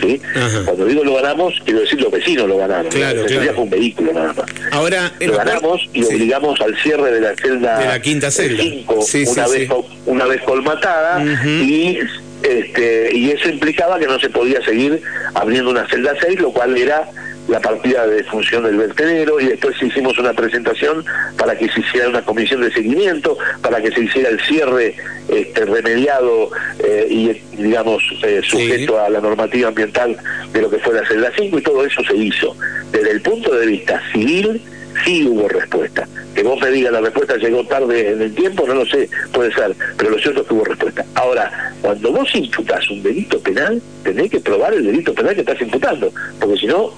¿sí? 0.00 0.20
Cuando 0.64 0.84
digo 0.86 1.04
lo 1.04 1.14
ganamos, 1.14 1.54
quiero 1.64 1.80
decir 1.80 2.00
los 2.00 2.10
vecinos 2.10 2.48
lo 2.48 2.58
ganaron. 2.58 2.90
Claro, 2.90 3.24
claro. 3.26 3.54
fue 3.54 3.64
un 3.64 3.70
vehículo 3.70 4.12
nada 4.12 4.32
más. 4.32 4.46
Ahora, 4.72 5.12
lo 5.20 5.36
ganamos 5.36 5.88
y 5.92 6.04
obligamos 6.04 6.60
al 6.60 6.76
cierre 6.78 7.10
de 7.12 7.20
la 7.20 7.34
celda 7.34 7.78
de 7.78 7.86
la 7.86 8.00
quinta 8.00 8.30
celda. 8.30 8.62
Cinco, 8.62 9.04
una, 9.32 9.48
vez, 9.48 9.68
una 10.06 10.24
vez 10.26 10.42
colmatada 10.42 11.22
y 11.44 11.98
este 12.42 13.16
y 13.16 13.30
eso 13.30 13.48
implicaba 13.48 13.98
que 13.98 14.06
no 14.06 14.18
se 14.20 14.30
podía 14.30 14.64
seguir 14.64 15.02
abriendo 15.34 15.70
una 15.70 15.88
celda 15.88 16.14
6, 16.20 16.40
lo 16.40 16.52
cual 16.52 16.76
era 16.78 17.10
la 17.48 17.60
partida 17.60 18.06
de 18.06 18.22
función 18.24 18.64
del 18.64 18.76
vertedero 18.76 19.40
y 19.40 19.46
después 19.46 19.74
hicimos 19.82 20.18
una 20.18 20.32
presentación 20.34 21.04
para 21.36 21.56
que 21.56 21.68
se 21.70 21.80
hiciera 21.80 22.08
una 22.08 22.22
comisión 22.22 22.60
de 22.60 22.70
seguimiento, 22.70 23.36
para 23.62 23.80
que 23.80 23.90
se 23.90 24.02
hiciera 24.02 24.28
el 24.28 24.40
cierre 24.40 24.94
este, 25.28 25.64
remediado 25.64 26.50
eh, 26.78 27.06
y, 27.10 27.32
digamos, 27.56 28.02
eh, 28.22 28.40
sujeto 28.44 29.00
a 29.00 29.08
la 29.08 29.20
normativa 29.20 29.68
ambiental 29.68 30.16
de 30.52 30.62
lo 30.62 30.70
que 30.70 30.78
fue 30.78 30.94
la 30.94 31.06
celda 31.06 31.32
5 31.36 31.58
y 31.58 31.62
todo 31.62 31.84
eso 31.84 32.02
se 32.04 32.16
hizo. 32.16 32.54
Desde 32.92 33.10
el 33.10 33.22
punto 33.22 33.54
de 33.54 33.66
vista 33.66 34.00
civil, 34.12 34.62
sí 35.04 35.26
hubo 35.26 35.48
respuesta. 35.48 36.06
Que 36.34 36.42
vos 36.42 36.60
me 36.60 36.70
digas 36.70 36.92
la 36.92 37.00
respuesta 37.00 37.36
llegó 37.36 37.64
tarde 37.64 38.12
en 38.12 38.22
el 38.22 38.34
tiempo, 38.34 38.66
no 38.66 38.74
lo 38.74 38.86
sé, 38.86 39.08
puede 39.32 39.52
ser, 39.52 39.74
pero 39.96 40.10
lo 40.10 40.18
cierto 40.18 40.42
es 40.42 40.48
que 40.48 40.54
hubo 40.54 40.64
respuesta. 40.64 41.04
Ahora, 41.14 41.72
cuando 41.80 42.12
vos 42.12 42.28
imputás 42.34 42.88
un 42.90 43.02
delito 43.02 43.40
penal, 43.40 43.80
tenés 44.04 44.30
que 44.30 44.40
probar 44.40 44.74
el 44.74 44.84
delito 44.84 45.14
penal 45.14 45.34
que 45.34 45.40
estás 45.40 45.60
imputando, 45.60 46.12
porque 46.38 46.58
si 46.58 46.66
no, 46.66 46.92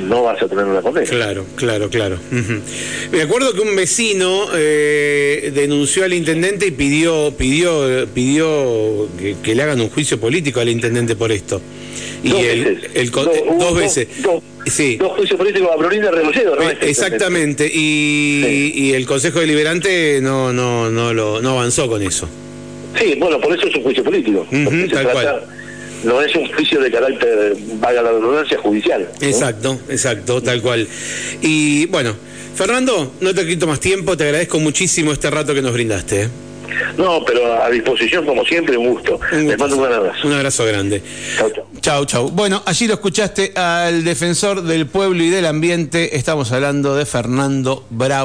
no 0.00 0.22
vas 0.22 0.42
a 0.42 0.48
tener 0.48 0.64
una 0.64 0.82
condena. 0.82 1.06
Claro, 1.08 1.46
claro, 1.56 1.88
claro. 1.88 2.18
Me 3.10 3.22
acuerdo 3.22 3.52
que 3.52 3.60
un 3.60 3.74
vecino 3.74 4.46
eh, 4.54 5.50
denunció 5.54 6.04
al 6.04 6.12
intendente 6.12 6.66
y 6.66 6.70
pidió 6.70 7.32
pidió 7.36 8.06
pidió 8.12 9.08
que, 9.42 9.54
le 9.54 9.62
hagan 9.62 9.80
un 9.80 9.88
juicio 9.90 10.18
político 10.18 10.60
al 10.60 10.68
intendente 10.68 11.16
por 11.16 11.32
esto. 11.32 11.60
Y 12.22 12.30
dos 12.30 12.40
el, 12.42 12.64
veces. 12.64 13.10
dos, 13.58 13.74
veces. 13.74 14.08
Sí. 14.66 14.96
Dos 14.96 15.12
juicios 15.12 15.38
políticos 15.38 15.70
a 15.74 15.78
Florinda 15.78 16.10
Rebolledo, 16.12 16.54
¿no? 16.54 16.70
Eh, 16.70 16.78
Exactamente, 16.82 17.66
y, 17.66 18.42
Sí. 18.44 18.72
y 18.76 18.92
el 18.92 19.06
Consejo 19.06 19.40
Deliberante 19.40 20.20
no, 20.22 20.52
no, 20.52 20.88
no, 20.88 21.12
lo, 21.12 21.42
no 21.42 21.50
avanzó 21.50 21.88
con 21.88 22.00
eso. 22.00 22.28
Sí, 22.96 23.16
bueno, 23.18 23.40
por 23.40 23.56
eso 23.56 23.66
es 23.66 23.74
un 23.74 23.82
juicio 23.82 24.04
político. 24.04 24.46
Tal 24.92 25.10
cual. 25.10 25.42
No 26.04 26.20
es 26.20 26.34
un 26.34 26.52
juicio 26.52 26.80
de 26.80 26.90
carácter, 26.90 27.56
vaga 27.74 28.02
la 28.02 28.12
redundancia, 28.12 28.58
judicial. 28.58 29.08
¿no? 29.20 29.26
Exacto, 29.26 29.80
exacto, 29.88 30.42
tal 30.42 30.60
cual. 30.60 30.88
Y 31.40 31.86
bueno, 31.86 32.14
Fernando, 32.54 33.12
no 33.20 33.34
te 33.34 33.46
quito 33.46 33.66
más 33.66 33.80
tiempo, 33.80 34.16
te 34.16 34.24
agradezco 34.24 34.58
muchísimo 34.58 35.12
este 35.12 35.30
rato 35.30 35.54
que 35.54 35.62
nos 35.62 35.72
brindaste. 35.72 36.22
¿eh? 36.22 36.28
No, 36.96 37.24
pero 37.24 37.62
a 37.62 37.70
disposición, 37.70 38.24
como 38.26 38.44
siempre, 38.44 38.76
un 38.76 38.90
gusto. 38.90 39.18
Un 39.32 39.48
Les 39.48 39.58
mando 39.58 39.76
un 39.76 39.82
gran 39.82 39.94
abrazo. 39.94 40.26
Un 40.26 40.32
abrazo 40.34 40.64
grande. 40.64 41.02
Chau, 41.36 41.50
chau. 41.50 41.64
Chau, 41.80 42.04
chau. 42.04 42.28
Bueno, 42.30 42.62
allí 42.66 42.86
lo 42.86 42.94
escuchaste 42.94 43.52
al 43.54 44.04
defensor 44.04 44.62
del 44.62 44.86
pueblo 44.86 45.22
y 45.22 45.30
del 45.30 45.46
ambiente. 45.46 46.16
Estamos 46.16 46.52
hablando 46.52 46.94
de 46.94 47.06
Fernando 47.06 47.84
Bravo. 47.90 48.20